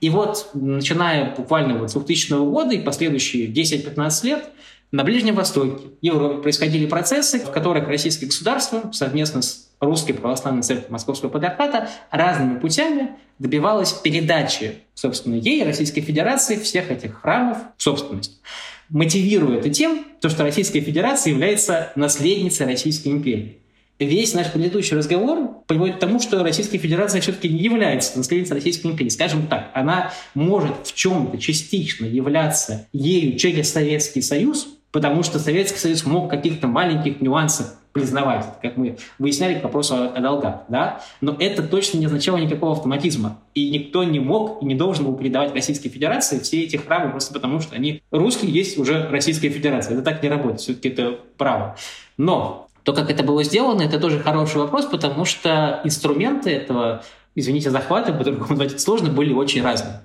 И 0.00 0.08
вот, 0.08 0.52
начиная 0.54 1.36
буквально 1.36 1.76
вот 1.76 1.90
с 1.90 1.92
2000 1.92 2.32
года 2.50 2.74
и 2.74 2.78
последующие 2.78 3.48
10-15 3.48 4.26
лет, 4.26 4.44
на 4.90 5.04
Ближнем 5.04 5.34
Востоке, 5.34 5.84
Европе 6.00 6.40
происходили 6.40 6.86
процессы, 6.86 7.40
в 7.40 7.50
которых 7.50 7.88
российское 7.88 8.24
государство 8.24 8.90
совместно 8.92 9.42
с 9.42 9.65
Русской 9.80 10.12
Православной 10.12 10.62
Церкви 10.62 10.90
Московского 10.90 11.28
Патриархата 11.28 11.88
разными 12.10 12.58
путями 12.58 13.10
добивалась 13.38 13.92
передачи, 13.92 14.76
собственно, 14.94 15.34
ей, 15.34 15.64
Российской 15.64 16.00
Федерации, 16.00 16.56
всех 16.56 16.90
этих 16.90 17.20
храмов 17.20 17.58
в 17.76 17.82
собственность. 17.82 18.40
Мотивируя 18.88 19.58
это 19.58 19.68
тем, 19.68 20.04
то, 20.20 20.28
что 20.28 20.44
Российская 20.44 20.80
Федерация 20.80 21.32
является 21.32 21.92
наследницей 21.96 22.66
Российской 22.66 23.08
империи. 23.08 23.58
Весь 23.98 24.34
наш 24.34 24.52
предыдущий 24.52 24.96
разговор 24.96 25.62
приводит 25.66 25.96
к 25.96 26.00
тому, 26.00 26.20
что 26.20 26.42
Российская 26.42 26.76
Федерация 26.76 27.22
все-таки 27.22 27.48
не 27.48 27.62
является 27.62 28.16
наследницей 28.18 28.54
Российской 28.54 28.88
империи. 28.88 29.08
Скажем 29.08 29.46
так, 29.46 29.70
она 29.72 30.12
может 30.34 30.86
в 30.86 30.94
чем-то 30.94 31.38
частично 31.38 32.04
являться 32.04 32.88
ею 32.92 33.38
через 33.38 33.72
Советский 33.72 34.20
Союз, 34.20 34.68
потому 34.92 35.22
что 35.22 35.38
Советский 35.38 35.78
Союз 35.78 36.04
мог 36.04 36.30
каких-то 36.30 36.68
маленьких 36.68 37.22
нюансах 37.22 37.78
признавать, 37.96 38.44
как 38.62 38.76
мы 38.76 38.96
выясняли 39.18 39.58
к 39.58 39.64
вопросу 39.64 39.94
о, 39.94 40.06
о 40.08 40.20
долгах, 40.20 40.60
да, 40.68 41.00
но 41.20 41.34
это 41.38 41.62
точно 41.62 41.98
не 41.98 42.06
означало 42.06 42.36
никакого 42.36 42.72
автоматизма. 42.72 43.38
И 43.54 43.70
никто 43.70 44.04
не 44.04 44.20
мог 44.20 44.62
и 44.62 44.66
не 44.66 44.74
должен 44.74 45.04
был 45.04 45.16
передавать 45.16 45.54
Российской 45.54 45.88
Федерации 45.88 46.38
все 46.38 46.62
эти 46.62 46.76
храмы 46.76 47.10
просто 47.10 47.32
потому, 47.32 47.60
что 47.60 47.74
они 47.74 48.02
русские, 48.10 48.52
есть 48.52 48.78
уже 48.78 49.08
Российская 49.08 49.48
Федерация. 49.48 49.94
Это 49.94 50.02
так 50.02 50.22
не 50.22 50.28
работает, 50.28 50.60
все-таки 50.60 50.90
это 50.90 51.18
право. 51.36 51.76
Но 52.16 52.68
то, 52.82 52.92
как 52.92 53.10
это 53.10 53.24
было 53.24 53.42
сделано, 53.42 53.82
это 53.82 53.98
тоже 53.98 54.20
хороший 54.20 54.58
вопрос, 54.58 54.86
потому 54.86 55.24
что 55.24 55.80
инструменты 55.82 56.50
этого 56.50 57.02
извините, 57.36 57.70
захваты, 57.70 58.12
по-другому 58.12 58.48
назвать 58.50 58.72
это 58.72 58.80
сложно, 58.80 59.10
были 59.10 59.32
очень 59.32 59.62
разные. 59.62 60.00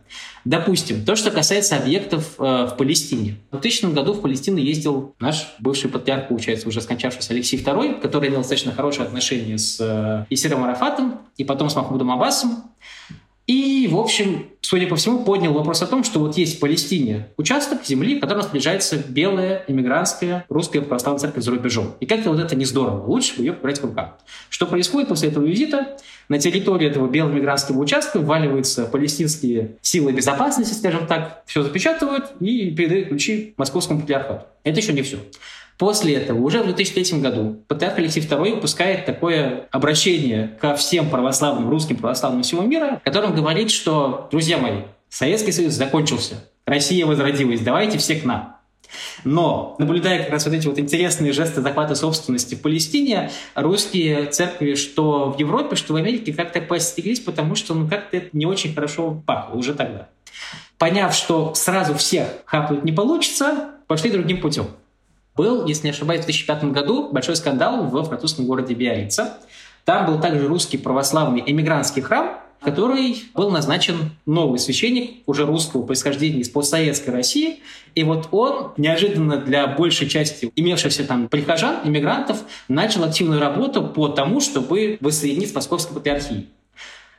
Допустим, 0.46 1.06
то, 1.06 1.16
что 1.16 1.32
касается 1.32 1.78
объектов 1.78 2.36
э, 2.38 2.44
в 2.66 2.76
Палестине. 2.78 3.38
В 3.50 3.60
2000 3.60 3.94
году 3.94 4.14
в 4.14 4.22
Палестину 4.22 4.58
ездил 4.58 5.16
наш 5.20 5.56
бывший 5.60 5.90
патриарх, 5.90 6.28
получается, 6.28 6.68
уже 6.68 6.82
скончавшийся 6.82 7.34
Алексей 7.34 7.60
II, 7.60 8.02
который 8.02 8.30
имел 8.30 8.40
достаточно 8.40 8.72
хорошие 8.74 9.06
отношения 9.06 9.58
с 9.58 9.80
э, 9.80 10.26
Исиром 10.30 10.64
Арафатом 10.64 11.20
и 11.38 11.44
потом 11.44 11.70
с 11.70 11.76
Махмудом 11.76 12.12
Аббасом. 12.12 12.64
И, 13.52 13.86
в 13.92 13.98
общем, 13.98 14.46
судя 14.62 14.88
по 14.88 14.96
всему, 14.96 15.26
поднял 15.26 15.52
вопрос 15.52 15.82
о 15.82 15.86
том, 15.86 16.06
что 16.06 16.22
вот 16.22 16.38
есть 16.38 16.56
в 16.56 16.60
Палестине 16.62 17.28
участок 17.36 17.84
земли, 17.86 18.16
в 18.16 18.22
котором 18.22 18.40
распоряжается 18.40 18.96
белая 18.96 19.66
эмигрантская 19.68 20.46
русская 20.48 20.80
православная 20.80 21.20
церковь 21.20 21.44
за 21.44 21.52
рубежом. 21.52 21.96
И 22.00 22.06
как-то 22.06 22.30
вот 22.30 22.40
это 22.40 22.56
не 22.56 22.64
здорово. 22.64 23.06
Лучше 23.06 23.42
ее 23.42 23.52
брать 23.52 23.82
в 23.82 23.84
руках. 23.84 24.20
Что 24.50 24.68
происходит 24.68 25.10
после 25.10 25.28
этого 25.28 25.44
визита? 25.44 25.98
На 26.30 26.40
территории 26.40 26.88
этого 26.88 27.10
белого 27.10 27.34
эмигрантского 27.34 27.78
участка 27.80 28.20
вваливаются 28.20 28.86
палестинские 28.86 29.76
силы 29.82 30.14
безопасности, 30.14 30.74
скажем 30.74 31.06
так, 31.06 31.44
все 31.46 31.62
запечатывают 31.62 32.32
и 32.40 32.72
передают 32.72 33.10
ключи 33.10 33.54
московскому 33.58 34.00
патриархату. 34.00 34.46
Это 34.64 34.80
еще 34.80 34.94
не 34.94 35.02
все. 35.02 35.18
После 35.82 36.14
этого, 36.14 36.40
уже 36.42 36.62
в 36.62 36.66
2003 36.66 37.22
году, 37.22 37.64
патриарх 37.68 37.98
Алексей 37.98 38.22
II 38.22 38.54
выпускает 38.54 39.08
такое 39.08 39.68
обращение 39.72 40.56
ко 40.62 40.76
всем 40.76 41.10
православным, 41.10 41.72
русским 41.72 41.96
православным 41.96 42.44
всего 42.44 42.62
мира, 42.62 43.00
в 43.02 43.04
котором 43.04 43.34
говорит, 43.34 43.72
что, 43.72 44.28
друзья 44.30 44.60
мои, 44.60 44.82
Советский 45.10 45.52
Союз 45.52 45.74
закончился, 45.74 46.48
Россия 46.68 47.04
возродилась, 47.08 47.62
давайте 47.62 47.98
все 47.98 48.14
к 48.18 48.26
нам. 48.26 48.58
Но, 49.24 49.76
наблюдая 49.80 50.20
как 50.20 50.30
раз 50.30 50.46
вот 50.46 50.54
эти 50.54 50.68
вот 50.68 50.78
интересные 50.78 51.34
жесты 51.34 51.62
захвата 51.62 51.96
собственности 51.96 52.54
в 52.54 52.62
Палестине, 52.62 53.32
русские 53.56 54.28
церкви, 54.28 54.76
что 54.76 55.32
в 55.32 55.40
Европе, 55.40 55.76
что 55.76 55.94
в 55.94 55.96
Америке, 55.96 56.32
как-то 56.32 56.62
постереглись, 56.62 57.22
потому 57.22 57.56
что 57.56 57.74
ну, 57.74 57.88
как-то 57.88 58.18
это 58.18 58.30
не 58.34 58.46
очень 58.46 58.76
хорошо 58.76 59.20
пахло 59.26 59.56
уже 59.56 59.74
тогда. 59.74 60.10
Поняв, 60.78 61.16
что 61.16 61.56
сразу 61.56 61.96
всех 61.96 62.28
хапнуть 62.46 62.84
не 62.84 62.92
получится, 62.92 63.72
пошли 63.88 64.12
другим 64.12 64.42
путем. 64.42 64.68
Был, 65.36 65.66
если 65.66 65.86
не 65.88 65.92
ошибаюсь, 65.92 66.22
в 66.22 66.26
2005 66.26 66.66
году 66.66 67.10
большой 67.12 67.36
скандал 67.36 67.86
в 67.86 68.04
французском 68.04 68.46
городе 68.46 68.74
Биарица. 68.74 69.38
Там 69.86 70.06
был 70.06 70.20
также 70.20 70.48
русский 70.48 70.78
православный 70.78 71.42
эмигрантский 71.46 72.02
храм, 72.02 72.38
в 72.60 72.66
который 72.66 73.24
был 73.34 73.50
назначен 73.50 74.12
новый 74.26 74.60
священник, 74.60 75.24
уже 75.26 75.46
русского 75.46 75.84
происхождения 75.84 76.42
из 76.42 76.50
постсоветской 76.50 77.14
России. 77.14 77.60
И 77.96 78.04
вот 78.04 78.28
он, 78.32 78.74
неожиданно 78.78 79.38
для 79.38 79.66
большей 79.66 80.08
части 80.08 80.52
имевшихся 80.56 81.06
там 81.06 81.28
прихожан, 81.28 81.78
иммигрантов, 81.86 82.44
начал 82.68 83.04
активную 83.04 83.40
работу 83.40 83.84
по 83.84 84.10
тому, 84.10 84.42
чтобы 84.42 84.98
воссоединить 85.02 85.56
Московской 85.56 85.96
патриархии. 85.96 86.48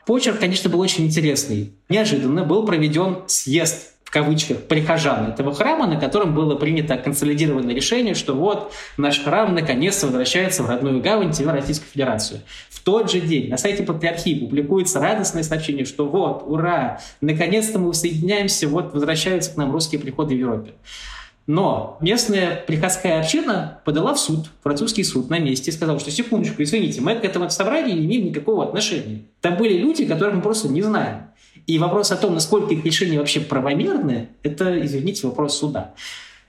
Почерк, 0.06 0.38
конечно, 0.38 0.68
был 0.68 0.80
очень 0.80 1.06
интересный. 1.06 1.72
Неожиданно 1.88 2.44
был 2.44 2.64
проведен 2.64 3.18
съезд 3.26 3.94
кавычках, 4.12 4.58
прихожан 4.64 5.30
этого 5.30 5.54
храма, 5.54 5.86
на 5.86 5.98
котором 5.98 6.34
было 6.34 6.54
принято 6.54 6.98
консолидированное 6.98 7.74
решение, 7.74 8.14
что 8.14 8.34
вот 8.34 8.70
наш 8.98 9.18
храм 9.24 9.54
наконец-то 9.54 10.06
возвращается 10.06 10.62
в 10.62 10.68
родную 10.68 11.00
гавань, 11.00 11.32
в 11.32 11.48
Российскую 11.48 11.88
Федерацию. 11.90 12.40
В 12.68 12.80
тот 12.80 13.10
же 13.10 13.20
день 13.20 13.48
на 13.48 13.56
сайте 13.56 13.82
Патриархии 13.82 14.38
публикуется 14.38 15.00
радостное 15.00 15.42
сообщение, 15.42 15.86
что 15.86 16.06
вот, 16.06 16.44
ура, 16.46 17.00
наконец-то 17.22 17.78
мы 17.78 17.94
соединяемся, 17.94 18.68
вот 18.68 18.92
возвращаются 18.92 19.52
к 19.52 19.56
нам 19.56 19.72
русские 19.72 19.98
приходы 19.98 20.34
в 20.34 20.38
Европе. 20.38 20.72
Но 21.46 21.96
местная 22.00 22.62
приходская 22.66 23.18
община 23.18 23.80
подала 23.86 24.12
в 24.12 24.20
суд, 24.20 24.50
французский 24.62 25.04
суд 25.04 25.30
на 25.30 25.38
месте, 25.38 25.70
и 25.70 25.74
сказала, 25.74 25.98
что 25.98 26.10
секундочку, 26.10 26.62
извините, 26.62 27.00
мы 27.00 27.14
к 27.14 27.24
этому 27.24 27.48
собранию 27.48 27.96
не 27.96 28.04
имеем 28.04 28.26
никакого 28.26 28.64
отношения. 28.64 29.22
Там 29.40 29.56
были 29.56 29.78
люди, 29.78 30.04
которых 30.04 30.34
мы 30.34 30.42
просто 30.42 30.68
не 30.68 30.82
знаем. 30.82 31.31
И 31.66 31.78
вопрос 31.78 32.10
о 32.12 32.16
том, 32.16 32.34
насколько 32.34 32.74
их 32.74 32.84
решения 32.84 33.18
вообще 33.18 33.40
правомерны, 33.40 34.30
это, 34.42 34.84
извините, 34.84 35.26
вопрос 35.26 35.58
суда. 35.58 35.94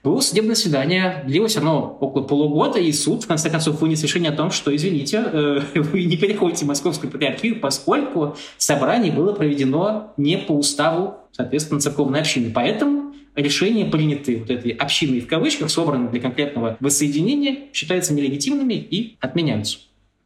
Было 0.04 0.20
судебное 0.20 0.56
свидание, 0.56 1.24
длилось 1.26 1.56
оно 1.56 1.98
около 2.02 2.24
полугода, 2.24 2.78
и 2.78 2.92
суд, 2.92 3.24
в 3.24 3.28
конце 3.28 3.50
концов, 3.50 3.80
вынес 3.80 4.04
решение 4.04 4.32
о 4.32 4.36
том, 4.36 4.52
что, 4.52 4.76
извините, 4.76 5.24
э, 5.26 5.62
вы 5.76 6.04
не 6.04 6.18
переходите 6.18 6.66
в 6.66 6.68
Московскую 6.68 7.10
патриархию, 7.10 7.62
поскольку 7.62 8.36
собрание 8.58 9.14
было 9.14 9.32
проведено 9.32 10.14
не 10.18 10.38
по 10.38 10.52
уставу, 10.52 11.16
соответственно, 11.32 11.80
церковной 11.80 12.20
общины. 12.20 12.52
Поэтому 12.54 13.14
решения, 13.36 13.86
принятые 13.86 14.40
вот 14.40 14.50
этой 14.52 14.72
общиной 14.72 15.22
в 15.22 15.28
кавычках, 15.28 15.70
собранные 15.70 16.10
для 16.10 16.20
конкретного 16.20 16.76
воссоединения, 16.82 17.72
считаются 17.72 18.14
нелегитимными 18.14 18.74
и 18.74 19.16
отменяются. 19.22 19.78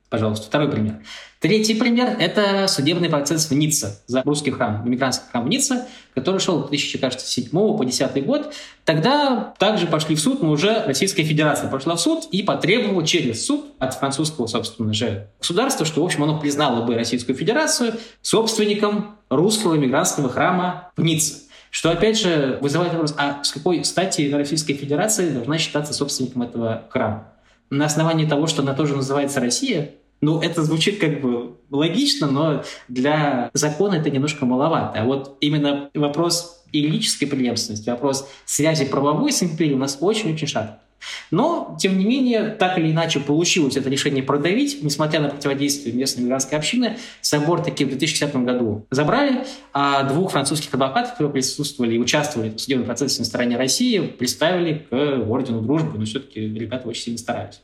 Пожалуйста, 0.09 0.45
второй 0.45 0.69
пример. 0.69 1.01
Третий 1.39 1.75
пример– 1.75 2.15
это 2.19 2.67
судебный 2.67 3.09
процесс 3.09 3.49
в 3.49 3.53
Ницце 3.53 3.99
за 4.07 4.23
русский 4.23 4.51
храм, 4.51 4.87
иммигрантский 4.87 5.27
храм 5.29 5.43
в 5.43 5.49
Ницце, 5.49 5.85
который 6.15 6.39
шел 6.39 6.63
с 6.65 6.69
2007 6.69 7.49
по 7.51 7.77
2010 7.77 8.25
год. 8.25 8.53
Тогда 8.85 9.53
также 9.59 9.85
пошли 9.85 10.15
в 10.15 10.19
суд, 10.19 10.41
но 10.41 10.49
уже 10.49 10.83
Российская 10.85 11.23
Федерация 11.23 11.69
пошла 11.69 11.95
в 11.95 11.99
суд 11.99 12.25
и 12.31 12.41
потребовала 12.41 13.05
через 13.05 13.45
суд 13.45 13.65
от 13.79 13.93
французского, 13.95 14.47
собственно 14.47 14.93
же, 14.93 15.27
государства, 15.39 15.85
что, 15.85 16.01
в 16.01 16.05
общем, 16.05 16.23
оно 16.23 16.39
признало 16.39 16.85
бы 16.85 16.95
Российскую 16.95 17.35
Федерацию 17.35 17.93
собственником 18.21 19.17
русского 19.29 19.75
иммигрантского 19.75 20.29
храма 20.29 20.91
в 20.95 21.03
Ницце. 21.03 21.47
Что, 21.69 21.91
опять 21.91 22.17
же, 22.17 22.57
вызывает 22.61 22.93
вопрос, 22.93 23.13
а 23.17 23.43
с 23.43 23.51
какой 23.51 23.83
стати 23.83 24.31
Российская 24.33 24.73
Федерация 24.73 25.31
должна 25.31 25.57
считаться 25.57 25.93
собственником 25.93 26.43
этого 26.43 26.85
храма? 26.89 27.27
На 27.69 27.85
основании 27.85 28.25
того, 28.25 28.47
что 28.47 28.61
она 28.61 28.73
тоже 28.73 28.95
называется 28.95 29.39
Россия, 29.39 29.91
ну, 30.21 30.41
это 30.41 30.63
звучит 30.63 30.99
как 30.99 31.21
бы 31.21 31.57
логично, 31.69 32.27
но 32.27 32.63
для 32.87 33.49
закона 33.53 33.95
это 33.95 34.09
немножко 34.09 34.45
маловато. 34.45 35.01
А 35.01 35.05
вот 35.05 35.37
именно 35.41 35.89
вопрос 35.93 36.63
юридической 36.71 37.27
преемственности, 37.27 37.89
вопрос 37.89 38.27
связи 38.45 38.85
правовой 38.85 39.31
с 39.31 39.43
империей 39.43 39.75
у 39.75 39.79
нас 39.79 39.97
очень-очень 40.01 40.47
шаткий. 40.47 40.86
Но, 41.31 41.77
тем 41.79 41.97
не 41.97 42.05
менее, 42.05 42.49
так 42.49 42.77
или 42.77 42.91
иначе 42.91 43.19
получилось 43.19 43.77
это 43.77 43.89
решение 43.89 44.23
продавить, 44.23 44.79
несмотря 44.81 45.19
на 45.19 45.29
противодействие 45.29 45.93
местной 45.95 46.23
мигрантской 46.23 46.57
общины. 46.57 46.97
Собор 47.21 47.61
таки 47.61 47.85
в 47.85 47.89
2010 47.89 48.35
году 48.37 48.85
забрали, 48.91 49.45
а 49.73 50.03
двух 50.03 50.31
французских 50.31 50.73
адвокатов, 50.73 51.11
которые 51.11 51.33
присутствовали 51.33 51.95
и 51.95 51.99
участвовали 51.99 52.49
в 52.49 52.59
судебном 52.59 52.85
процессе 52.85 53.19
на 53.19 53.25
стороне 53.25 53.57
России, 53.57 53.99
представили 53.99 54.85
к 54.89 54.93
Ордену 55.29 55.61
Дружбы, 55.61 55.97
но 55.97 56.05
все-таки 56.05 56.39
ребята 56.39 56.87
очень 56.87 57.03
сильно 57.03 57.17
старались. 57.17 57.61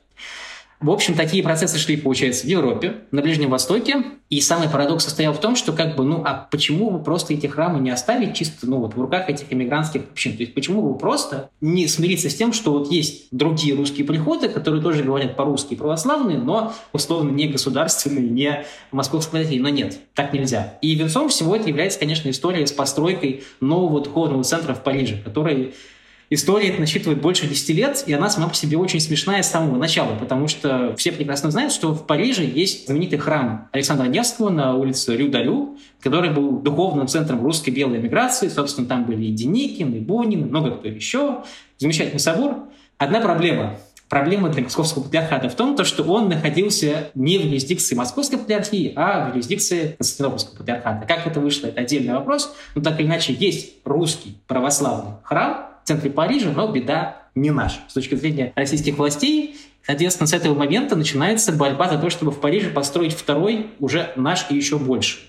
В 0.83 0.91
общем, 0.91 1.15
такие 1.15 1.41
процессы 1.41 1.77
шли, 1.77 1.95
получается, 1.95 2.45
в 2.45 2.49
Европе, 2.49 2.95
на 3.11 3.21
Ближнем 3.21 3.49
Востоке. 3.49 4.03
И 4.29 4.41
самый 4.41 4.67
парадокс 4.67 5.05
состоял 5.05 5.31
в 5.31 5.39
том, 5.39 5.55
что 5.55 5.71
как 5.71 5.95
бы, 5.95 6.03
ну, 6.03 6.23
а 6.25 6.49
почему 6.51 6.91
бы 6.91 7.01
просто 7.01 7.33
эти 7.33 7.47
храмы 7.47 7.79
не 7.79 7.89
оставить 7.89 8.35
чисто, 8.35 8.67
ну, 8.67 8.79
вот 8.79 8.93
в 8.93 8.99
руках 8.99 9.29
этих 9.29 9.45
эмигрантских 9.53 10.01
общин? 10.11 10.33
То 10.35 10.41
есть 10.41 10.53
почему 10.53 10.81
бы 10.81 10.97
просто 10.97 11.51
не 11.61 11.87
смириться 11.87 12.29
с 12.29 12.35
тем, 12.35 12.51
что 12.51 12.73
вот 12.73 12.91
есть 12.91 13.27
другие 13.31 13.75
русские 13.75 14.05
приходы, 14.05 14.49
которые 14.49 14.83
тоже 14.83 15.03
говорят 15.03 15.37
по-русски 15.37 15.75
православные, 15.75 16.37
но 16.37 16.73
условно 16.91 17.31
не 17.31 17.47
государственные, 17.47 18.29
не 18.29 18.65
московские 18.91 19.61
но 19.61 19.69
нет, 19.69 19.99
так 20.13 20.33
нельзя. 20.33 20.77
И 20.81 20.93
венцом 20.95 21.29
всего 21.29 21.55
это 21.55 21.69
является, 21.69 21.97
конечно, 21.97 22.29
история 22.29 22.67
с 22.67 22.73
постройкой 22.73 23.43
нового 23.61 24.01
духовного 24.01 24.43
центра 24.43 24.73
в 24.73 24.83
Париже, 24.83 25.21
который 25.23 25.75
История 26.33 26.69
это 26.69 26.79
насчитывает 26.79 27.21
больше 27.21 27.45
10 27.45 27.69
лет, 27.69 28.03
и 28.07 28.13
она 28.13 28.27
сама 28.27 28.47
по 28.47 28.55
себе 28.55 28.75
очень 28.75 28.99
смешная 28.99 29.43
с 29.43 29.51
самого 29.51 29.77
начала, 29.77 30.15
потому 30.15 30.47
что 30.47 30.95
все 30.97 31.11
прекрасно 31.11 31.51
знают, 31.51 31.71
что 31.71 31.93
в 31.93 32.07
Париже 32.07 32.43
есть 32.43 32.87
знаменитый 32.87 33.19
храм 33.19 33.69
Александра 33.71 34.07
Невского 34.07 34.49
на 34.49 34.73
улице 34.75 35.15
Рю-Далю, 35.15 35.77
который 35.99 36.31
был 36.31 36.59
духовным 36.59 37.07
центром 37.07 37.43
русской 37.43 37.69
белой 37.69 37.99
эмиграции. 37.99 38.47
Собственно, 38.47 38.87
там 38.87 39.05
были 39.05 39.25
и 39.25 39.31
Деникин, 39.31 39.93
и 39.93 39.99
Бунин, 39.99 40.41
и 40.41 40.45
много 40.45 40.71
кто 40.71 40.87
еще. 40.87 41.43
Замечательный 41.77 42.19
собор. 42.19 42.63
Одна 42.97 43.19
проблема 43.19 43.77
проблема 44.09 44.49
для 44.49 44.63
московского 44.63 45.03
патриархата 45.03 45.49
в 45.49 45.55
том, 45.55 45.75
что 45.83 46.03
он 46.03 46.29
находился 46.29 47.09
не 47.15 47.39
в 47.39 47.45
юрисдикции 47.45 47.95
московской 47.95 48.37
патриархии, 48.37 48.93
а 48.95 49.29
в 49.29 49.33
юрисдикции 49.33 49.95
константинопольского 49.97 50.57
патриархата. 50.57 51.07
Как 51.07 51.25
это 51.25 51.39
вышло, 51.39 51.67
это 51.67 51.81
отдельный 51.81 52.13
вопрос. 52.13 52.55
Но 52.75 52.81
так 52.81 52.99
или 52.99 53.07
иначе, 53.07 53.33
есть 53.33 53.73
русский 53.85 54.37
православный 54.45 55.13
храм, 55.23 55.72
в 55.83 55.87
центре 55.87 56.09
Парижа, 56.09 56.51
но 56.51 56.71
беда 56.71 57.23
не 57.35 57.51
наша. 57.51 57.79
С 57.87 57.93
точки 57.93 58.15
зрения 58.15 58.53
российских 58.55 58.97
властей, 58.97 59.57
соответственно, 59.85 60.27
с 60.27 60.33
этого 60.33 60.55
момента 60.55 60.95
начинается 60.95 61.51
борьба 61.51 61.89
за 61.89 61.97
то, 61.97 62.09
чтобы 62.09 62.31
в 62.31 62.39
Париже 62.39 62.69
построить 62.69 63.13
второй, 63.13 63.67
уже 63.79 64.11
наш 64.15 64.45
и 64.49 64.55
еще 64.55 64.77
больше. 64.77 65.19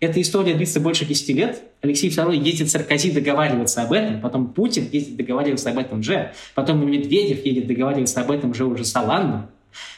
Эта 0.00 0.20
история 0.20 0.54
длится 0.54 0.80
больше 0.80 1.04
10 1.04 1.28
лет. 1.30 1.62
Алексей 1.80 2.10
II 2.10 2.36
ездит 2.36 2.70
Саркози 2.70 3.10
договариваться 3.10 3.82
об 3.82 3.92
этом, 3.92 4.20
потом 4.20 4.48
Путин 4.48 4.88
ездит 4.92 5.16
договариваться 5.16 5.70
об 5.70 5.78
этом 5.78 6.02
же, 6.02 6.32
потом 6.54 6.88
Медведев 6.88 7.44
едет 7.44 7.66
договариваться 7.66 8.20
об 8.20 8.30
этом 8.30 8.54
же 8.54 8.64
уже 8.66 8.84
с 8.84 8.94
Оландом. 8.94 9.48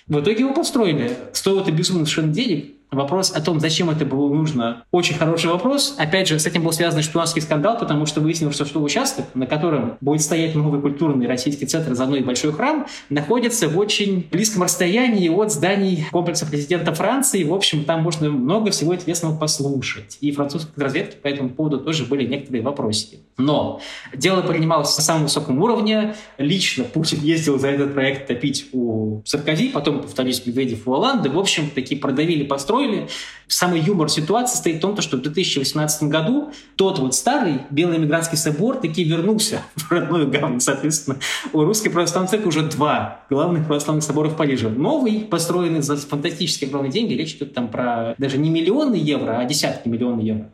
В 0.07 0.21
итоге 0.21 0.41
его 0.41 0.55
построили. 0.55 1.13
Стоило 1.33 1.61
это 1.61 1.73
безумно 1.73 2.07
совершенно 2.07 2.33
денег, 2.33 2.76
Вопрос 2.93 3.33
о 3.33 3.41
том, 3.41 3.59
зачем 3.59 3.91
это 3.91 4.05
было 4.05 4.33
нужно, 4.33 4.85
очень 4.93 5.17
хороший 5.17 5.51
вопрос. 5.51 5.97
Опять 5.99 6.29
же, 6.29 6.39
с 6.39 6.47
этим 6.47 6.63
был 6.63 6.71
связан 6.73 7.03
шпионский 7.03 7.43
скандал, 7.43 7.77
потому 7.79 8.07
что 8.07 8.21
выяснилось, 8.21 8.55
что, 8.57 8.81
участок, 8.81 9.27
на 9.35 9.47
котором 9.47 9.99
будет 10.01 10.23
стоять 10.23 10.55
новый 10.55 10.81
культурный 10.81 11.27
российский 11.27 11.67
центр 11.67 11.95
за 11.95 12.07
мной 12.07 12.21
большой 12.21 12.53
храм, 12.53 12.87
находится 13.11 13.69
в 13.69 13.77
очень 13.77 14.29
близком 14.31 14.63
расстоянии 14.63 15.29
от 15.29 15.53
зданий 15.53 16.07
комплекса 16.13 16.47
президента 16.47 16.95
Франции. 16.95 17.43
В 17.43 17.53
общем, 17.53 17.85
там 17.85 18.03
можно 18.03 18.31
много 18.31 18.71
всего 18.71 18.95
интересного 18.95 19.37
послушать. 19.37 20.19
И 20.21 20.31
французской 20.31 20.79
разведки 20.81 21.17
по 21.21 21.27
этому 21.27 21.51
поводу 21.51 21.81
тоже 21.81 22.05
были 22.05 22.25
некоторые 22.25 22.63
вопросики. 22.63 23.19
Но 23.37 23.81
дело 24.15 24.43
принималось 24.43 24.97
на 24.97 25.03
самом 25.03 25.25
высоком 25.25 25.61
уровне. 25.61 26.15
Лично 26.39 26.85
Путин 26.85 27.21
ездил 27.21 27.59
за 27.59 27.69
этот 27.69 27.95
проект 27.95 28.29
топить 28.29 28.69
у 28.73 29.23
Саркози, 29.25 29.71
потом, 29.71 30.03
повторюсь, 30.03 30.47
Медведев 30.47 30.87
у 30.87 30.95
Оланды. 30.95 31.31
В 31.31 31.39
общем, 31.39 31.69
такие 31.75 32.01
продавили 32.01 32.45
постройку 32.45 32.76
построили. 32.77 33.09
Самый 33.49 33.81
юмор 33.81 34.09
ситуации 34.09 34.57
стоит 34.57 34.79
в 34.79 34.81
том, 34.81 35.01
что 35.01 35.17
в 35.17 35.23
2018 35.23 36.05
году 36.05 36.51
тот 36.75 36.99
вот 36.99 37.15
старый 37.15 37.61
Белый 37.71 37.99
Эмигрантский 37.99 38.37
собор 38.37 38.79
таки 38.79 39.05
вернулся 39.05 39.63
в 39.77 39.91
родную 39.91 40.29
гавань. 40.29 40.61
Соответственно, 40.61 41.19
у 41.53 41.63
Русской 41.63 41.91
Православной 41.91 42.29
Церкви 42.29 42.49
уже 42.49 42.63
два 42.63 43.21
главных 43.31 43.67
православных 43.67 44.05
собора 44.05 44.29
в 44.29 44.37
Париже. 44.37 44.69
Новый, 44.69 45.21
построенный 45.21 45.81
за 45.81 45.97
фантастические 45.97 46.69
огромные 46.69 46.91
деньги, 46.91 47.15
речь 47.15 47.35
идет 47.35 47.55
там 47.55 47.69
про 47.69 48.17
даже 48.19 48.37
не 48.37 48.51
миллионы 48.51 48.97
евро, 48.97 49.39
а 49.39 49.45
десятки 49.45 49.89
миллионов 49.89 50.25
евро. 50.25 50.51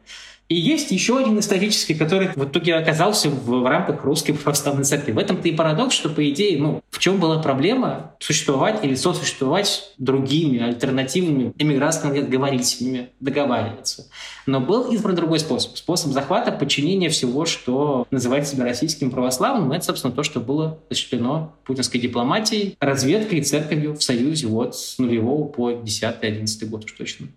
И 0.53 0.55
есть 0.55 0.91
еще 0.91 1.17
один 1.17 1.39
исторический, 1.39 1.95
который 1.95 2.29
в 2.37 2.45
итоге 2.45 2.75
оказался 2.75 3.31
в, 3.31 3.47
в 3.47 3.67
рамках 3.67 4.05
русской 4.05 4.35
православной 4.35 4.85
церкви. 4.85 5.13
В 5.13 5.19
этом-то 5.19 5.49
и 5.49 5.53
парадокс, 5.53 5.95
что, 5.95 6.11
по 6.11 6.29
идее, 6.29 6.61
ну, 6.61 6.83
в 6.91 6.99
чем 6.99 7.19
была 7.19 7.41
проблема 7.41 8.17
существовать 8.19 8.85
или 8.85 8.95
сосуществовать 8.95 9.95
другими 9.97 10.61
альтернативными 10.61 11.55
эмигрантскими 11.57 12.21
говорителями, 12.21 13.09
договариваться. 13.19 14.09
Но 14.45 14.61
был 14.61 14.93
избран 14.93 15.15
другой 15.15 15.39
способ. 15.39 15.75
Способ 15.79 16.13
захвата, 16.13 16.53
подчинения 16.53 17.09
всего, 17.09 17.47
что 17.47 18.07
называет 18.11 18.47
себя 18.47 18.65
российским 18.65 19.11
православным. 19.11 19.73
Это, 19.73 19.87
собственно, 19.87 20.13
то, 20.13 20.23
что 20.23 20.41
было 20.41 20.81
осуществлено 20.91 21.57
путинской 21.65 21.99
дипломатией, 21.99 22.77
разведкой 22.79 23.39
и 23.39 23.43
церковью 23.43 23.95
в 23.95 24.03
Союзе 24.03 24.49
вот 24.49 24.77
с 24.77 24.99
нулевого 24.99 25.49
по 25.49 25.71
10-11 25.71 26.67
год 26.67 26.85
уж 26.85 26.93
точно. 26.93 27.29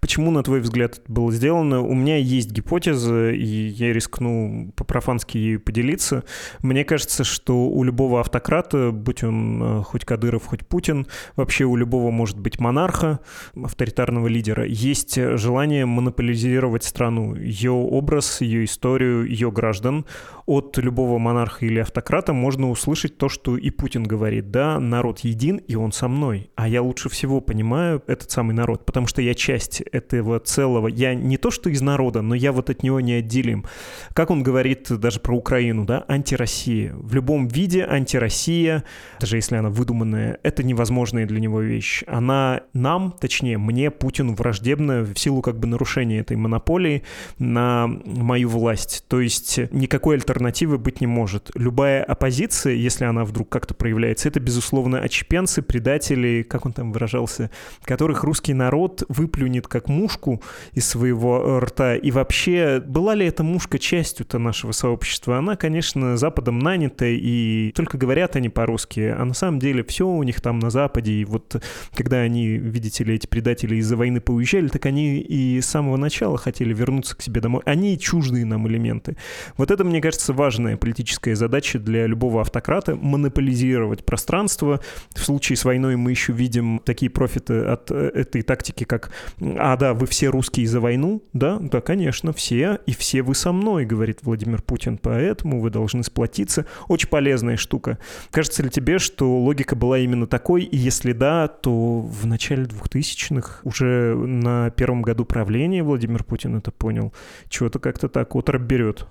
Почему, 0.00 0.30
на 0.30 0.42
твой 0.42 0.60
взгляд, 0.60 0.98
это 0.98 1.12
было 1.12 1.32
сделано? 1.32 1.80
У 1.80 1.94
меня 1.94 2.16
есть 2.16 2.50
гипотеза, 2.50 3.30
и 3.30 3.44
я 3.44 3.92
рискну 3.92 4.72
по-профански 4.76 5.38
ею 5.38 5.60
поделиться. 5.60 6.24
Мне 6.60 6.84
кажется, 6.84 7.24
что 7.24 7.68
у 7.68 7.82
любого 7.84 8.20
автократа, 8.20 8.90
будь 8.90 9.22
он 9.22 9.62
э, 9.62 9.82
хоть 9.82 10.04
Кадыров, 10.04 10.46
хоть 10.46 10.66
Путин, 10.66 11.06
вообще 11.36 11.64
у 11.64 11.76
любого 11.76 12.10
может 12.10 12.38
быть 12.38 12.58
монарха, 12.58 13.20
авторитарного 13.54 14.26
лидера, 14.26 14.64
есть 14.66 15.16
желание 15.16 15.86
монополизировать 15.86 16.84
страну, 16.84 17.34
ее 17.34 17.72
образ, 17.72 18.40
ее 18.40 18.64
историю, 18.64 19.26
ее 19.28 19.50
граждан. 19.50 20.06
От 20.46 20.78
любого 20.78 21.18
монарха 21.18 21.66
или 21.66 21.78
автократа 21.78 22.32
можно 22.32 22.70
услышать 22.70 23.18
то, 23.18 23.28
что 23.28 23.56
и 23.56 23.70
Путин 23.70 24.04
говорит. 24.04 24.50
Да, 24.50 24.80
народ 24.80 25.20
един, 25.20 25.56
и 25.56 25.74
он 25.74 25.92
со 25.92 26.08
мной. 26.08 26.50
А 26.56 26.68
я 26.68 26.82
лучше 26.82 27.08
всего 27.08 27.40
понимаю 27.40 28.02
этот 28.06 28.30
самый 28.30 28.54
народ, 28.54 28.86
потому 28.86 29.06
что 29.06 29.20
я 29.20 29.34
часть 29.34 29.67
часть 29.68 29.82
этого 29.92 30.38
целого. 30.40 30.88
Я 30.88 31.14
не 31.14 31.36
то, 31.36 31.50
что 31.50 31.70
из 31.70 31.80
народа, 31.80 32.22
но 32.22 32.34
я 32.34 32.52
вот 32.52 32.70
от 32.70 32.82
него 32.82 33.00
не 33.00 33.14
отделим. 33.14 33.64
Как 34.12 34.30
он 34.30 34.42
говорит 34.42 34.88
даже 34.90 35.20
про 35.20 35.36
Украину, 35.36 35.84
да, 35.84 36.04
антироссия. 36.08 36.94
В 36.94 37.14
любом 37.14 37.48
виде 37.48 37.84
антироссия, 37.84 38.84
даже 39.20 39.36
если 39.36 39.56
она 39.56 39.70
выдуманная, 39.70 40.38
это 40.42 40.62
невозможная 40.62 41.26
для 41.26 41.40
него 41.40 41.60
вещь. 41.60 42.04
Она 42.06 42.62
нам, 42.72 43.14
точнее, 43.18 43.58
мне, 43.58 43.90
Путину, 43.90 44.34
враждебна 44.34 45.02
в 45.02 45.18
силу 45.18 45.42
как 45.42 45.58
бы 45.58 45.66
нарушения 45.66 46.20
этой 46.20 46.36
монополии 46.36 47.02
на 47.38 47.86
мою 47.86 48.48
власть. 48.48 49.04
То 49.08 49.20
есть 49.20 49.58
никакой 49.72 50.16
альтернативы 50.16 50.78
быть 50.78 51.00
не 51.00 51.06
может. 51.06 51.50
Любая 51.54 52.02
оппозиция, 52.04 52.74
если 52.74 53.04
она 53.04 53.24
вдруг 53.24 53.48
как-то 53.48 53.74
проявляется, 53.74 54.28
это, 54.28 54.40
безусловно, 54.40 55.00
очепенцы, 55.00 55.62
предатели, 55.62 56.42
как 56.48 56.66
он 56.66 56.72
там 56.72 56.92
выражался, 56.92 57.50
которых 57.84 58.24
русский 58.24 58.54
народ 58.54 59.02
выплюнет 59.08 59.57
вынет 59.58 59.66
как 59.66 59.88
мушку 59.88 60.42
из 60.72 60.86
своего 60.86 61.42
э, 61.44 61.58
рта. 61.64 61.96
И 61.96 62.10
вообще, 62.10 62.80
была 62.84 63.14
ли 63.14 63.26
эта 63.26 63.42
мушка 63.42 63.78
частью-то 63.78 64.38
нашего 64.38 64.72
сообщества? 64.72 65.38
Она, 65.38 65.56
конечно, 65.56 66.16
Западом 66.16 66.58
нанята, 66.58 67.06
и 67.06 67.72
только 67.74 67.98
говорят 67.98 68.36
они 68.36 68.48
по-русски, 68.48 69.14
а 69.18 69.24
на 69.24 69.34
самом 69.34 69.58
деле 69.58 69.82
все 69.82 70.06
у 70.06 70.22
них 70.22 70.40
там 70.40 70.58
на 70.58 70.70
Западе. 70.70 71.12
И 71.12 71.24
вот 71.24 71.62
когда 71.94 72.18
они, 72.18 72.46
видите 72.48 73.04
ли, 73.04 73.14
эти 73.14 73.26
предатели 73.26 73.76
из-за 73.76 73.96
войны 73.96 74.20
поуезжали, 74.20 74.68
так 74.68 74.86
они 74.86 75.18
и 75.18 75.60
с 75.60 75.66
самого 75.66 75.96
начала 75.96 76.38
хотели 76.38 76.72
вернуться 76.72 77.16
к 77.16 77.22
себе 77.22 77.40
домой. 77.40 77.62
Они 77.64 77.98
чуждые 77.98 78.44
нам 78.44 78.68
элементы. 78.68 79.16
Вот 79.56 79.70
это, 79.70 79.84
мне 79.84 80.00
кажется, 80.00 80.32
важная 80.32 80.76
политическая 80.76 81.34
задача 81.34 81.78
для 81.78 82.06
любого 82.06 82.40
автократа— 82.40 82.96
монополизировать 82.96 84.04
пространство. 84.04 84.80
В 85.10 85.24
случае 85.24 85.56
с 85.56 85.64
войной 85.64 85.96
мы 85.96 86.10
еще 86.10 86.32
видим 86.32 86.80
такие 86.84 87.10
профиты 87.10 87.60
от 87.60 87.90
э, 87.90 88.10
этой 88.14 88.42
тактики, 88.42 88.84
как 88.84 89.10
а, 89.58 89.76
да, 89.76 89.94
вы 89.94 90.06
все 90.06 90.28
русские 90.28 90.66
за 90.66 90.80
войну? 90.80 91.22
Да, 91.32 91.58
да, 91.60 91.80
конечно, 91.80 92.32
все. 92.32 92.78
И 92.86 92.92
все 92.92 93.22
вы 93.22 93.34
со 93.34 93.52
мной, 93.52 93.84
говорит 93.84 94.20
Владимир 94.22 94.62
Путин. 94.62 94.98
Поэтому 94.98 95.60
вы 95.60 95.70
должны 95.70 96.02
сплотиться. 96.02 96.66
Очень 96.88 97.08
полезная 97.08 97.56
штука. 97.56 97.98
Кажется 98.30 98.62
ли 98.62 98.70
тебе, 98.70 98.98
что 98.98 99.38
логика 99.38 99.76
была 99.76 99.98
именно 99.98 100.26
такой? 100.26 100.64
И 100.64 100.76
если 100.76 101.12
да, 101.12 101.48
то 101.48 102.00
в 102.00 102.26
начале 102.26 102.64
2000-х, 102.64 103.60
уже 103.64 104.14
на 104.14 104.70
первом 104.70 105.02
году 105.02 105.24
правления 105.24 105.82
Владимир 105.82 106.24
Путин 106.24 106.56
это 106.56 106.70
понял. 106.70 107.12
Чего-то 107.48 107.78
как-то 107.78 108.08
так 108.08 108.34
отраб 108.34 108.62
берет. 108.62 109.06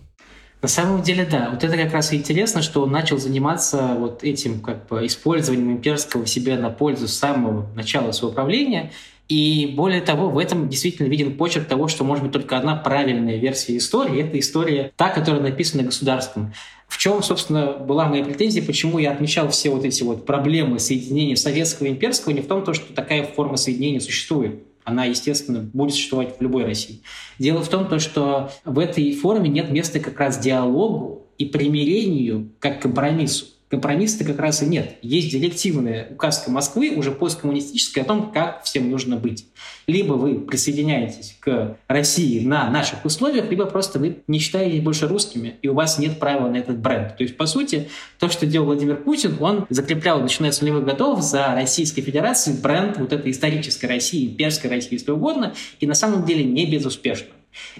На 0.62 0.68
самом 0.68 1.04
деле, 1.04 1.26
да. 1.30 1.52
Вот 1.52 1.64
это 1.64 1.78
как 1.78 1.94
раз 1.94 2.12
и 2.12 2.18
интересно, 2.18 2.62
что 2.62 2.82
он 2.82 2.92
начал 2.92 3.18
заниматься 3.18 3.96
вот 3.98 4.24
этим 4.24 4.60
как 4.60 4.88
бы 4.88 5.06
использованием 5.06 5.72
имперского 5.74 6.26
себя 6.26 6.58
на 6.58 6.70
пользу 6.70 7.08
с 7.08 7.14
самого 7.14 7.68
начала 7.76 8.12
своего 8.12 8.34
правления– 8.34 8.92
и 9.28 9.74
более 9.76 10.02
того, 10.02 10.30
в 10.30 10.38
этом 10.38 10.70
действительно 10.70 11.08
виден 11.08 11.36
почерк 11.36 11.68
того, 11.68 11.88
что 11.88 12.04
может 12.04 12.24
быть 12.24 12.32
только 12.32 12.58
одна 12.58 12.76
правильная 12.76 13.38
версия 13.38 13.76
истории. 13.76 14.24
Это 14.24 14.40
история 14.40 14.92
та, 14.96 15.10
которая 15.10 15.42
написана 15.42 15.84
государством. 15.84 16.54
В 16.88 16.98
чем, 16.98 17.22
собственно, 17.22 17.74
была 17.74 18.06
моя 18.06 18.24
претензия, 18.24 18.64
почему 18.64 18.98
я 19.00 19.12
отмечал 19.12 19.50
все 19.50 19.70
вот 19.70 19.84
эти 19.84 20.04
вот 20.04 20.26
проблемы 20.26 20.80
соединения 20.80 21.36
советского 21.36 21.88
и 21.88 21.90
имперского, 21.92 22.32
не 22.32 22.42
в 22.42 22.48
том, 22.48 22.62
что 22.74 22.94
такая 22.94 23.24
форма 23.24 23.58
соединения 23.58 24.00
существует. 24.00 24.64
Она, 24.86 25.04
естественно, 25.04 25.70
будет 25.74 25.94
существовать 25.94 26.38
в 26.38 26.42
любой 26.42 26.64
России. 26.64 27.02
Дело 27.40 27.62
в 27.62 27.68
том, 27.68 28.00
что 28.00 28.52
в 28.64 28.80
этой 28.80 29.14
форме 29.14 29.50
нет 29.50 29.70
места 29.70 30.00
как 30.00 30.18
раз 30.18 30.38
диалогу 30.38 31.28
и 31.38 31.44
примирению 31.44 32.52
как 32.60 32.82
компромиссу 32.82 33.48
компромисса 33.70 34.24
как 34.24 34.40
раз 34.40 34.62
и 34.64 34.66
нет. 34.66 34.98
Есть 35.02 35.32
директивная 35.32 36.08
указка 36.12 36.50
Москвы, 36.50 36.94
уже 36.96 37.12
посткоммунистическая, 37.12 38.04
о 38.04 38.08
том, 38.08 38.32
как 38.32 38.64
всем 38.64 38.90
нужно 38.90 39.18
быть. 39.18 39.46
Либо 39.88 40.14
вы 40.14 40.40
присоединяетесь 40.40 41.38
к 41.40 41.78
России 41.88 42.46
на 42.46 42.70
наших 42.70 43.04
условиях, 43.06 43.50
либо 43.50 43.66
просто 43.66 44.00
вы 44.00 44.20
не 44.28 44.40
считаетесь 44.40 44.82
больше 44.82 45.08
русскими, 45.08 45.56
и 45.62 45.68
у 45.68 45.74
вас 45.74 46.00
нет 46.00 46.20
права 46.20 46.50
на 46.50 46.58
этот 46.58 46.80
бренд. 46.80 47.18
То 47.18 47.24
есть, 47.24 47.38
по 47.38 47.46
сути, 47.46 47.90
то, 48.20 48.30
что 48.30 48.46
делал 48.46 48.68
Владимир 48.68 48.98
Путин, 48.98 49.38
он 49.40 49.66
закреплял, 49.70 50.22
начиная 50.22 50.52
с 50.52 50.62
нулевых 50.62 50.86
годов, 50.86 51.22
за 51.22 51.54
Российской 51.54 52.02
Федерацией 52.02 52.58
бренд 52.60 52.98
вот 52.98 53.14
этой 53.14 53.32
исторической 53.32 53.86
России, 53.88 54.28
имперской 54.28 54.70
России, 54.70 54.94
если 54.94 55.12
угодно, 55.12 55.54
и 55.80 55.88
на 55.88 55.94
самом 55.94 56.26
деле 56.26 56.44
не 56.44 56.66
безуспешно. 56.66 57.28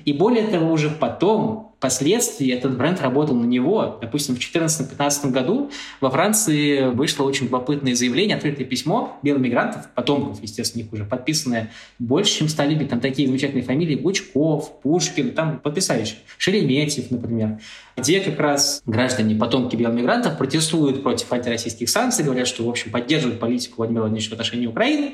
И 0.06 0.14
более 0.14 0.48
того, 0.48 0.72
уже 0.72 0.90
потом, 0.90 1.74
впоследствии, 1.78 2.52
этот 2.52 2.78
бренд 2.78 3.02
работал 3.02 3.36
на 3.36 3.46
него. 3.46 3.98
Допустим, 4.02 4.36
в 4.36 4.40
2014-2015 4.40 5.32
году 5.32 5.70
во 6.02 6.10
Франции 6.10 6.90
вышло 6.90 7.24
очень 7.24 7.46
любопытное 7.46 7.94
заявление, 7.96 8.36
открытое 8.36 8.66
письмо 8.66 9.18
белых 9.22 9.42
мигрантов, 9.42 9.88
потомков, 9.94 10.42
естественно, 10.42 10.84
них 10.84 10.94
уже 10.94 11.06
подписанное 11.06 11.72
больше, 12.00 12.40
чем 12.40 12.50
стали 12.50 12.84
Там 12.86 13.00
такие 13.00 13.28
замечательные 13.28 13.64
фамилии 13.64 13.96
Гучков, 13.96 14.82
Пушкин, 14.82 15.32
там 15.32 15.60
потрясающие. 15.60 16.18
Шереметьев, 16.38 17.12
например, 17.12 17.60
где 17.96 18.20
как 18.20 18.40
раз 18.40 18.82
граждане, 18.86 19.36
потомки 19.36 19.76
белых 19.76 19.96
мигрантов 19.96 20.38
протестуют 20.38 21.04
против 21.04 21.32
антироссийских 21.32 21.90
санкций, 21.90 22.24
говорят, 22.24 22.48
что, 22.48 22.64
в 22.64 22.70
общем, 22.70 22.92
поддерживают 22.92 23.40
политику 23.40 23.76
Владимира 23.78 24.02
Владимировича 24.02 24.30
в 24.30 24.34
отношении 24.34 24.68
Украины. 24.68 25.14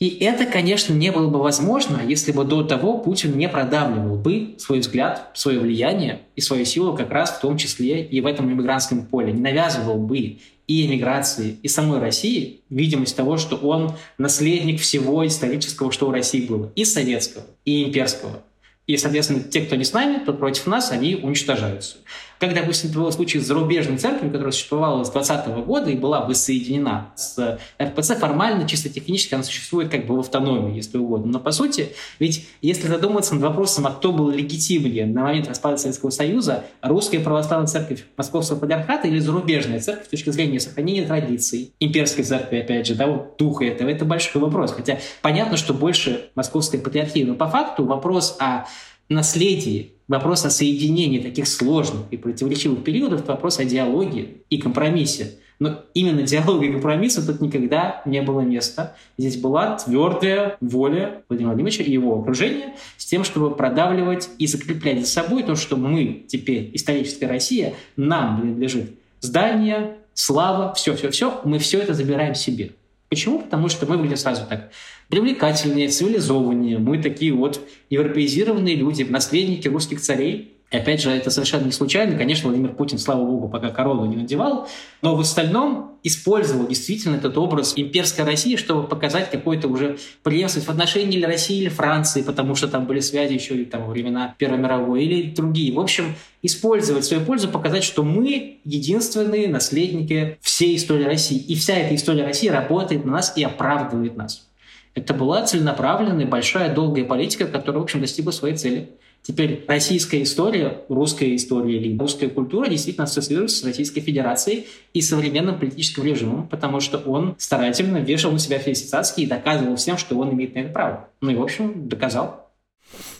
И 0.00 0.08
это, 0.20 0.44
конечно, 0.44 0.92
не 0.92 1.12
было 1.12 1.28
бы 1.28 1.38
возможно, 1.38 2.00
если 2.04 2.32
бы 2.32 2.44
до 2.44 2.64
того 2.64 2.98
Путин 2.98 3.38
не 3.38 3.48
продавливал 3.48 4.16
бы 4.16 4.56
свой 4.58 4.80
взгляд, 4.80 5.30
свое 5.34 5.60
влияние 5.60 6.22
и 6.34 6.40
свою 6.40 6.64
силу 6.64 6.96
как 6.96 7.10
раз 7.10 7.30
в 7.30 7.40
том 7.40 7.56
числе 7.56 8.04
и 8.04 8.20
в 8.20 8.26
этом 8.26 8.50
иммигрантском 8.52 9.06
поле. 9.06 9.32
Не 9.32 9.40
навязывал 9.40 9.96
бы 9.96 10.38
и 10.66 10.86
эмиграции, 10.86 11.58
и 11.62 11.68
самой 11.68 12.00
России 12.00 12.62
видимость 12.70 13.16
того, 13.16 13.36
что 13.36 13.56
он 13.56 13.92
наследник 14.18 14.80
всего 14.80 15.26
исторического, 15.26 15.92
что 15.92 16.08
у 16.08 16.10
России 16.10 16.46
было, 16.46 16.72
и 16.74 16.84
советского, 16.84 17.44
и 17.64 17.84
имперского. 17.84 18.42
И, 18.86 18.96
соответственно, 18.96 19.40
те, 19.40 19.62
кто 19.62 19.76
не 19.76 19.84
с 19.84 19.92
нами, 19.92 20.22
тот 20.24 20.38
против 20.38 20.66
нас, 20.66 20.90
они 20.90 21.16
уничтожаются. 21.16 21.96
Как, 22.38 22.54
допустим, 22.54 22.90
это 22.90 22.98
было 22.98 23.10
в 23.10 23.14
случае 23.14 23.42
с 23.42 23.46
зарубежной 23.46 23.98
церковью, 23.98 24.32
которая 24.32 24.52
существовала 24.52 25.04
с 25.04 25.10
20 25.10 25.46
года 25.64 25.90
и 25.90 25.96
была 25.96 26.24
воссоединена 26.24 27.12
с 27.16 27.58
РПЦ, 27.80 28.16
формально, 28.18 28.68
чисто 28.68 28.88
технически 28.88 29.34
она 29.34 29.44
существует 29.44 29.90
как 29.90 30.06
бы 30.06 30.16
в 30.16 30.20
автономии, 30.20 30.76
если 30.76 30.98
угодно. 30.98 31.32
Но 31.32 31.40
по 31.40 31.52
сути, 31.52 31.90
ведь 32.18 32.46
если 32.60 32.88
задуматься 32.88 33.34
над 33.34 33.44
вопросом, 33.44 33.86
а 33.86 33.90
кто 33.90 34.12
был 34.12 34.30
легитимнее 34.30 35.06
на 35.06 35.22
момент 35.22 35.48
распада 35.48 35.76
Советского 35.76 36.10
Союза, 36.10 36.64
русская 36.82 37.20
православная 37.20 37.66
церковь 37.66 38.04
Московского 38.16 38.58
патриархата 38.58 39.08
или 39.08 39.18
зарубежная 39.18 39.80
церковь 39.80 40.06
с 40.06 40.10
точки 40.10 40.30
зрения 40.30 40.60
сохранения 40.60 41.04
традиций, 41.04 41.72
имперской 41.80 42.24
церкви, 42.24 42.58
опять 42.58 42.86
же, 42.86 42.94
да, 42.94 43.06
вот 43.06 43.36
духа 43.38 43.64
этого, 43.64 43.88
это 43.88 44.04
большой 44.04 44.42
вопрос. 44.42 44.72
Хотя 44.72 44.98
понятно, 45.22 45.56
что 45.56 45.74
больше 45.74 46.30
московской 46.34 46.80
патриархии, 46.80 47.24
но 47.24 47.34
по 47.34 47.48
факту 47.48 47.84
вопрос 47.84 48.36
о 48.40 48.64
наследии, 49.08 49.92
вопрос 50.08 50.44
о 50.44 50.50
соединении 50.50 51.18
таких 51.18 51.46
сложных 51.46 52.02
и 52.10 52.16
противоречивых 52.16 52.84
периодов, 52.84 53.26
вопрос 53.26 53.58
о 53.58 53.64
диалоге 53.64 54.38
и 54.50 54.58
компромиссе. 54.58 55.38
Но 55.60 55.82
именно 55.94 56.22
диалога 56.22 56.64
и 56.66 56.72
компромисса 56.72 57.24
тут 57.24 57.40
никогда 57.40 58.02
не 58.06 58.20
было 58.22 58.40
места. 58.40 58.96
Здесь 59.16 59.36
была 59.36 59.76
твердая 59.76 60.56
воля 60.60 61.22
Владимира 61.28 61.52
Владимировича 61.52 61.84
и 61.84 61.92
его 61.92 62.20
окружения 62.20 62.74
с 62.96 63.06
тем, 63.06 63.22
чтобы 63.22 63.54
продавливать 63.54 64.28
и 64.38 64.46
закреплять 64.46 65.00
за 65.00 65.06
собой 65.06 65.44
то, 65.44 65.54
что 65.54 65.76
мы 65.76 66.24
теперь, 66.26 66.70
историческая 66.74 67.28
Россия, 67.28 67.74
нам 67.96 68.40
принадлежит. 68.40 68.98
Здание, 69.20 69.98
слава, 70.12 70.74
все-все-все, 70.74 71.40
мы 71.44 71.58
все 71.60 71.78
это 71.78 71.94
забираем 71.94 72.34
себе. 72.34 72.72
Почему? 73.08 73.40
Потому 73.40 73.68
что 73.68 73.86
мы 73.86 73.96
выглядим 73.96 74.16
сразу 74.16 74.42
так 74.48 74.70
привлекательнее, 75.08 75.88
цивилизованнее. 75.88 76.78
Мы 76.78 76.98
такие 76.98 77.32
вот 77.32 77.60
европеизированные 77.90 78.76
люди, 78.76 79.02
наследники 79.02 79.68
русских 79.68 80.00
царей. 80.00 80.50
И 80.70 80.76
опять 80.76 81.02
же, 81.02 81.10
это 81.10 81.30
совершенно 81.30 81.66
не 81.66 81.72
случайно. 81.72 82.16
Конечно, 82.18 82.48
Владимир 82.48 82.72
Путин, 82.72 82.98
слава 82.98 83.24
богу, 83.24 83.48
пока 83.48 83.70
корону 83.70 84.06
не 84.06 84.16
надевал, 84.16 84.68
но 85.02 85.14
в 85.14 85.20
остальном 85.20 85.92
использовал 86.02 86.66
действительно 86.66 87.16
этот 87.16 87.38
образ 87.38 87.74
имперской 87.76 88.24
России, 88.24 88.56
чтобы 88.56 88.88
показать 88.88 89.30
какой-то 89.30 89.68
уже 89.68 89.98
преемственность 90.22 90.66
в 90.68 90.70
отношении 90.70 91.16
или 91.16 91.24
России, 91.24 91.60
или 91.60 91.68
Франции, 91.68 92.22
потому 92.22 92.56
что 92.56 92.66
там 92.66 92.86
были 92.86 93.00
связи 93.00 93.34
еще 93.34 93.56
и 93.56 93.64
там 93.64 93.88
времена 93.88 94.34
Первой 94.36 94.58
мировой, 94.58 95.04
или 95.04 95.30
другие. 95.30 95.72
В 95.72 95.78
общем, 95.80 96.14
использовать 96.42 97.04
свою 97.04 97.24
пользу, 97.24 97.48
показать, 97.48 97.84
что 97.84 98.02
мы 98.02 98.58
единственные 98.64 99.48
наследники 99.48 100.38
всей 100.40 100.76
истории 100.76 101.04
России. 101.04 101.38
И 101.38 101.54
вся 101.54 101.74
эта 101.76 101.94
история 101.94 102.24
России 102.24 102.48
работает 102.48 103.04
на 103.04 103.12
нас 103.12 103.32
и 103.36 103.44
оправдывает 103.44 104.16
нас. 104.16 104.46
Это 104.94 105.12
была 105.12 105.44
целенаправленная, 105.44 106.26
большая, 106.26 106.72
долгая 106.72 107.04
политика, 107.04 107.46
которая, 107.46 107.80
в 107.80 107.84
общем, 107.84 108.00
достигла 108.00 108.30
своей 108.30 108.56
цели. 108.56 108.90
Теперь 109.22 109.64
российская 109.66 110.22
история, 110.22 110.82
русская 110.90 111.34
история 111.34 111.78
или 111.78 111.98
русская 111.98 112.28
культура 112.28 112.68
действительно 112.68 113.04
ассоциируется 113.04 113.56
с 113.56 113.64
Российской 113.64 114.02
Федерацией 114.02 114.66
и 114.92 115.00
современным 115.00 115.58
политическим 115.58 116.04
режимом, 116.04 116.46
потому 116.46 116.80
что 116.80 116.98
он 116.98 117.34
старательно 117.38 117.98
вешал 117.98 118.32
на 118.32 118.38
себя 118.38 118.58
все 118.58 118.72
и 119.16 119.26
доказывал 119.26 119.76
всем, 119.76 119.96
что 119.96 120.18
он 120.18 120.34
имеет 120.34 120.54
на 120.54 120.60
это 120.60 120.72
право. 120.72 121.08
Ну 121.22 121.30
и, 121.30 121.34
в 121.34 121.42
общем, 121.42 121.88
доказал. 121.88 122.50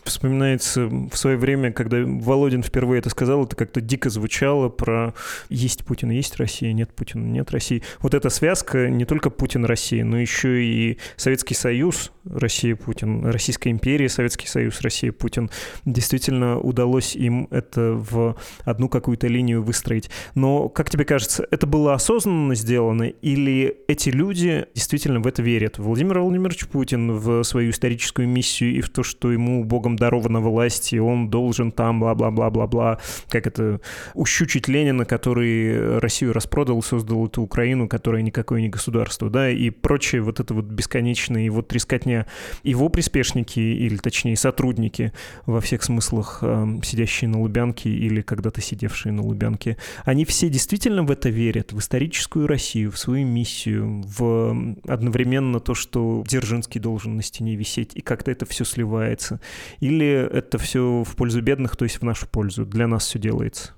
Вспоминается 0.05 0.87
в 0.87 1.15
свое 1.15 1.37
время, 1.37 1.73
когда 1.73 1.99
Володин 2.05 2.63
впервые 2.63 2.99
это 2.99 3.11
сказал, 3.11 3.45
это 3.45 3.57
как-то 3.57 3.81
дико 3.81 4.11
звучало 4.11 4.69
про 4.69 5.15
«есть 5.49 5.85
Путин, 5.85 6.11
есть 6.11 6.37
Россия, 6.37 6.73
нет 6.73 6.93
Путина, 6.95 7.25
нет 7.25 7.51
России». 7.51 7.83
Вот 8.01 8.15
эта 8.15 8.29
связка 8.29 8.91
не 8.91 9.05
только 9.05 9.31
Путин-Россия, 9.31 10.05
но 10.05 10.19
еще 10.19 10.63
и 10.65 10.99
Советский 11.17 11.55
Союз, 11.55 12.13
Россия-Путин, 12.25 13.27
Российская 13.27 13.71
империя, 13.71 14.09
Советский 14.09 14.47
Союз, 14.47 14.81
Россия-Путин. 14.81 15.51
Действительно 15.85 16.59
удалось 16.59 17.17
им 17.17 17.49
это 17.51 17.93
в 17.93 18.37
одну 18.65 18.89
какую-то 18.89 19.27
линию 19.27 19.63
выстроить. 19.63 20.11
Но, 20.35 20.69
как 20.69 20.91
тебе 20.91 21.05
кажется, 21.05 21.47
это 21.51 21.67
было 21.67 21.95
осознанно 21.95 22.55
сделано 22.55 23.05
или 23.05 23.79
эти 23.89 24.11
люди 24.11 24.67
действительно 24.75 25.21
в 25.21 25.27
это 25.27 25.43
верят? 25.43 25.79
Владимир 25.79 26.21
Владимирович 26.21 26.67
Путин 26.67 27.13
в 27.13 27.43
свою 27.43 27.71
историческую 27.71 28.29
миссию 28.29 28.77
и 28.77 28.81
в 28.81 28.91
то, 28.91 29.03
что 29.03 29.33
ему 29.33 29.65
богом 29.65 29.94
дарована 29.97 30.41
власть, 30.41 30.93
и 30.93 30.99
он 30.99 31.29
должен 31.31 31.73
там 31.73 32.01
бла-бла-бла-бла-бла, 32.01 32.99
как 33.29 33.47
это, 33.47 33.81
ущучить 34.15 34.69
Ленина, 34.69 35.05
который 35.05 35.99
Россию 35.99 36.33
распродал, 36.33 36.83
создал 36.83 37.27
эту 37.27 37.43
Украину, 37.43 37.89
которая 37.89 38.23
никакое 38.23 38.61
не 38.61 38.69
государство, 38.69 39.31
да, 39.31 39.51
и 39.51 39.71
прочее 39.71 40.23
вот 40.23 40.41
это 40.41 40.55
вот 40.55 40.65
бесконечное, 40.65 41.43
и 41.43 41.49
вот 41.49 41.69
трескотня. 41.69 42.27
Его 42.63 42.89
приспешники, 42.89 43.61
или 43.61 43.97
точнее 43.97 44.37
сотрудники 44.37 45.13
во 45.47 45.61
всех 45.61 45.83
смыслах, 45.83 46.39
э, 46.43 46.67
сидящие 46.83 47.29
на 47.29 47.41
Лубянке 47.41 47.91
или 47.91 48.23
когда-то 48.23 48.61
сидевшие 48.61 49.13
на 49.13 49.23
Лубянке, 49.23 49.77
они 50.05 50.25
все 50.25 50.49
действительно 50.49 51.03
в 51.03 51.11
это 51.11 51.29
верят, 51.29 51.73
в 51.73 51.79
историческую 51.79 52.47
Россию, 52.47 52.91
в 52.91 52.99
свою 52.99 53.27
миссию, 53.27 54.03
в 54.05 54.75
одновременно 54.87 55.61
то, 55.61 55.75
что 55.75 56.25
Дзержинский 56.27 56.81
должен 56.81 57.17
на 57.17 57.23
стене 57.23 57.57
висеть, 57.57 57.93
и 57.95 58.01
как-то 58.01 58.31
это 58.31 58.47
все 58.47 58.65
сливается. 58.65 59.41
Или 59.85 60.07
это 60.07 60.57
все 60.57 61.03
в 61.07 61.15
пользу 61.15 61.43
бедных, 61.43 61.77
то 61.77 61.85
есть 61.85 62.01
в 62.01 62.03
нашу 62.05 62.27
пользу? 62.27 62.65
Для 62.65 62.87
нас 62.87 63.05
все 63.07 63.19
делается. 63.19 63.73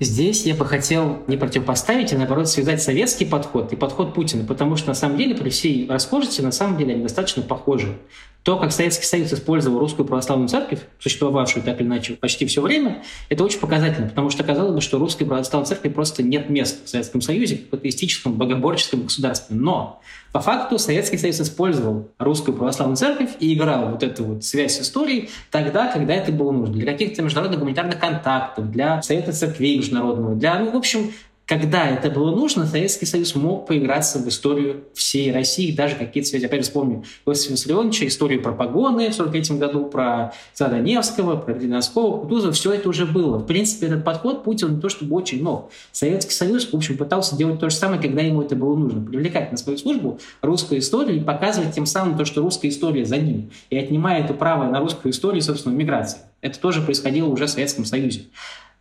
Здесь 0.00 0.44
я 0.46 0.56
бы 0.56 0.66
хотел 0.66 1.22
не 1.28 1.36
противопоставить, 1.36 2.12
а 2.12 2.18
наоборот 2.18 2.48
связать 2.48 2.82
советский 2.82 3.24
подход 3.24 3.72
и 3.72 3.76
подход 3.76 4.14
Путина, 4.14 4.44
потому 4.44 4.74
что 4.74 4.88
на 4.88 4.94
самом 4.94 5.16
деле 5.16 5.36
при 5.36 5.50
всей 5.50 5.88
расхожести 5.88 6.40
на 6.40 6.50
самом 6.50 6.76
деле 6.76 6.94
они 6.94 7.04
достаточно 7.04 7.40
похожи. 7.40 7.96
То, 8.44 8.58
как 8.58 8.72
Советский 8.72 9.06
Союз 9.06 9.32
использовал 9.32 9.78
русскую 9.78 10.06
православную 10.06 10.50
церковь, 10.50 10.80
существовавшую 10.98 11.64
так 11.64 11.80
или 11.80 11.88
иначе 11.88 12.12
почти 12.12 12.44
все 12.44 12.60
время, 12.60 13.02
это 13.30 13.42
очень 13.42 13.58
показательно, 13.58 14.06
потому 14.06 14.28
что 14.28 14.44
казалось 14.44 14.74
бы, 14.74 14.80
что 14.82 14.98
русской 14.98 15.24
православной 15.24 15.66
церкви 15.66 15.88
просто 15.88 16.22
нет 16.22 16.50
места 16.50 16.84
в 16.84 16.88
Советском 16.90 17.22
Союзе, 17.22 17.62
в 17.70 17.74
атеистическом, 17.74 18.34
богоборческом 18.34 19.04
государстве. 19.04 19.56
Но 19.56 20.02
по 20.30 20.40
факту 20.40 20.78
Советский 20.78 21.16
Союз 21.16 21.40
использовал 21.40 22.10
русскую 22.18 22.54
православную 22.54 22.98
церковь 22.98 23.30
и 23.40 23.54
играл 23.54 23.88
вот 23.88 24.02
эту 24.02 24.24
вот 24.24 24.44
связь 24.44 24.76
с 24.76 24.82
историей 24.82 25.30
тогда, 25.50 25.90
когда 25.90 26.12
это 26.12 26.30
было 26.30 26.52
нужно. 26.52 26.74
Для 26.74 26.92
каких-то 26.92 27.22
международных 27.22 27.60
гуманитарных 27.60 27.98
контактов, 27.98 28.70
для 28.70 29.00
Совета 29.00 29.32
церквей 29.32 29.78
международного, 29.78 30.34
для, 30.34 30.58
ну, 30.58 30.70
в 30.70 30.76
общем, 30.76 31.12
когда 31.46 31.86
это 31.88 32.10
было 32.10 32.34
нужно, 32.34 32.66
Советский 32.66 33.04
Союз 33.04 33.34
мог 33.34 33.66
поиграться 33.66 34.18
в 34.18 34.26
историю 34.28 34.84
всей 34.94 35.30
России, 35.30 35.72
даже 35.72 35.94
какие-то 35.94 36.28
связи. 36.30 36.46
Опять 36.46 36.62
вспомню 36.62 37.04
Иосифа 37.26 37.52
Виссарионовича, 37.52 38.06
историю 38.06 38.42
про 38.42 38.52
погоны 38.52 39.10
в 39.10 39.14
43 39.14 39.58
году, 39.58 39.84
про 39.86 40.32
Цара 40.54 40.76
Невского, 40.76 41.36
про 41.36 41.54
Длинноского, 41.54 42.20
Кутузова. 42.22 42.52
Все 42.52 42.72
это 42.72 42.88
уже 42.88 43.04
было. 43.04 43.38
В 43.38 43.46
принципе, 43.46 43.86
этот 43.86 44.04
подход 44.04 44.42
Путин 44.42 44.76
не 44.76 44.80
то 44.80 44.88
чтобы 44.88 45.14
очень 45.16 45.42
нов. 45.42 45.70
Советский 45.92 46.32
Союз, 46.32 46.72
в 46.72 46.74
общем, 46.74 46.96
пытался 46.96 47.36
делать 47.36 47.60
то 47.60 47.68
же 47.68 47.76
самое, 47.76 48.00
когда 48.00 48.22
ему 48.22 48.40
это 48.40 48.56
было 48.56 48.74
нужно. 48.74 49.02
Привлекать 49.02 49.50
на 49.52 49.58
свою 49.58 49.76
службу 49.76 50.18
русскую 50.40 50.80
историю 50.80 51.18
и 51.18 51.20
показывать 51.20 51.74
тем 51.74 51.84
самым 51.84 52.16
то, 52.16 52.24
что 52.24 52.40
русская 52.40 52.68
история 52.68 53.04
за 53.04 53.18
ним. 53.18 53.50
И 53.68 53.76
отнимая 53.76 54.24
это 54.24 54.32
право 54.32 54.64
на 54.64 54.80
русскую 54.80 55.12
историю, 55.12 55.42
собственно, 55.42 55.74
миграции. 55.74 56.20
Это 56.40 56.58
тоже 56.58 56.80
происходило 56.80 57.28
уже 57.28 57.46
в 57.46 57.50
Советском 57.50 57.84
Союзе. 57.84 58.26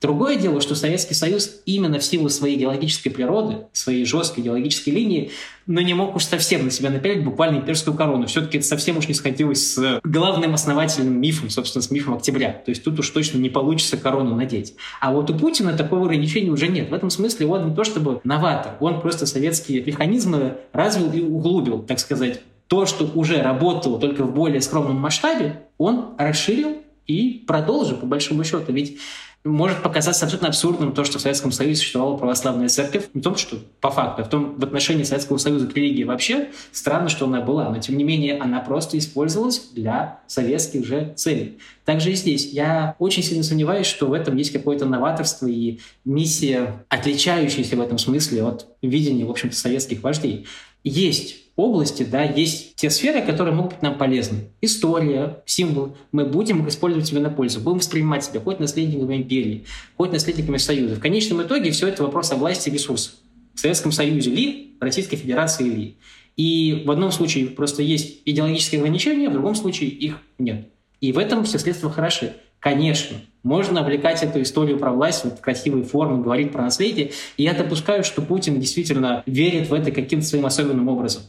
Другое 0.03 0.35
дело, 0.35 0.59
что 0.59 0.75
Советский 0.75 1.13
Союз 1.13 1.61
именно 1.65 1.97
в 1.97 2.03
силу 2.03 2.27
своей 2.27 2.57
идеологической 2.57 3.09
природы, 3.09 3.67
своей 3.71 4.03
жесткой 4.03 4.43
идеологической 4.43 4.91
линии, 4.91 5.31
но 5.65 5.79
не 5.79 5.93
мог 5.93 6.13
уж 6.17 6.25
совсем 6.25 6.65
на 6.65 6.71
себя 6.71 6.89
напялить 6.89 7.23
буквально 7.23 7.59
имперскую 7.59 7.95
корону. 7.95 8.27
Все-таки 8.27 8.57
это 8.57 8.67
совсем 8.67 8.97
уж 8.97 9.07
не 9.07 9.13
сходилось 9.13 9.75
с 9.75 10.01
главным 10.03 10.55
основательным 10.55 11.21
мифом, 11.21 11.49
собственно, 11.49 11.81
с 11.81 11.89
мифом 11.89 12.15
октября. 12.15 12.51
То 12.51 12.71
есть 12.71 12.83
тут 12.83 12.99
уж 12.99 13.09
точно 13.11 13.37
не 13.37 13.49
получится 13.49 13.95
корону 13.95 14.35
надеть. 14.35 14.75
А 14.99 15.13
вот 15.13 15.29
у 15.29 15.39
Путина 15.39 15.71
такого 15.71 16.03
ограничения 16.07 16.51
уже 16.51 16.67
нет. 16.67 16.89
В 16.89 16.93
этом 16.93 17.09
смысле 17.09 17.47
он 17.47 17.69
не 17.69 17.73
то 17.73 17.85
чтобы 17.85 18.19
новатор, 18.25 18.73
он 18.81 18.99
просто 18.99 19.25
советские 19.25 19.85
механизмы 19.85 20.57
развил 20.73 21.13
и 21.13 21.21
углубил, 21.21 21.81
так 21.81 21.99
сказать. 21.99 22.41
То, 22.67 22.85
что 22.85 23.05
уже 23.15 23.41
работало 23.41 23.99
только 24.01 24.23
в 24.25 24.33
более 24.33 24.59
скромном 24.59 24.97
масштабе, 24.97 25.61
он 25.77 26.15
расширил 26.17 26.79
и 27.07 27.43
продолжил, 27.45 27.97
по 27.97 28.05
большому 28.05 28.43
счету. 28.43 28.71
Ведь 28.73 28.97
может 29.43 29.83
показаться 29.83 30.25
абсолютно 30.25 30.47
абсурдным 30.47 30.93
то, 30.93 31.03
что 31.03 31.17
в 31.17 31.21
Советском 31.21 31.51
Союзе 31.51 31.79
существовала 31.79 32.15
православная 32.15 32.69
церковь. 32.69 33.09
Не 33.13 33.19
в 33.21 33.23
том, 33.23 33.35
что 33.35 33.57
по 33.81 33.91
факту, 33.91 34.21
а 34.21 34.25
в 34.25 34.29
том, 34.29 34.55
в 34.57 34.63
отношении 34.63 35.03
Советского 35.03 35.37
Союза 35.37 35.67
к 35.67 35.75
религии 35.75 36.03
вообще 36.03 36.49
странно, 36.71 37.09
что 37.09 37.25
она 37.25 37.41
была. 37.41 37.69
Но, 37.69 37.79
тем 37.79 37.97
не 37.97 38.05
менее, 38.05 38.39
она 38.39 38.61
просто 38.61 38.97
использовалась 38.97 39.59
для 39.73 40.21
советских 40.27 40.85
же 40.85 41.13
целей. 41.17 41.57
Также 41.83 42.11
и 42.11 42.15
здесь. 42.15 42.53
Я 42.53 42.95
очень 42.99 43.21
сильно 43.21 43.43
сомневаюсь, 43.43 43.87
что 43.87 44.07
в 44.07 44.13
этом 44.13 44.37
есть 44.37 44.53
какое-то 44.53 44.85
новаторство 44.85 45.47
и 45.47 45.79
миссия, 46.05 46.85
отличающаяся 46.87 47.75
в 47.75 47.81
этом 47.81 47.97
смысле 47.97 48.43
от 48.43 48.67
видения, 48.81 49.25
в 49.25 49.31
общем-то, 49.31 49.55
советских 49.55 50.03
вождей. 50.03 50.47
Есть 50.85 51.42
области, 51.55 52.03
да, 52.03 52.23
есть 52.23 52.75
те 52.75 52.89
сферы, 52.89 53.21
которые 53.21 53.53
могут 53.53 53.73
быть 53.73 53.81
нам 53.81 53.97
полезны. 53.97 54.49
История, 54.61 55.43
символ. 55.45 55.95
Мы 56.11 56.25
будем 56.25 56.67
использовать 56.67 57.07
себя 57.07 57.21
на 57.21 57.29
пользу. 57.29 57.59
Будем 57.59 57.79
воспринимать 57.79 58.25
себя 58.25 58.39
хоть 58.39 58.59
наследниками 58.59 59.17
империи, 59.17 59.65
хоть 59.97 60.11
наследниками 60.11 60.57
Союза. 60.57 60.95
В 60.95 60.99
конечном 60.99 61.43
итоге 61.43 61.71
все 61.71 61.87
это 61.87 62.03
вопрос 62.03 62.31
о 62.31 62.35
власти 62.35 62.69
и. 62.69 63.15
В 63.53 63.59
Советском 63.59 63.91
Союзе 63.91 64.31
ли, 64.31 64.75
в 64.79 64.83
Российской 64.83 65.15
Федерации 65.15 65.63
ли. 65.63 65.97
И 66.35 66.83
в 66.85 66.91
одном 66.91 67.11
случае 67.11 67.47
просто 67.47 67.83
есть 67.83 68.21
идеологические 68.25 68.79
ограничения, 68.79 69.29
в 69.29 69.33
другом 69.33 69.53
случае 69.53 69.91
их 69.91 70.17
нет. 70.39 70.67
И 71.01 71.11
в 71.11 71.19
этом 71.19 71.43
все 71.43 71.59
следствия 71.59 71.89
хороши. 71.89 72.33
Конечно, 72.59 73.17
можно 73.43 73.81
облекать 73.81 74.23
эту 74.23 74.41
историю 74.41 74.79
про 74.79 74.93
власть 74.93 75.25
в 75.25 75.41
красивые 75.41 75.83
формы, 75.83 76.23
говорить 76.23 76.53
про 76.53 76.61
наследие. 76.63 77.11
И 77.35 77.43
я 77.43 77.53
допускаю, 77.53 78.05
что 78.05 78.21
Путин 78.21 78.59
действительно 78.59 79.21
верит 79.25 79.69
в 79.69 79.73
это 79.73 79.91
каким-то 79.91 80.25
своим 80.25 80.45
особенным 80.45 80.87
образом. 80.87 81.23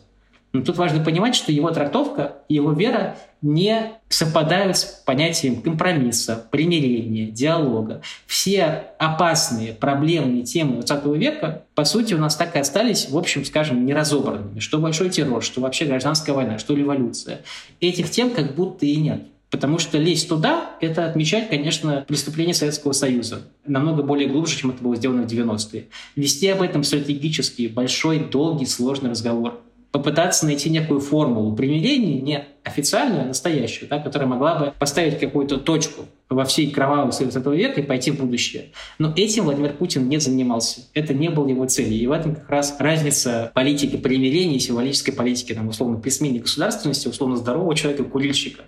Но 0.55 0.63
тут 0.63 0.77
важно 0.77 1.03
понимать, 1.03 1.35
что 1.35 1.51
его 1.51 1.69
трактовка 1.73 2.37
и 2.49 2.55
его 2.55 2.73
вера 2.73 3.17
не 3.43 3.91
совпадают 4.09 4.77
с 4.77 4.85
понятием 4.85 5.61
компромисса, 5.61 6.47
примирения, 6.49 7.27
диалога. 7.27 8.03
Все 8.29 8.85
опасные, 9.01 9.73
проблемные 9.73 10.45
темы 10.45 10.75
20 10.75 11.07
века, 11.17 11.65
по 11.75 11.85
сути, 11.85 12.15
у 12.15 12.19
нас 12.19 12.37
так 12.37 12.55
и 12.55 12.61
остались, 12.61 13.11
в 13.11 13.19
общем, 13.19 13.45
скажем, 13.45 13.85
неразобранными. 13.85 14.61
Что 14.61 14.79
большой 14.79 15.11
террор, 15.11 15.43
что 15.43 15.61
вообще 15.61 15.87
гражданская 15.87 16.37
война, 16.37 16.59
что 16.59 16.75
революция. 16.75 17.41
Этих 17.81 18.09
тем 18.11 18.31
как 18.31 18.55
будто 18.55 18.87
и 18.87 18.95
нет. 18.95 19.25
Потому 19.51 19.79
что 19.79 19.99
лезть 19.99 20.29
туда— 20.29 20.71
это 20.81 21.07
отмечать, 21.07 21.49
конечно, 21.49 22.05
преступление 22.07 22.55
Советского 22.55 22.93
Союза. 22.93 23.43
Намного 23.67 24.05
более 24.05 24.29
глубже, 24.29 24.57
чем 24.57 24.71
это 24.71 24.83
было 24.85 24.95
сделано 24.95 25.25
в 25.25 25.27
90-е. 25.27 25.87
Вести 26.15 26.49
об 26.49 26.63
этом 26.63 26.85
стратегически 26.85 27.67
большой, 27.67 28.21
долгий, 28.21 28.67
сложный 28.67 29.11
разговор. 29.11 29.64
Попытаться 29.95 30.45
найти 30.45 30.71
некую 30.71 30.99
формулу 30.99 31.55
примирения, 31.55 32.21
не 32.21 32.45
официальную, 32.65 33.23
а 33.23 33.27
настоящую, 33.27 33.89
да, 33.89 34.01
которая 34.01 34.29
могла 34.29 34.57
бы 34.57 34.73
поставить 34.77 35.21
какую-то 35.21 35.59
точку 35.59 36.07
во 36.29 36.45
всей 36.45 36.69
кровавой 36.73 37.11
истории 37.11 37.39
этого 37.39 37.55
века 37.55 37.81
и 37.81 37.85
пойти 37.85 38.11
в 38.11 38.19
будущее. 38.19 38.73
Но 38.99 39.13
этим 39.15 39.45
Владимир 39.45 39.73
Путин 39.73 40.09
не 40.09 40.19
занимался. 40.19 40.81
Это 40.95 41.15
не 41.15 41.29
было 41.29 41.47
его 41.47 41.67
целью. 41.67 41.97
И 41.97 42.07
в 42.09 42.11
этом 42.11 42.35
как 42.35 42.51
раз 42.51 42.75
разница 42.81 43.53
политики 43.55 43.97
примирения 43.97 44.57
и 44.57 44.59
символической 44.59 45.15
политики, 45.15 45.55
там, 45.55 45.69
условно, 45.69 45.97
при 46.01 46.11
смене 46.11 46.41
государственности, 46.41 47.07
условно, 47.07 47.37
здорового 47.37 47.77
человека, 47.77 48.03
курильщика. 48.03 48.65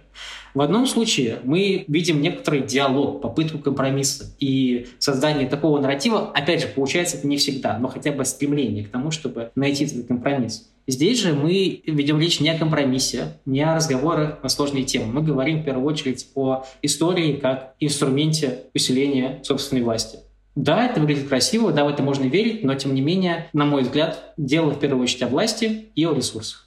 В 0.57 0.62
одном 0.62 0.86
случае 0.86 1.40
мы 1.44 1.84
видим 1.86 2.22
некоторый 2.22 2.62
диалог, 2.62 3.20
попытку 3.20 3.59
компромисса 3.59 4.34
и 4.40 4.86
создание 4.98 5.46
такого 5.46 5.78
нарратива. 5.82 6.30
Опять 6.30 6.62
же, 6.62 6.68
получается 6.68 7.18
это 7.18 7.26
не 7.26 7.36
всегда, 7.36 7.76
но 7.78 7.88
хотя 7.88 8.11
бы 8.11 8.24
стремление 8.24 8.82
к 8.82 8.88
тому, 8.88 9.11
чтобы 9.11 9.50
найти 9.54 9.84
этот 9.84 10.07
компромисс. 10.07 10.70
Здесь 10.86 11.20
же 11.20 11.34
мы 11.34 11.82
ведем 11.86 12.18
речь 12.18 12.40
не 12.40 12.48
о 12.48 12.59
компромиссе, 12.59 13.34
не 13.44 13.61
о 13.61 13.74
разговорах 13.74 14.42
на 14.42 14.48
сложные 14.48 14.84
темы. 14.84 15.12
Мы 15.12 15.20
говорим 15.20 15.61
в 15.61 15.64
первую 15.66 15.86
очередь 15.86 16.26
о 16.34 16.64
истории 16.80 17.34
как 17.34 17.74
инструменте 17.78 18.61
усиления 18.74 19.40
собственной 19.42 19.82
власти. 19.82 20.20
Да, 20.54 20.86
это 20.86 21.00
выглядит 21.02 21.28
красиво, 21.28 21.70
да, 21.70 21.84
в 21.84 21.88
это 21.88 22.02
можно 22.02 22.24
верить, 22.24 22.64
но 22.64 22.74
тем 22.76 22.94
не 22.94 23.02
менее, 23.02 23.50
на 23.52 23.66
мой 23.66 23.82
взгляд, 23.82 24.32
дело 24.38 24.70
в 24.70 24.80
первую 24.80 25.02
очередь 25.02 25.24
о 25.24 25.28
власти 25.28 25.88
и 25.94 26.07
о 26.07 26.14
ресурсах. 26.14 26.66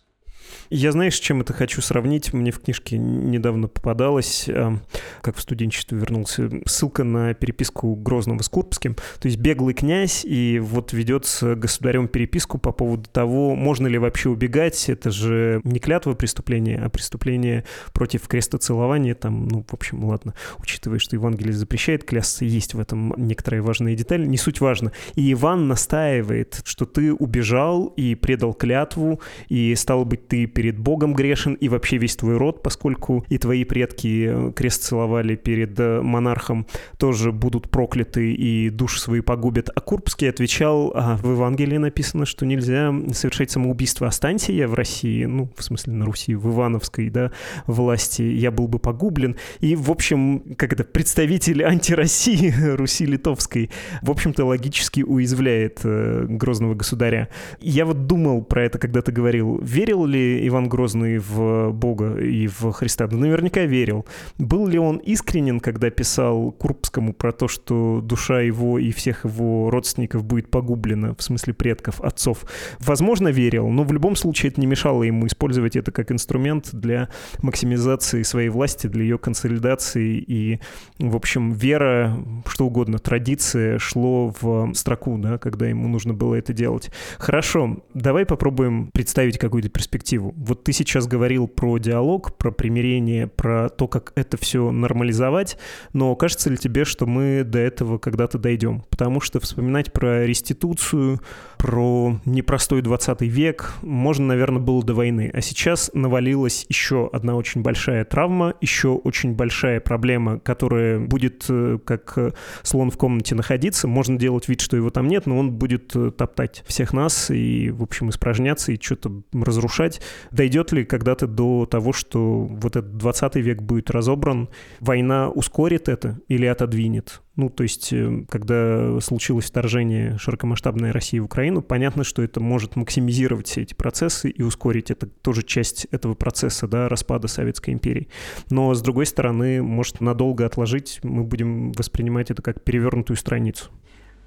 Я 0.69 0.91
знаешь, 0.91 1.15
с 1.15 1.19
чем 1.19 1.41
это 1.41 1.51
хочу 1.51 1.81
сравнить? 1.81 2.31
Мне 2.31 2.51
в 2.51 2.59
книжке 2.59 2.95
недавно 2.97 3.67
попадалось, 3.67 4.47
эм, 4.47 4.81
как 5.21 5.35
в 5.35 5.41
студенчестве 5.41 5.97
вернулся, 5.97 6.47
ссылка 6.67 7.03
на 7.03 7.33
переписку 7.33 7.95
Грозного 7.95 8.43
с 8.43 8.49
Курбским. 8.49 8.93
То 8.93 9.27
есть 9.27 9.39
беглый 9.39 9.73
князь, 9.73 10.23
и 10.23 10.59
вот 10.59 10.93
ведет 10.93 11.25
с 11.25 11.55
государем 11.55 12.07
переписку 12.07 12.59
по 12.59 12.71
поводу 12.71 13.09
того, 13.09 13.55
можно 13.55 13.87
ли 13.87 13.97
вообще 13.97 14.29
убегать. 14.29 14.89
Это 14.89 15.09
же 15.09 15.61
не 15.63 15.79
клятва 15.79 16.13
преступления, 16.13 16.79
а 16.83 16.89
преступление 16.89 17.65
против 17.91 18.27
крестоцелования. 18.27 19.15
Там, 19.15 19.47
ну, 19.47 19.65
в 19.67 19.73
общем, 19.73 20.03
ладно, 20.05 20.35
учитывая, 20.59 20.99
что 20.99 21.15
Евангелие 21.15 21.53
запрещает 21.53 22.03
клясться, 22.03 22.45
есть 22.45 22.75
в 22.75 22.79
этом 22.79 23.15
некоторые 23.17 23.61
важные 23.61 23.95
детали. 23.95 24.23
Не 24.27 24.37
суть 24.37 24.61
важно. 24.61 24.91
И 25.15 25.33
Иван 25.33 25.67
настаивает, 25.67 26.61
что 26.63 26.85
ты 26.85 27.11
убежал 27.11 27.87
и 27.87 28.13
предал 28.13 28.53
клятву, 28.53 29.19
и, 29.47 29.73
стало 29.73 30.03
быть, 30.03 30.27
ты 30.27 30.45
перед 30.59 30.77
Богом 30.77 31.13
грешен 31.13 31.53
и 31.53 31.69
вообще 31.69 31.95
весь 31.95 32.17
твой 32.17 32.35
род, 32.35 32.61
поскольку 32.61 33.25
и 33.29 33.37
твои 33.37 33.63
предки 33.63 34.27
э, 34.29 34.51
крест 34.53 34.83
целовали 34.83 35.37
перед 35.37 35.79
э, 35.79 36.01
монархом, 36.01 36.67
тоже 36.97 37.31
будут 37.31 37.69
прокляты 37.69 38.33
и 38.33 38.69
души 38.69 38.99
свои 38.99 39.21
погубят. 39.21 39.69
А 39.73 39.79
Курбский 39.79 40.29
отвечал, 40.29 40.91
а 40.93 41.15
в 41.15 41.31
Евангелии 41.31 41.77
написано, 41.77 42.25
что 42.25 42.45
нельзя 42.45 42.93
совершать 43.13 43.51
самоубийство. 43.51 44.07
Останься 44.07 44.51
я 44.51 44.67
в 44.67 44.73
России, 44.73 45.23
ну, 45.23 45.49
в 45.55 45.63
смысле 45.63 45.93
на 45.93 46.03
Руси, 46.03 46.35
в 46.35 46.49
Ивановской, 46.49 47.09
да, 47.09 47.31
власти, 47.65 48.23
я 48.23 48.51
был 48.51 48.67
бы 48.67 48.79
погублен. 48.79 49.37
И, 49.61 49.77
в 49.77 49.89
общем, 49.89 50.43
как 50.57 50.73
это, 50.73 50.83
представитель 50.83 51.63
антироссии 51.63 52.53
Руси 52.75 53.05
Литовской, 53.05 53.69
в 54.01 54.11
общем-то, 54.11 54.43
логически 54.43 55.03
уязвляет 55.03 55.79
э, 55.85 56.25
грозного 56.27 56.75
государя. 56.75 57.29
Я 57.61 57.85
вот 57.85 58.07
думал 58.07 58.43
про 58.43 58.65
это, 58.65 58.77
когда 58.77 59.01
ты 59.01 59.13
говорил, 59.13 59.57
верил 59.63 60.05
ли 60.05 60.48
Иван 60.49 60.67
Грозный 60.67 61.17
в 61.17 61.71
Бога 61.71 62.17
и 62.17 62.47
в 62.47 62.71
Христа? 62.71 63.07
Да 63.07 63.17
наверняка 63.17 63.61
верил. 63.61 64.05
Был 64.37 64.67
ли 64.67 64.77
он 64.77 64.97
искренен, 64.97 65.59
когда 65.59 65.89
писал 65.89 66.51
Курбскому 66.51 67.13
про 67.13 67.31
то, 67.31 67.47
что 67.47 68.01
душа 68.03 68.41
его 68.41 68.77
и 68.77 68.91
всех 68.91 69.25
его 69.25 69.69
родственников 69.69 70.23
будет 70.23 70.51
погублена, 70.51 71.15
в 71.15 71.23
смысле 71.23 71.53
предков, 71.53 72.01
отцов? 72.01 72.45
Возможно, 72.79 73.29
верил, 73.29 73.69
но 73.69 73.83
в 73.83 73.93
любом 73.93 74.15
случае 74.15 74.51
это 74.51 74.61
не 74.61 74.67
мешало 74.67 75.03
ему 75.03 75.27
использовать 75.27 75.75
это 75.75 75.91
как 75.91 76.11
инструмент 76.11 76.69
для 76.73 77.09
максимизации 77.41 78.23
своей 78.23 78.49
власти, 78.49 78.87
для 78.87 79.03
ее 79.03 79.17
консолидации 79.17 80.17
и, 80.17 80.59
в 80.97 81.15
общем, 81.15 81.51
вера, 81.53 82.17
что 82.47 82.65
угодно, 82.65 82.99
традиция 82.99 83.79
шло 83.79 84.33
в 84.41 84.73
строку, 84.73 85.17
да, 85.17 85.37
когда 85.37 85.67
ему 85.67 85.87
нужно 85.87 86.13
было 86.13 86.35
это 86.35 86.53
делать. 86.53 86.91
Хорошо, 87.17 87.77
давай 87.93 88.25
попробуем 88.25 88.89
представить 88.91 89.37
какую-то 89.37 89.69
перспективу 89.69 90.33
вот 90.39 90.63
ты 90.63 90.71
сейчас 90.71 91.05
говорил 91.05 91.47
про 91.47 91.77
диалог, 91.79 92.37
про 92.37 92.51
примирение, 92.51 93.27
про 93.27 93.67
то, 93.69 93.89
как 93.89 94.13
это 94.15 94.37
все 94.37 94.71
нормализовать, 94.71 95.57
но 95.91 96.15
кажется 96.15 96.49
ли 96.49 96.57
тебе, 96.57 96.85
что 96.85 97.05
мы 97.05 97.43
до 97.43 97.59
этого 97.59 97.97
когда-то 97.97 98.37
дойдем? 98.37 98.83
Потому 98.89 99.19
что 99.19 99.41
вспоминать 99.41 99.91
про 99.91 100.25
реституцию, 100.25 101.19
про 101.57 102.15
непростой 102.23 102.81
20 102.81 103.21
век 103.23 103.73
можно, 103.81 104.27
наверное, 104.27 104.61
было 104.61 104.81
до 104.81 104.93
войны. 104.93 105.29
А 105.33 105.41
сейчас 105.41 105.91
навалилась 105.93 106.65
еще 106.69 107.09
одна 107.11 107.35
очень 107.35 107.61
большая 107.61 108.05
травма, 108.05 108.53
еще 108.61 108.89
очень 108.89 109.33
большая 109.33 109.81
проблема, 109.81 110.39
которая 110.39 110.99
будет 110.99 111.45
э, 111.49 111.79
как 111.83 112.17
слон 112.63 112.91
в 112.91 112.97
комнате 112.97 113.35
находиться. 113.35 113.89
Можно 113.89 114.17
делать 114.17 114.47
вид, 114.47 114.61
что 114.61 114.77
его 114.77 114.89
там 114.89 115.07
нет, 115.09 115.25
но 115.25 115.37
он 115.37 115.51
будет 115.51 115.93
э, 115.95 116.11
топтать 116.11 116.63
всех 116.65 116.93
нас 116.93 117.29
и, 117.29 117.71
в 117.71 117.83
общем, 117.83 118.09
испражняться 118.09 118.71
и 118.71 118.81
что-то 118.81 119.21
разрушать. 119.33 119.99
Дойдет 120.31 120.71
ли 120.71 120.85
когда-то 120.85 121.27
до 121.27 121.65
того, 121.65 121.93
что 121.93 122.45
вот 122.45 122.75
этот 122.75 122.97
20 122.97 123.35
век 123.37 123.61
будет 123.61 123.89
разобран, 123.89 124.49
война 124.79 125.29
ускорит 125.29 125.89
это 125.89 126.19
или 126.27 126.45
отодвинет? 126.45 127.21
Ну, 127.35 127.49
то 127.49 127.63
есть, 127.63 127.93
э, 127.93 128.25
когда 128.27 128.99
случилось 128.99 129.45
вторжение 129.45 130.17
широкомасштабной 130.17 130.91
России 130.91 131.19
в 131.19 131.25
Украину, 131.25 131.61
понятно, 131.61 132.03
что 132.03 132.21
это 132.21 132.41
может 132.41 132.75
максимизировать 132.75 133.47
все 133.47 133.61
эти 133.61 133.73
процессы 133.73 134.29
и 134.29 134.41
ускорить. 134.41 134.91
Это 134.91 135.07
тоже 135.07 135.43
часть 135.43 135.85
этого 135.91 136.15
процесса, 136.15 136.67
да, 136.67 136.89
распада 136.89 137.29
Советской 137.29 137.71
империи. 137.71 138.09
Но, 138.49 138.73
с 138.73 138.81
другой 138.81 139.05
стороны, 139.05 139.61
может 139.61 140.01
надолго 140.01 140.45
отложить, 140.45 140.99
мы 141.03 141.23
будем 141.23 141.71
воспринимать 141.71 142.29
это 142.29 142.41
как 142.41 142.61
перевернутую 142.61 143.15
страницу. 143.15 143.71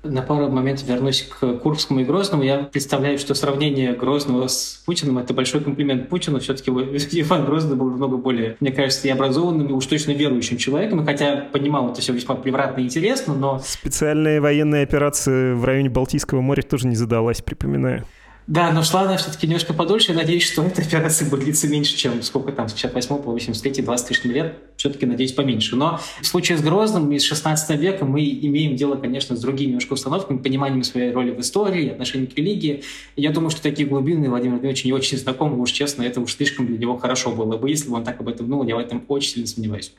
На 0.04 0.22
пару 0.22 0.48
моментов 0.48 0.88
вернусь 0.88 1.22
к 1.22 1.58
Курбскому 1.58 2.00
и 2.00 2.04
Грозному. 2.04 2.42
Я 2.42 2.64
представляю, 2.64 3.18
что 3.18 3.34
сравнение 3.34 3.92
Грозного 3.92 4.48
с 4.48 4.82
Путиным– 4.84 5.18
это 5.20 5.32
большой 5.32 5.60
комплимент 5.60 6.08
Путину. 6.08 6.40
Все-таки 6.40 6.70
Иван 7.20 7.44
Грозный 7.44 7.76
был 7.76 7.90
много 7.90 8.16
более, 8.16 8.56
мне 8.58 8.72
кажется, 8.72 9.06
и 9.06 9.10
образованным, 9.10 9.68
и 9.68 9.72
уж 9.72 9.86
точно 9.86 10.10
верующим 10.12 10.56
человеком. 10.56 11.04
Хотя 11.06 11.48
понимал 11.52 11.92
это 11.92 12.00
все 12.00 12.12
весьма 12.12 12.34
превратно 12.34 12.80
и 12.80 12.84
интересно, 12.84 13.34
но... 13.34 13.60
Специальная 13.64 14.40
военная 14.40 14.82
операция 14.82 15.54
в 15.54 15.64
районе 15.64 15.88
Балтийского 15.88 16.40
моря 16.40 16.62
тоже 16.62 16.88
не 16.88 16.96
задалась, 16.96 17.40
припоминаю. 17.40 18.04
Да, 18.46 18.72
но 18.72 18.82
шла 18.82 19.02
она 19.02 19.16
все-таки 19.16 19.46
немножко 19.46 19.72
подольше. 19.72 20.12
Я 20.12 20.18
надеюсь, 20.18 20.42
что 20.44 20.62
эта 20.62 20.82
операция 20.82 21.28
будет 21.28 21.44
длиться 21.44 21.68
меньше, 21.68 21.96
чем 21.96 22.22
сколько 22.22 22.52
там, 22.52 22.68
с 22.68 22.72
68 22.72 23.16
по 23.18 23.30
83, 23.30 23.82
20 23.82 24.08
тысяч 24.08 24.24
лет. 24.24 24.54
Все-таки, 24.76 25.06
надеюсь, 25.06 25.32
поменьше. 25.32 25.76
Но 25.76 26.00
в 26.20 26.26
случае 26.26 26.58
с 26.58 26.60
Грозным 26.60 27.10
из 27.12 27.22
16 27.22 27.78
века 27.78 28.04
мы 28.04 28.24
имеем 28.24 28.74
дело, 28.74 28.96
конечно, 28.96 29.36
с 29.36 29.40
другими 29.40 29.68
немножко 29.68 29.92
установками, 29.92 30.38
пониманием 30.38 30.82
своей 30.82 31.12
роли 31.12 31.30
в 31.30 31.40
истории, 31.40 31.90
отношением 31.90 32.30
к 32.30 32.36
религии. 32.36 32.82
Я 33.16 33.30
думаю, 33.30 33.50
что 33.50 33.62
такие 33.62 33.88
глубины 33.88 34.28
Владимир 34.28 34.54
Владимирович 34.54 34.84
не 34.84 34.92
очень 34.92 35.18
знакомы, 35.18 35.60
уж 35.60 35.70
честно, 35.70 36.02
это 36.02 36.20
уж 36.20 36.34
слишком 36.34 36.66
для 36.66 36.78
него 36.78 36.96
хорошо 36.98 37.30
было 37.30 37.56
бы, 37.56 37.70
если 37.70 37.88
бы 37.90 37.96
он 37.96 38.04
так 38.04 38.20
об 38.20 38.28
этом 38.28 38.48
думал, 38.48 38.66
я 38.66 38.76
в 38.76 38.78
этом 38.78 39.04
очень 39.08 39.30
сильно 39.30 39.46
сомневаюсь. 39.46 39.92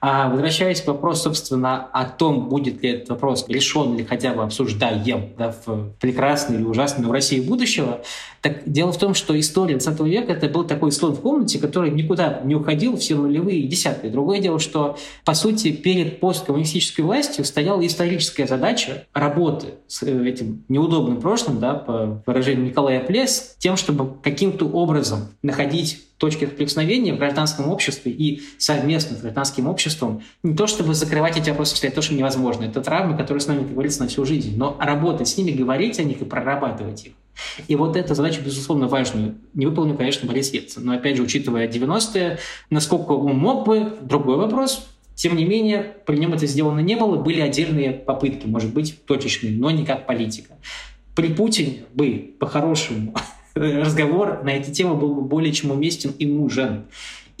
А 0.00 0.30
возвращаясь 0.30 0.80
к 0.80 0.86
вопросу, 0.86 1.24
собственно, 1.24 1.84
о 1.92 2.04
том, 2.06 2.48
будет 2.48 2.82
ли 2.82 2.90
этот 2.90 3.10
вопрос 3.10 3.44
решен 3.48 3.94
или 3.94 4.04
хотя 4.04 4.32
бы 4.32 4.42
обсуждаем 4.42 5.30
да, 5.36 5.54
в 5.66 5.92
прекрасной 6.00 6.56
или 6.56 6.64
ужасной 6.64 7.06
в 7.06 7.12
России 7.12 7.40
будущего, 7.40 7.89
так 8.40 8.62
дело 8.70 8.92
в 8.92 8.98
том, 8.98 9.14
что 9.14 9.38
история 9.38 9.76
20 9.76 10.00
века 10.00 10.32
это 10.32 10.48
был 10.48 10.64
такой 10.64 10.92
слон 10.92 11.14
в 11.14 11.20
комнате, 11.20 11.58
который 11.58 11.90
никуда 11.90 12.40
не 12.44 12.54
уходил 12.54 12.96
все 12.96 13.16
нулевые 13.16 13.60
и 13.60 13.68
десятые. 13.68 14.10
Другое 14.10 14.40
дело, 14.40 14.58
что, 14.58 14.96
по 15.24 15.34
сути, 15.34 15.72
перед 15.72 16.20
посткоммунистической 16.20 17.04
властью 17.04 17.44
стояла 17.44 17.86
историческая 17.86 18.46
задача 18.46 19.06
работы 19.12 19.74
с 19.88 20.02
э, 20.02 20.28
этим 20.28 20.64
неудобным 20.68 21.20
прошлым, 21.20 21.60
да, 21.60 21.74
по 21.74 22.22
выражению 22.26 22.66
Николая 22.66 23.00
Плес, 23.00 23.56
тем, 23.58 23.76
чтобы 23.76 24.14
каким-то 24.22 24.66
образом 24.66 25.28
находить 25.42 25.98
точки 26.20 26.44
соприкосновения 26.44 27.14
в 27.14 27.18
гражданском 27.18 27.68
обществе 27.68 28.12
и 28.12 28.42
совместно 28.58 29.16
с 29.16 29.22
гражданским 29.22 29.66
обществом 29.66 30.22
не 30.42 30.54
то 30.54 30.66
чтобы 30.66 30.94
закрывать 30.94 31.38
эти 31.38 31.48
вопросы, 31.48 31.74
считать 31.74 31.94
то, 31.94 32.02
что 32.02 32.14
невозможно. 32.14 32.64
Это 32.64 32.82
травмы, 32.82 33.16
которые 33.16 33.40
с 33.40 33.46
нами, 33.46 33.60
как 33.60 33.72
говорится, 33.72 34.02
на 34.02 34.08
всю 34.08 34.26
жизнь. 34.26 34.56
Но 34.56 34.76
работать 34.78 35.28
с 35.28 35.36
ними, 35.38 35.50
говорить 35.50 35.98
о 35.98 36.04
них 36.04 36.20
и 36.20 36.24
прорабатывать 36.26 37.06
их. 37.06 37.12
И 37.68 37.76
вот 37.76 37.96
эта 37.96 38.14
задача, 38.14 38.40
безусловно, 38.40 38.88
важную. 38.88 39.36
Не 39.54 39.66
выполнил, 39.66 39.96
конечно, 39.96 40.28
Борис 40.28 40.52
Ельцин. 40.52 40.84
Но, 40.84 40.92
опять 40.92 41.16
же, 41.16 41.22
учитывая 41.22 41.68
90-е, 41.68 42.38
насколько 42.70 43.12
он 43.12 43.36
мог 43.36 43.66
бы, 43.66 43.92
другой 44.02 44.36
вопрос. 44.36 44.88
Тем 45.14 45.36
не 45.36 45.44
менее, 45.44 45.96
при 46.06 46.16
нем 46.16 46.32
это 46.32 46.46
сделано 46.46 46.80
не 46.80 46.96
было. 46.96 47.16
Были 47.16 47.40
отдельные 47.40 47.92
попытки, 47.92 48.46
может 48.46 48.72
быть, 48.72 49.04
точечные, 49.04 49.52
но 49.52 49.70
не 49.70 49.84
как 49.84 50.06
политика. 50.06 50.54
При 51.14 51.28
Путине 51.28 51.84
бы, 51.92 52.34
по-хорошему, 52.38 53.14
разговор 53.54 54.42
на 54.42 54.50
эти 54.50 54.70
темы 54.70 54.94
был 54.94 55.14
бы 55.14 55.22
более 55.22 55.52
чем 55.52 55.72
уместен 55.72 56.12
и 56.18 56.26
нужен. 56.26 56.86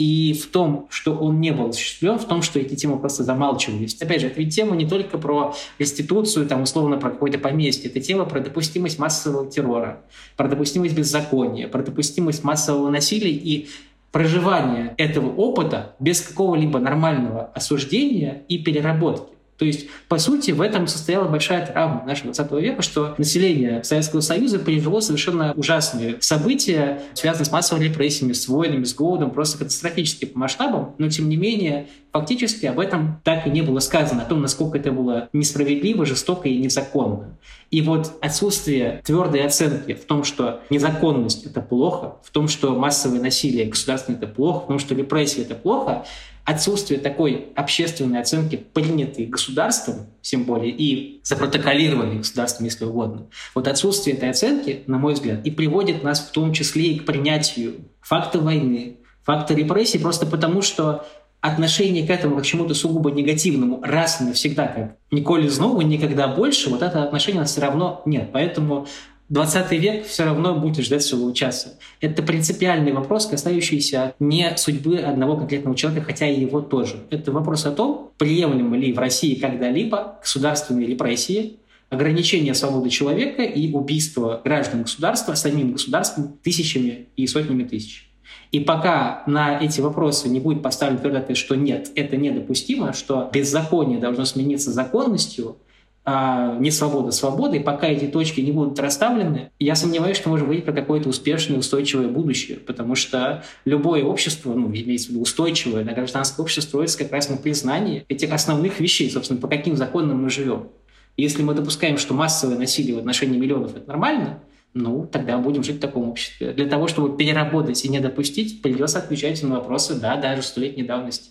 И 0.00 0.32
в 0.32 0.46
том, 0.46 0.86
что 0.88 1.14
он 1.14 1.42
не 1.42 1.50
был 1.50 1.68
осуществлен, 1.68 2.18
в 2.18 2.24
том, 2.24 2.40
что 2.40 2.58
эти 2.58 2.74
темы 2.74 2.98
просто 2.98 3.22
замалчивались. 3.22 4.00
Опять 4.00 4.22
же, 4.22 4.28
это 4.28 4.40
ведь 4.40 4.56
тема 4.56 4.74
не 4.74 4.88
только 4.88 5.18
про 5.18 5.54
реституцию, 5.78 6.46
там, 6.46 6.62
условно, 6.62 6.96
про 6.96 7.10
какое-то 7.10 7.38
поместье. 7.38 7.90
Это 7.90 8.00
тема 8.00 8.24
про 8.24 8.40
допустимость 8.40 8.98
массового 8.98 9.50
террора, 9.50 10.00
про 10.38 10.48
допустимость 10.48 10.96
беззакония, 10.96 11.68
про 11.68 11.82
допустимость 11.82 12.42
массового 12.44 12.88
насилия 12.88 13.30
и 13.30 13.68
проживание 14.10 14.94
этого 14.96 15.34
опыта 15.36 15.94
без 16.00 16.22
какого-либо 16.22 16.78
нормального 16.78 17.50
осуждения 17.54 18.42
и 18.48 18.56
переработки. 18.56 19.34
То 19.60 19.66
есть, 19.66 19.88
по 20.08 20.16
сути, 20.16 20.52
в 20.52 20.62
этом 20.62 20.86
состояла 20.86 21.28
большая 21.28 21.66
травма 21.66 22.02
нашего 22.06 22.32
20 22.32 22.52
века, 22.62 22.80
что 22.80 23.14
население 23.18 23.84
Советского 23.84 24.22
Союза 24.22 24.58
пережило 24.58 25.00
совершенно 25.00 25.52
ужасные 25.52 26.16
события, 26.20 27.02
связанные 27.12 27.44
с 27.44 27.52
массовыми 27.52 27.84
репрессиями, 27.84 28.32
с 28.32 28.48
войнами, 28.48 28.84
с 28.84 28.94
голодом, 28.94 29.32
просто 29.32 29.58
катастрофические 29.58 30.30
по 30.30 30.38
масштабам, 30.38 30.94
но, 30.96 31.10
тем 31.10 31.28
не 31.28 31.36
менее, 31.36 31.88
фактически 32.10 32.64
об 32.64 32.80
этом 32.80 33.20
так 33.22 33.46
и 33.46 33.50
не 33.50 33.60
было 33.60 33.80
сказано, 33.80 34.22
о 34.22 34.24
том, 34.24 34.40
насколько 34.40 34.78
это 34.78 34.92
было 34.92 35.28
несправедливо, 35.34 36.06
жестоко 36.06 36.48
и 36.48 36.56
незаконно. 36.56 37.36
И 37.70 37.82
вот 37.82 38.14
отсутствие 38.22 39.02
твердой 39.04 39.44
оценки 39.44 39.92
в 39.92 40.04
том, 40.04 40.24
что 40.24 40.60
незаконность— 40.70 41.44
это 41.46 41.60
плохо, 41.60 42.16
в 42.24 42.30
том, 42.30 42.48
что 42.48 42.74
массовое 42.74 43.20
насилие 43.20 43.66
государственное— 43.66 44.18
это 44.22 44.26
плохо, 44.26 44.64
в 44.64 44.68
том, 44.68 44.78
что 44.78 44.94
репрессии— 44.94 45.42
это 45.42 45.54
плохо, 45.54 46.04
отсутствие 46.50 46.98
такой 46.98 47.48
общественной 47.54 48.20
оценки, 48.20 48.56
принятой 48.56 49.26
государством, 49.26 50.06
тем 50.20 50.44
более 50.44 50.72
и 50.72 51.20
запротоколированной 51.22 52.16
государством, 52.16 52.64
если 52.64 52.84
угодно, 52.84 53.28
вот 53.54 53.68
отсутствие 53.68 54.16
этой 54.16 54.30
оценки, 54.30 54.82
на 54.86 54.98
мой 54.98 55.14
взгляд, 55.14 55.46
и 55.46 55.50
приводит 55.50 56.02
нас 56.02 56.20
в 56.20 56.32
том 56.32 56.52
числе 56.52 56.92
и 56.92 56.98
к 56.98 57.06
принятию 57.06 57.88
факта 58.00 58.40
войны, 58.40 58.96
факта 59.22 59.54
репрессий, 59.54 59.98
просто 59.98 60.26
потому 60.26 60.60
что 60.60 61.06
отношение 61.40 62.06
к 62.06 62.10
этому 62.10 62.36
к 62.36 62.42
чему-то 62.42 62.74
сугубо 62.74 63.10
негативному 63.10 63.80
раз 63.82 64.20
и 64.20 64.24
навсегда, 64.24 64.66
как 64.66 64.96
Николе 65.10 65.48
Знову, 65.48 65.80
никогда 65.82 66.28
больше, 66.28 66.68
вот 66.68 66.82
это 66.82 67.02
отношение 67.02 67.44
все 67.44 67.60
равно 67.60 68.02
нет. 68.04 68.30
Поэтому 68.32 68.86
20 69.30 69.70
век 69.72 70.06
все 70.06 70.24
равно 70.24 70.56
будет 70.56 70.84
ждать 70.84 71.04
своего 71.04 71.30
часа. 71.30 71.78
Это 72.00 72.20
принципиальный 72.20 72.92
вопрос, 72.92 73.26
касающийся 73.26 74.14
не 74.18 74.56
судьбы 74.56 74.98
одного 74.98 75.36
конкретного 75.36 75.76
человека, 75.76 76.06
хотя 76.06 76.28
и 76.28 76.40
его 76.40 76.60
тоже. 76.60 76.96
Это 77.10 77.30
вопрос 77.30 77.64
о 77.64 77.70
том, 77.70 78.10
приемлемы 78.18 78.76
ли 78.76 78.92
в 78.92 78.98
России 78.98 79.36
когда-либо 79.36 80.18
государственные 80.20 80.88
репрессии, 80.88 81.60
ограничение 81.90 82.54
свободы 82.54 82.90
человека 82.90 83.42
и 83.42 83.72
убийство 83.72 84.40
граждан 84.44 84.82
государства 84.82 85.34
самим 85.34 85.72
государством 85.72 86.36
тысячами 86.42 87.06
и 87.14 87.24
сотнями 87.28 87.62
тысяч. 87.62 88.10
И 88.50 88.58
пока 88.58 89.22
на 89.28 89.60
эти 89.60 89.80
вопросы 89.80 90.28
не 90.28 90.40
будет 90.40 90.60
поставлен 90.60 90.98
твердый 90.98 91.36
что 91.36 91.54
нет, 91.54 91.92
это 91.94 92.16
недопустимо, 92.16 92.92
что 92.92 93.30
беззаконие 93.32 94.00
должно 94.00 94.24
смениться 94.24 94.72
законностью– 94.72 95.56
а 96.12 96.56
не 96.58 96.72
свобода 96.72 97.12
свободы, 97.12 97.60
пока 97.60 97.86
эти 97.86 98.06
точки 98.06 98.40
не 98.40 98.50
будут 98.50 98.80
расставлены, 98.80 99.52
я 99.60 99.76
сомневаюсь, 99.76 100.16
что 100.16 100.28
можем 100.28 100.46
говорить 100.46 100.64
про 100.64 100.72
какое-то 100.72 101.08
успешное, 101.08 101.56
устойчивое 101.56 102.08
будущее, 102.08 102.56
потому 102.56 102.96
что 102.96 103.44
любое 103.64 104.02
общество, 104.02 104.52
ну, 104.52 104.66
имеется 104.74 105.08
в 105.08 105.10
виду 105.12 105.22
устойчивое, 105.22 105.84
на 105.84 105.92
гражданское 105.92 106.42
общество 106.42 106.62
строится 106.62 106.98
как 106.98 107.12
раз 107.12 107.28
на 107.28 107.36
признании 107.36 108.04
этих 108.08 108.32
основных 108.32 108.80
вещей, 108.80 109.08
собственно, 109.08 109.40
по 109.40 109.46
каким 109.46 109.76
законам 109.76 110.20
мы 110.20 110.30
живем. 110.30 110.70
Если 111.16 111.44
мы 111.44 111.54
допускаем, 111.54 111.96
что 111.96 112.12
массовое 112.12 112.58
насилие 112.58 112.96
в 112.96 112.98
отношении 112.98 113.38
миллионов– 113.38 113.76
это 113.76 113.86
нормально, 113.86 114.40
ну, 114.74 115.06
тогда 115.06 115.38
будем 115.38 115.62
жить 115.62 115.76
в 115.76 115.80
таком 115.80 116.08
обществе. 116.08 116.52
Для 116.52 116.66
того, 116.66 116.88
чтобы 116.88 117.16
переработать 117.16 117.84
и 117.84 117.88
не 117.88 118.00
допустить, 118.00 118.62
придется 118.62 118.98
отвечать 118.98 119.40
на 119.44 119.56
вопросы, 119.56 119.94
да, 119.94 120.16
даже 120.16 120.42
столетней 120.42 120.82
давности 120.82 121.30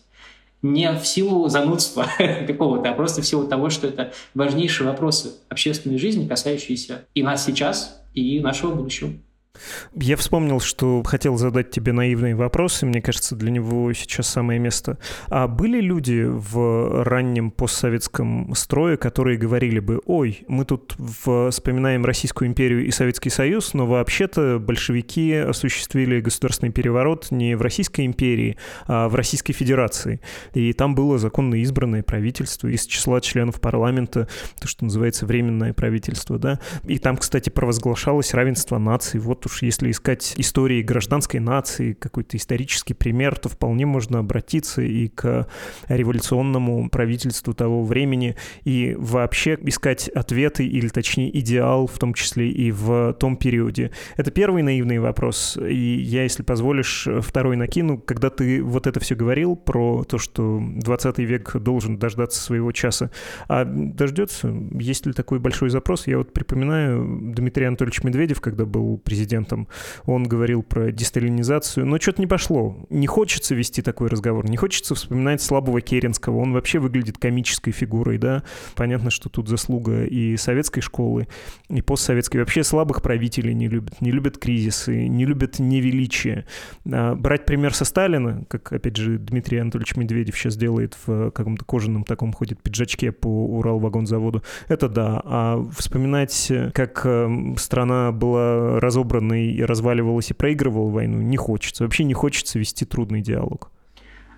не 0.62 0.92
в 0.94 1.06
силу 1.06 1.48
занудства 1.48 2.08
какого-то, 2.48 2.90
а 2.90 2.94
просто 2.94 3.22
в 3.22 3.26
силу 3.26 3.48
того, 3.48 3.70
что 3.70 3.88
это 3.88 4.12
важнейшие 4.34 4.88
вопросы 4.88 5.34
общественной 5.50 5.98
жизни, 5.98 6.28
касающиеся 6.28 7.06
и 7.14 7.24
нас 7.24 7.46
сейчас, 7.46 8.02
и 8.14 8.40
нашего 8.40 8.74
будущего. 8.74 9.14
Я 9.94 10.16
вспомнил, 10.16 10.60
что 10.60 11.04
хотел 11.04 11.38
задать 11.38 11.72
тебе 11.72 11.92
наивные 11.92 12.36
вопросы. 12.36 12.86
Мне 12.86 13.02
кажется, 13.02 13.36
для 13.36 13.52
него 13.52 13.92
сейчас 13.94 14.28
самое 14.28 14.60
место. 14.60 14.98
А 15.28 15.48
были 15.48 15.82
люди 15.82 16.24
в 16.26 17.04
раннем 17.04 17.52
постсоветском 17.52 18.54
строе, 18.56 18.98
которые 18.98 19.38
говорили 19.38 19.80
бы, 19.80 20.02
ой, 20.06 20.44
мы 20.48 20.66
тут 20.66 20.96
вспоминаем 21.50 22.06
Российскую 22.06 22.48
империю 22.48 22.86
и 22.86 22.92
Советский 22.92 23.30
Союз, 23.30 23.74
но 23.74 23.86
вообще-то 23.86 24.60
большевики 24.60 25.34
осуществили 25.34 26.22
государственный 26.22 26.72
переворот 26.72 27.28
не 27.32 27.56
в 27.56 27.62
Российской 27.62 28.06
империи, 28.06 28.58
а 28.86 29.10
в 29.10 29.16
Российской 29.16 29.54
Федерации. 29.54 30.22
И 30.54 30.74
там 30.74 30.96
было 30.96 31.18
законно 31.18 31.56
избранное 31.56 32.04
правительство 32.04 32.68
из 32.68 32.86
числа 32.86 33.20
членов 33.22 33.60
парламента, 33.60 34.28
то, 34.62 34.68
что 34.68 34.86
называется 34.86 35.26
временное 35.26 35.74
правительство, 35.74 36.38
да. 36.38 36.60
И 36.86 37.00
там, 37.00 37.18
кстати, 37.18 37.50
провозглашалось 37.50 38.34
равенство 38.34 38.78
наций. 38.78 39.20
Вот 39.20 39.39
уж 39.46 39.62
если 39.62 39.92
искать 39.92 40.34
истории 40.38 40.82
гражданской 40.82 41.40
нации, 41.40 41.94
какой-то 41.94 42.38
исторический 42.38 42.94
пример, 42.94 43.38
то 43.38 43.50
вполне 43.50 43.86
можно 43.86 44.20
обратиться 44.20 44.82
и 44.82 45.08
к 45.08 45.48
революционному 45.88 46.90
правительству 46.90 47.54
того 47.54 47.84
времени, 47.84 48.36
и 48.64 48.96
вообще 48.98 49.58
искать 49.62 50.08
ответы, 50.10 50.66
или 50.66 50.88
точнее 50.88 51.38
идеал, 51.40 51.88
в 51.88 51.98
том 52.00 52.14
числе 52.14 52.50
и 52.50 52.72
в 52.72 53.14
том 53.14 53.38
периоде. 53.38 53.92
Это 54.18 54.32
первый 54.32 54.64
наивный 54.64 55.00
вопрос, 55.00 55.58
и 55.58 56.00
я, 56.02 56.24
если 56.24 56.44
позволишь, 56.44 57.08
второй 57.22 57.56
накину. 57.56 57.98
Когда 57.98 58.30
ты 58.30 58.62
вот 58.62 58.88
это 58.88 59.00
все 59.00 59.16
говорил 59.16 59.56
про 59.56 60.04
то, 60.04 60.18
что 60.18 60.62
20 60.62 61.20
век 61.20 61.56
должен 61.58 61.98
дождаться 61.98 62.42
своего 62.42 62.72
часа, 62.72 63.12
а 63.48 63.66
дождется? 63.66 64.54
Есть 64.74 65.06
ли 65.06 65.14
такой 65.14 65.40
большой 65.40 65.70
запрос? 65.70 66.08
Я 66.08 66.18
вот 66.18 66.34
припоминаю 66.34 67.34
Дмитрий 67.36 67.66
Анатольевич 67.66 68.04
Медведев, 68.04 68.42
когда 68.42 68.66
был 68.66 68.98
президентом 68.98 69.29
президентом, 69.30 69.68
он 70.06 70.24
говорил 70.24 70.64
про 70.64 70.92
десталинизацию, 70.92 71.86
но 71.86 72.00
что-то 72.00 72.22
не 72.22 72.28
пошло. 72.28 72.76
Не 72.90 73.06
хочется 73.08 73.54
вести 73.54 73.82
такой 73.82 74.10
разговор, 74.10 74.50
не 74.50 74.58
хочется 74.58 74.96
вспоминать 74.96 75.42
слабого 75.42 75.82
Керенского, 75.82 76.38
он 76.38 76.54
вообще 76.54 76.80
выглядит 76.80 77.18
комической 77.18 77.72
фигурой, 77.72 78.18
да. 78.18 78.44
Понятно, 78.76 79.12
что 79.12 79.30
тут 79.30 79.48
заслуга 79.48 80.04
и 80.04 80.36
советской 80.38 80.82
школы, 80.82 81.28
и 81.70 81.82
постсоветской. 81.82 82.40
Вообще 82.40 82.64
слабых 82.64 83.02
правителей 83.02 83.54
не 83.54 83.68
любят, 83.68 84.02
не 84.02 84.12
любят 84.12 84.38
кризисы, 84.38 85.08
не 85.08 85.26
любят 85.26 85.60
невеличие. 85.60 86.46
А 86.92 87.16
брать 87.16 87.46
пример 87.46 87.74
со 87.74 87.86
Сталина, 87.86 88.44
как, 88.48 88.74
опять 88.74 88.96
же, 88.96 89.18
Дмитрий 89.18 89.60
Анатольевич 89.60 89.96
Медведев 89.96 90.38
сейчас 90.38 90.58
делает 90.58 90.98
в 91.06 91.32
каком-то 91.32 91.66
кожаном 91.66 92.04
таком 92.04 92.34
ходит 92.34 92.62
пиджачке 92.62 93.12
по 93.12 93.28
Уралвагонзаводу, 93.28 94.44
это 94.68 94.90
да. 94.90 95.22
А 95.24 95.66
вспоминать, 95.78 96.52
как 96.74 97.06
эм, 97.06 97.58
страна 97.58 98.12
была 98.12 98.80
разобрана 98.80 99.19
стороны 99.20 99.52
и 99.52 99.64
разваливалась 99.64 100.32
и 100.32 100.34
проигрывала 100.34 100.90
войну, 100.90 101.22
не 101.22 101.38
хочется. 101.38 101.84
Вообще 101.84 102.04
не 102.04 102.14
хочется 102.14 102.58
вести 102.58 102.86
трудный 102.86 103.22
диалог. 103.22 103.72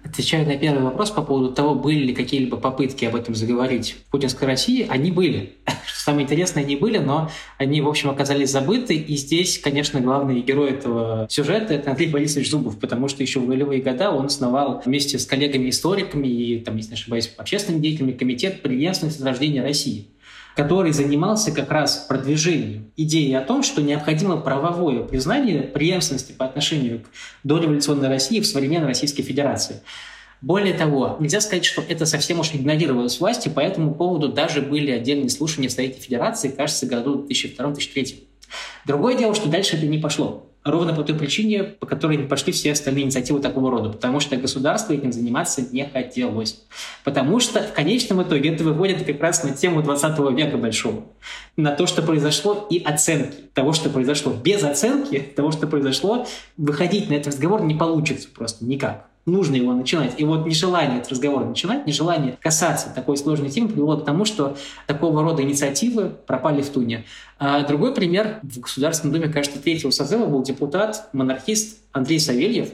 Отвечая 0.04 0.48
на 0.48 0.58
первый 0.58 0.82
вопрос 0.82 1.12
по 1.12 1.22
поводу 1.22 1.54
того, 1.54 1.76
были 1.76 2.06
ли 2.06 2.14
какие-либо 2.16 2.58
попытки 2.58 3.06
об 3.06 3.16
этом 3.16 3.36
заговорить 3.36 3.98
в 4.08 4.12
путинской 4.12 4.48
России, 4.48 4.88
они 4.90 5.12
были. 5.12 5.54
Что 5.86 6.06
самое 6.06 6.24
интересное, 6.24 6.64
они 6.64 6.76
были, 6.76 6.98
но 6.98 7.30
они, 7.60 7.82
в 7.82 7.88
общем, 7.88 8.10
оказались 8.10 8.50
забыты. 8.50 8.96
И 8.96 9.16
здесь, 9.16 9.60
конечно, 9.60 10.02
главный 10.02 10.42
герой 10.42 10.72
этого 10.72 11.28
сюжета— 11.30 11.74
это 11.76 11.92
Андрей 11.92 12.10
Борисович 12.10 12.50
Зубов, 12.50 12.80
потому 12.80 13.10
что 13.10 13.22
еще 13.22 13.40
в 13.40 13.48
нулевые 13.48 13.84
годы 13.84 14.08
он 14.08 14.26
основал 14.26 14.82
вместе 14.84 15.20
с 15.20 15.28
коллегами-историками 15.28 16.28
и, 16.28 16.60
там, 16.60 16.78
если 16.78 16.90
не 16.90 16.96
ошибаюсь, 16.96 17.32
общественными 17.38 17.84
деятелями 17.84 18.14
комитет 18.14 18.64
преемственности 18.64 19.20
возрождения 19.20 19.62
России 19.62 20.08
который 20.56 20.92
занимался 20.92 21.52
как 21.52 21.72
раз 21.72 22.06
продвижением 22.08 22.92
идеи 22.98 23.34
о 23.34 23.42
том, 23.42 23.64
что 23.64 23.82
необходимо 23.82 24.38
правовое 24.38 25.04
признание 25.04 25.64
преемственности 25.64 26.34
по 26.34 26.46
отношению 26.46 27.02
к 27.02 27.06
дореволюционной 27.44 28.10
России 28.10 28.40
в 28.40 28.48
современной 28.48 28.88
Российской 28.88 29.24
Федерации. 29.24 29.82
Более 30.42 30.74
того, 30.74 31.18
нельзя 31.20 31.40
сказать, 31.40 31.66
что 31.66 31.84
это 31.88 32.06
совсем 32.08 32.40
уж 32.40 32.54
игнорировалось 32.54 33.20
властью, 33.20 33.52
по 33.52 33.60
этому 33.60 33.94
поводу 33.94 34.28
даже 34.30 34.62
были 34.62 34.90
отдельные 34.90 35.30
слушания 35.30 35.70
в 35.70 35.72
Совете 35.72 36.00
Федерации, 36.00 36.50
кажется, 36.50 36.88
году 36.88 37.28
2002-2003. 37.30 38.24
Другое 38.86 39.16
дело, 39.16 39.36
что 39.36 39.50
дальше 39.50 39.78
это 39.78 39.86
не 39.86 40.00
пошло. 40.00 40.51
Ровно 40.64 40.94
по 40.94 41.04
той 41.04 41.16
причине, 41.16 41.64
по 41.64 41.88
которой 41.88 42.18
не 42.18 42.28
пошли 42.28 42.54
все 42.54 42.72
остальные 42.74 43.06
инициативы 43.06 43.40
такого 43.40 43.72
рода. 43.72 43.90
Потому 43.90 44.20
что 44.20 44.36
государство 44.38 44.94
этим 44.94 45.12
заниматься 45.12 45.64
не 45.72 45.90
хотелось. 45.90 46.62
Потому 47.04 47.40
что 47.40 47.62
в 47.64 47.74
конечном 47.74 48.22
итоге 48.22 48.54
это 48.54 48.64
выводит 48.64 49.04
как 49.04 49.20
раз 49.22 49.44
на 49.44 49.52
тему 49.52 49.82
20 49.82 50.20
века 50.38 50.58
большого. 50.58 51.06
На 51.58 51.72
то, 51.72 51.88
что 51.88 52.04
произошло, 52.04 52.68
и 52.70 52.78
оценки 52.84 53.38
того, 53.54 53.74
что 53.74 53.90
произошло. 53.90 54.34
Без 54.34 54.64
оценки 54.64 55.20
того, 55.20 55.52
что 55.52 55.66
произошло, 55.66 56.28
выходить 56.58 57.10
на 57.10 57.16
этот 57.16 57.34
разговор 57.34 57.64
не 57.64 57.74
получится 57.74 58.30
просто 58.34 58.64
никак 58.64 59.11
нужно 59.26 59.56
его 59.56 59.74
начинать. 59.74 60.14
И 60.18 60.24
вот 60.24 60.46
нежелание 60.46 61.00
этот 61.00 61.12
разговор 61.12 61.46
начинать, 61.46 61.86
нежелание 61.86 62.38
касаться 62.42 62.92
такой 62.94 63.18
сложной 63.18 63.50
темы 63.50 63.70
привело 63.70 63.98
к 63.98 64.06
тому, 64.06 64.26
что 64.26 64.58
такого 64.88 65.22
рода 65.22 65.44
инициативы 65.44 66.10
пропали 66.10 66.62
в 66.62 66.70
туне. 66.70 67.06
А 67.40 67.64
другой 67.64 67.94
пример. 67.94 68.40
В 68.44 68.60
Государственном 68.60 69.14
Думе, 69.16 69.32
кажется, 69.32 69.60
третьего 69.60 69.92
созыва 69.92 70.26
был 70.26 70.44
депутат, 70.44 71.10
монархист 71.14 71.80
Андрей 71.92 72.20
Савельев, 72.20 72.70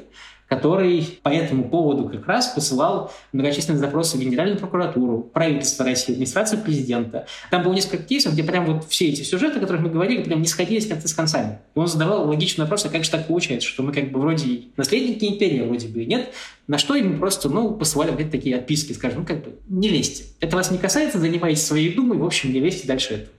который 0.47 1.19
по 1.23 1.29
этому 1.29 1.69
поводу 1.69 2.09
как 2.09 2.25
раз 2.27 2.47
посылал 2.47 3.11
многочисленные 3.33 3.79
запросы 3.79 4.17
в 4.17 4.19
Генеральную 4.19 4.57
прокуратуру, 4.57 5.19
правительство 5.19 5.85
России, 5.85 6.13
администрацию 6.13 6.61
президента. 6.61 7.27
Там 7.51 7.63
было 7.63 7.73
несколько 7.73 8.03
кейсов, 8.03 8.33
где 8.33 8.43
прям 8.43 8.65
вот 8.65 8.85
все 8.89 9.09
эти 9.09 9.23
сюжеты, 9.23 9.57
о 9.57 9.61
которых 9.61 9.81
мы 9.81 9.89
говорили, 9.89 10.23
прям 10.23 10.41
не 10.41 10.47
сходились 10.47 10.87
концы 10.87 11.07
с 11.07 11.13
концами. 11.13 11.59
И 11.75 11.79
он 11.79 11.87
задавал 11.87 12.27
логичный 12.27 12.63
вопрос, 12.63 12.85
а 12.85 12.89
как 12.89 13.03
же 13.03 13.11
так 13.11 13.27
получается, 13.27 13.67
что 13.67 13.83
мы 13.83 13.91
как 13.91 14.11
бы 14.11 14.19
вроде 14.19 14.63
наследники 14.77 15.25
империи, 15.25 15.61
вроде 15.61 15.87
бы 15.87 16.03
и 16.03 16.05
нет, 16.05 16.29
на 16.67 16.77
что 16.77 16.95
им 16.95 17.19
просто, 17.19 17.49
ну, 17.49 17.71
посылали 17.71 18.11
вот 18.11 18.31
такие 18.31 18.55
отписки, 18.55 18.93
скажем, 18.93 19.19
ну, 19.19 19.25
как 19.25 19.43
бы, 19.43 19.55
не 19.67 19.89
лезьте. 19.89 20.25
Это 20.39 20.55
вас 20.55 20.71
не 20.71 20.77
касается, 20.77 21.19
занимайтесь 21.19 21.65
своей 21.65 21.93
думой, 21.93 22.17
в 22.17 22.25
общем, 22.25 22.53
не 22.53 22.59
лезьте 22.59 22.87
дальше 22.87 23.13
этого. 23.15 23.36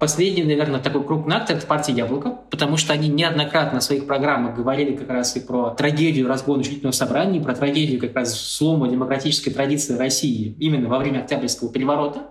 Последний, 0.00 0.42
наверное, 0.44 0.80
такой 0.80 1.04
крупный 1.04 1.36
акт– 1.36 1.50
это 1.50 1.66
партия 1.66 1.92
«Яблоко», 1.92 2.38
потому 2.48 2.78
что 2.78 2.94
они 2.94 3.08
неоднократно 3.08 3.80
в 3.80 3.82
своих 3.82 4.06
программах 4.06 4.56
говорили 4.56 4.96
как 4.96 5.10
раз 5.10 5.36
и 5.36 5.40
про 5.40 5.72
трагедию 5.72 6.26
разгона 6.26 6.60
учредительного 6.60 6.94
собрания, 6.94 7.38
про 7.38 7.54
трагедию 7.54 8.00
как 8.00 8.16
раз 8.16 8.34
слома 8.40 8.88
демократической 8.88 9.50
традиции 9.50 9.98
России 9.98 10.54
именно 10.58 10.88
во 10.88 10.98
время 10.98 11.18
Октябрьского 11.18 11.70
переворота. 11.70 12.30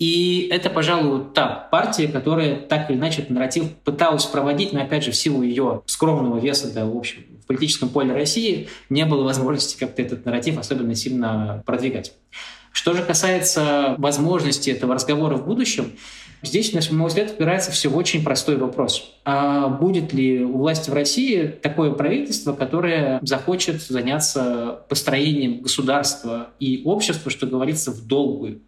И 0.00 0.48
это, 0.50 0.70
пожалуй, 0.70 1.26
та 1.32 1.68
партия, 1.70 2.08
которая 2.08 2.56
так 2.56 2.90
или 2.90 2.98
иначе 2.98 3.22
этот 3.22 3.30
нарратив 3.30 3.72
пыталась 3.84 4.24
проводить, 4.24 4.72
но, 4.72 4.82
опять 4.82 5.04
же, 5.04 5.12
в 5.12 5.16
силу 5.16 5.44
ее 5.44 5.82
скромного 5.86 6.40
веса, 6.40 6.74
да, 6.74 6.84
в 6.84 6.96
общем, 6.96 7.26
в 7.44 7.46
политическом 7.46 7.90
поле 7.90 8.12
России 8.12 8.66
не 8.90 9.06
было 9.06 9.22
возможности 9.22 9.78
как-то 9.78 10.02
этот 10.02 10.24
нарратив 10.24 10.58
особенно 10.58 10.96
сильно 10.96 11.62
продвигать. 11.64 12.12
Что 12.72 12.92
же 12.92 13.04
касается 13.04 13.94
возможности 13.98 14.68
этого 14.70 14.94
разговора 14.94 15.36
в 15.36 15.46
будущем, 15.46 15.92
Здесь, 16.44 16.72
на 16.72 16.80
мой 16.96 17.08
взгляд, 17.08 17.32
упирается 17.32 17.70
все 17.70 17.88
в 17.88 17.96
очень 17.96 18.22
простой 18.22 18.56
вопрос. 18.56 19.12
А 19.24 19.68
будет 19.68 20.12
ли 20.12 20.44
у 20.44 20.58
власти 20.58 20.90
в 20.90 20.92
России 20.92 21.46
такое 21.46 21.92
правительство, 21.92 22.52
которое 22.52 23.18
захочет 23.22 23.82
заняться 23.82 24.84
построением 24.88 25.62
государства 25.62 26.50
и 26.60 26.82
общества, 26.84 27.30
что 27.30 27.46
говорится, 27.46 27.90
в 27.90 28.06
долгую? 28.06 28.60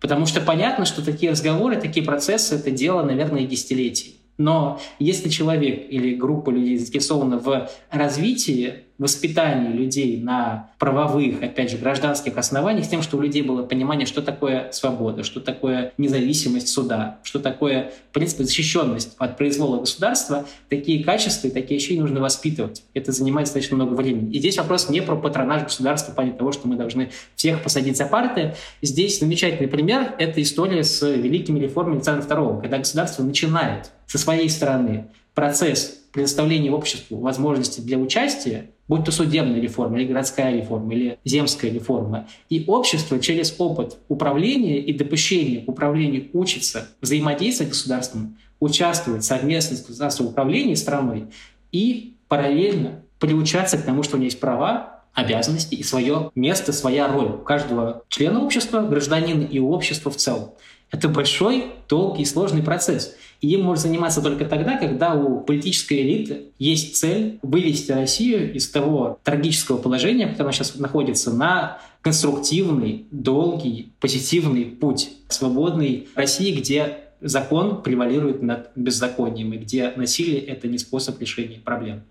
Потому 0.00 0.26
что 0.26 0.40
понятно, 0.40 0.84
что 0.84 1.04
такие 1.04 1.32
разговоры, 1.32 1.76
такие 1.76 2.04
процессы— 2.04 2.54
это 2.56 2.70
дело, 2.70 3.02
наверное, 3.02 3.44
десятилетий. 3.44 4.16
Но 4.38 4.80
если 4.98 5.28
человек 5.28 5.86
или 5.88 6.14
группа 6.14 6.50
людей 6.50 6.76
заинтересована 6.76 7.38
в 7.38 7.70
развитии 7.90 8.84
воспитании 9.02 9.72
людей 9.72 10.20
на 10.20 10.70
правовых, 10.78 11.42
опять 11.42 11.70
же, 11.70 11.76
гражданских 11.76 12.36
основаниях, 12.38 12.86
с 12.86 12.88
тем, 12.88 13.02
что 13.02 13.18
у 13.18 13.20
людей 13.20 13.42
было 13.42 13.62
понимание, 13.62 14.06
что 14.06 14.22
такое 14.22 14.70
свобода, 14.72 15.22
что 15.24 15.40
такое 15.40 15.92
независимость 15.98 16.68
суда, 16.68 17.18
что 17.22 17.38
такое, 17.38 17.92
в 18.10 18.14
принципе, 18.14 18.44
защищенность 18.44 19.14
от 19.18 19.36
произвола 19.36 19.80
государства, 19.80 20.46
такие 20.68 21.04
качества 21.04 21.48
и 21.48 21.50
такие 21.50 21.78
вещи 21.78 21.92
нужно 21.92 22.20
воспитывать. 22.20 22.84
Это 22.94 23.12
занимает 23.12 23.46
достаточно 23.46 23.76
много 23.76 23.94
времени. 23.94 24.32
И 24.32 24.38
здесь 24.38 24.56
вопрос 24.56 24.88
не 24.88 25.02
про 25.02 25.16
патронаж 25.16 25.64
государства 25.64 26.12
в 26.12 26.14
плане 26.14 26.32
того, 26.32 26.52
что 26.52 26.68
мы 26.68 26.76
должны 26.76 27.10
всех 27.36 27.62
посадить 27.62 27.96
за 27.96 28.06
парты. 28.06 28.54
Здесь 28.80 29.20
замечательный 29.20 29.68
пример— 29.68 30.14
это 30.18 30.40
история 30.40 30.84
с 30.84 31.06
великими 31.06 31.60
реформами 31.60 31.96
Александра 31.96 32.26
II, 32.26 32.62
когда 32.62 32.78
государство 32.78 33.22
начинает 33.22 33.90
со 34.06 34.18
своей 34.18 34.48
стороны 34.48 35.06
процесс 35.34 35.98
предоставления 36.12 36.70
обществу 36.70 37.18
возможности 37.18 37.80
для 37.80 37.98
участия, 37.98 38.70
будь 38.92 39.06
то 39.06 39.10
судебная 39.10 39.58
реформа, 39.58 39.98
или 39.98 40.08
городская 40.08 40.54
реформа, 40.54 40.92
или 40.92 41.18
земская 41.24 41.70
реформа. 41.70 42.28
И 42.50 42.62
общество 42.66 43.18
через 43.18 43.54
опыт 43.56 43.96
управления 44.08 44.80
и 44.80 44.92
допущения 44.92 45.64
к 45.64 45.68
управлению 45.68 46.28
учится 46.34 46.88
взаимодействовать 47.00 47.72
с 47.72 47.78
государством, 47.78 48.36
участвовать 48.60 49.24
совместно 49.24 49.78
с 49.78 49.86
государственным 49.86 50.32
управлением 50.32 50.76
страной 50.76 51.24
и 51.72 52.16
параллельно 52.28 53.00
приучаться 53.18 53.78
к 53.78 53.82
тому, 53.82 54.02
что 54.02 54.16
у 54.16 54.18
него 54.18 54.26
есть 54.26 54.40
права, 54.40 55.00
обязанности 55.14 55.74
и 55.74 55.82
свое 55.82 56.30
место, 56.34 56.74
своя 56.74 57.08
роль 57.08 57.28
у 57.28 57.38
каждого 57.38 58.02
члена 58.08 58.44
общества, 58.44 58.82
гражданина 58.82 59.42
и 59.42 59.58
общества 59.58 60.10
в 60.10 60.16
целом. 60.16 60.50
Это 60.90 61.08
большой, 61.08 61.72
долгий 61.88 62.24
и 62.24 62.26
сложный 62.26 62.62
процесс. 62.62 63.16
И 63.42 63.48
им 63.48 63.64
можно 63.64 63.82
заниматься 63.82 64.22
только 64.22 64.44
тогда, 64.44 64.78
когда 64.78 65.14
у 65.14 65.40
политической 65.40 66.00
элиты 66.00 66.44
есть 66.60 66.96
цель 66.96 67.40
вывести 67.42 67.90
Россию 67.90 68.54
из 68.54 68.70
того 68.70 69.18
трагического 69.24 69.78
положения, 69.78 70.26
в 70.26 70.30
котором 70.30 70.46
она 70.46 70.52
сейчас 70.52 70.76
находится, 70.76 71.32
на 71.32 71.78
конструктивный, 72.02 73.06
долгий, 73.10 73.92
позитивный 73.98 74.64
путь 74.64 75.10
свободной 75.28 76.06
России, 76.14 76.54
где 76.54 76.98
закон 77.20 77.82
превалирует 77.82 78.42
над 78.42 78.70
беззаконием, 78.76 79.52
и 79.54 79.58
где 79.58 79.92
насилие— 79.96 80.40
это 80.40 80.68
не 80.68 80.78
способ 80.78 81.20
решения 81.20 81.58
проблем. 81.58 82.02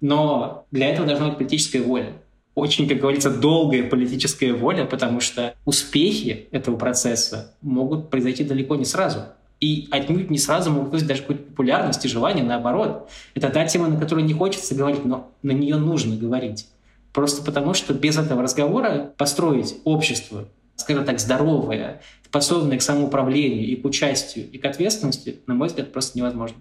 Но 0.00 0.64
для 0.70 0.88
этого 0.88 1.06
должна 1.06 1.28
быть 1.28 1.36
политическая 1.36 1.82
воля 1.82 2.14
очень, 2.54 2.88
как 2.88 2.98
говорится, 2.98 3.30
долгая 3.30 3.88
политическая 3.88 4.52
воля, 4.52 4.84
потому 4.84 5.20
что 5.20 5.54
успехи 5.64 6.48
этого 6.50 6.76
процесса 6.76 7.54
могут 7.62 8.10
произойти 8.10 8.44
далеко 8.44 8.76
не 8.76 8.84
сразу 8.84 9.20
и 9.60 9.88
отнюдь 9.90 10.30
не 10.30 10.38
сразу 10.38 10.70
могут 10.70 10.90
вызвать 10.90 11.08
даже 11.08 11.20
какую-то 11.20 11.44
популярность 11.44 12.04
и 12.04 12.08
желание, 12.08 12.42
наоборот. 12.42 13.10
Это 13.34 13.50
та 13.50 13.66
тема, 13.66 13.88
на 13.88 14.00
которую 14.00 14.24
не 14.24 14.32
хочется 14.32 14.74
говорить, 14.74 15.04
но 15.04 15.30
на 15.42 15.52
нее 15.52 15.76
нужно 15.76 16.16
говорить. 16.16 16.66
Просто 17.12 17.42
потому, 17.44 17.74
что 17.74 17.92
без 17.92 18.16
этого 18.16 18.42
разговора 18.42 19.12
построить 19.16 19.76
общество, 19.84 20.48
скажем 20.76 21.04
так, 21.04 21.20
здоровое, 21.20 22.00
способное 22.24 22.78
к 22.78 22.82
самоуправлению 22.82 23.66
и 23.66 23.76
к 23.76 23.84
участию, 23.84 24.50
и 24.50 24.58
к 24.58 24.64
ответственности, 24.64 25.40
на 25.46 25.54
мой 25.54 25.68
взгляд, 25.68 25.92
просто 25.92 26.16
невозможно. 26.16 26.56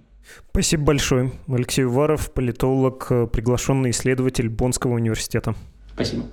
Спасибо 0.52 0.84
большое. 0.84 1.32
Алексей 1.48 1.86
Уваров, 1.86 2.34
политолог, 2.34 3.08
приглашенный 3.32 3.92
исследователь 3.92 4.50
Боннского 4.50 4.96
университета. 4.96 5.56
Спасибо. 5.94 6.24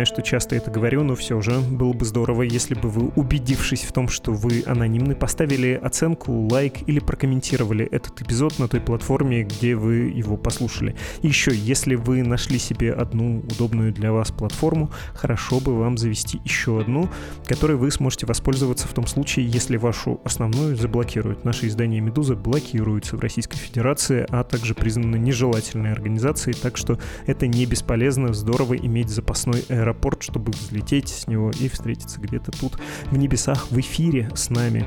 Понимаю, 0.00 0.06
что 0.06 0.22
часто 0.22 0.56
это 0.56 0.70
говорю, 0.70 1.02
но 1.02 1.14
все 1.14 1.40
же 1.42 1.58
было 1.60 1.92
бы 1.92 2.06
здорово, 2.06 2.42
если 2.42 2.74
бы 2.74 2.88
вы, 2.88 3.12
убедившись 3.16 3.82
в 3.82 3.92
том, 3.92 4.08
что 4.08 4.32
вы 4.32 4.62
анонимны, 4.66 5.14
поставили 5.14 5.78
оценку, 5.82 6.32
лайк 6.50 6.88
или 6.88 7.00
прокомментировали 7.00 7.84
этот 7.84 8.22
эпизод 8.22 8.58
на 8.58 8.66
той 8.66 8.80
платформе, 8.80 9.42
где 9.42 9.74
вы 9.74 10.10
его 10.18 10.38
послушали. 10.38 10.96
И 11.20 11.28
еще, 11.28 11.54
если 11.54 11.96
вы 11.96 12.22
нашли 12.22 12.58
себе 12.58 12.92
одну 12.92 13.40
удобную 13.40 13.92
для 13.92 14.10
вас 14.12 14.30
платформу, 14.30 14.90
хорошо 15.12 15.60
бы 15.60 15.76
вам 15.76 15.98
завести 15.98 16.40
еще 16.44 16.80
одну, 16.80 17.10
которой 17.44 17.76
вы 17.76 17.90
сможете 17.90 18.24
воспользоваться 18.24 18.88
в 18.88 18.94
том 18.94 19.06
случае, 19.06 19.46
если 19.48 19.76
вашу 19.76 20.20
основную 20.24 20.76
заблокируют. 20.76 21.44
Наши 21.44 21.66
издания 21.66 22.00
«Медуза» 22.00 22.36
блокируются 22.36 23.16
в 23.16 23.20
Российской 23.20 23.58
Федерации, 23.58 24.24
а 24.30 24.44
также 24.44 24.74
признаны 24.74 25.16
нежелательной 25.16 25.92
организацией, 25.92 26.54
так 26.54 26.78
что 26.78 26.98
это 27.26 27.46
не 27.46 27.66
бесполезно, 27.66 28.32
здорово 28.32 28.76
иметь 28.76 29.10
запасной 29.10 29.62
аэропорт 29.68 29.89
аэропорт, 29.90 30.22
чтобы 30.22 30.52
взлететь 30.52 31.08
с 31.08 31.26
него 31.26 31.50
и 31.50 31.68
встретиться 31.68 32.20
где-то 32.20 32.52
тут 32.52 32.78
в 33.10 33.16
небесах 33.16 33.70
в 33.70 33.78
эфире 33.80 34.30
с 34.34 34.50
нами. 34.50 34.86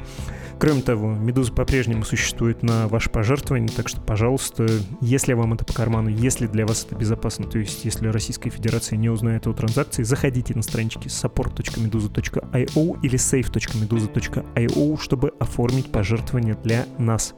Кроме 0.64 0.82
того, 0.82 1.12
Медуза 1.14 1.52
по-прежнему 1.52 2.06
существует 2.06 2.64
на 2.64 2.88
ваше 2.88 3.10
пожертвование, 3.10 3.68
так 3.68 3.90
что, 3.90 4.00
пожалуйста, 4.00 4.66
если 5.02 5.34
вам 5.34 5.52
это 5.52 5.66
по 5.66 5.74
карману, 5.74 6.08
если 6.08 6.48
для 6.48 6.66
вас 6.66 6.86
это 6.86 6.96
безопасно, 6.96 7.48
то 7.48 7.60
есть 7.60 7.84
если 7.84 8.08
Российская 8.08 8.50
Федерация 8.50 8.96
не 8.96 9.10
узнает 9.10 9.46
о 9.46 9.52
транзакции, 9.52 10.04
заходите 10.04 10.56
на 10.56 10.62
странички 10.62 11.10
support.meduza.io 11.10 13.00
или 13.04 13.16
save.meduza.io, 13.18 15.02
чтобы 15.02 15.34
оформить 15.38 15.92
пожертвование 15.92 16.58
для 16.64 16.86
нас. 16.98 17.36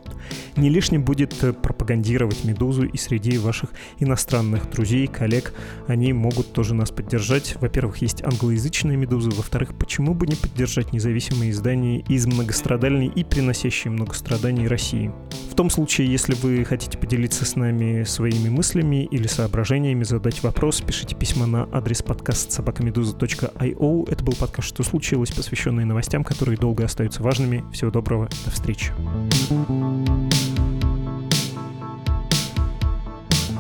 Не 0.56 0.70
лишним 0.70 1.04
будет 1.04 1.34
пропагандировать 1.64 2.44
Медузу 2.44 2.86
и 2.86 2.96
среди 2.96 3.40
ваших 3.40 3.72
иностранных 3.98 4.70
друзей, 4.70 5.08
коллег. 5.08 5.52
Они 5.88 6.14
могут 6.14 6.54
тоже 6.54 6.76
нас 6.76 6.92
поддержать. 6.92 7.58
Во-первых, 7.60 7.98
есть 8.04 8.24
англоязычная 8.24 8.98
Медуза, 8.98 9.32
во-вторых, 9.32 9.76
почему 9.80 10.14
бы 10.14 10.28
не 10.28 10.36
поддержать 10.36 10.94
независимые 10.94 11.50
издания 11.50 12.02
из 12.02 12.28
многострадальной 12.28 13.15
и 13.16 13.24
приносящие 13.24 13.92
много 13.92 14.14
страданий 14.14 14.68
России. 14.68 15.12
В 15.50 15.56
том 15.56 15.70
случае, 15.70 16.12
если 16.12 16.34
вы 16.36 16.66
хотите 16.66 16.98
поделиться 16.98 17.46
с 17.46 17.56
нами 17.56 18.04
своими 18.04 18.50
мыслями 18.50 19.06
или 19.06 19.28
соображениями, 19.28 20.04
задать 20.04 20.44
вопрос, 20.44 20.82
пишите 20.82 21.16
письма 21.16 21.46
на 21.46 21.70
адрес 21.72 22.02
подкаст 22.02 22.52
собакамедуза.io. 22.52 24.12
Это 24.12 24.24
был 24.24 24.34
подкаст 24.34 24.68
«Что 24.68 24.84
случилось?», 24.84 25.32
посвященный 25.32 25.86
новостям, 25.86 26.24
которые 26.24 26.58
долго 26.58 26.84
остаются 26.84 27.24
важными. 27.24 27.64
Всего 27.72 27.92
доброго, 27.92 28.30
до 28.44 28.52
встречи. 28.52 28.92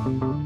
thank 0.05 0.21
you 0.21 0.44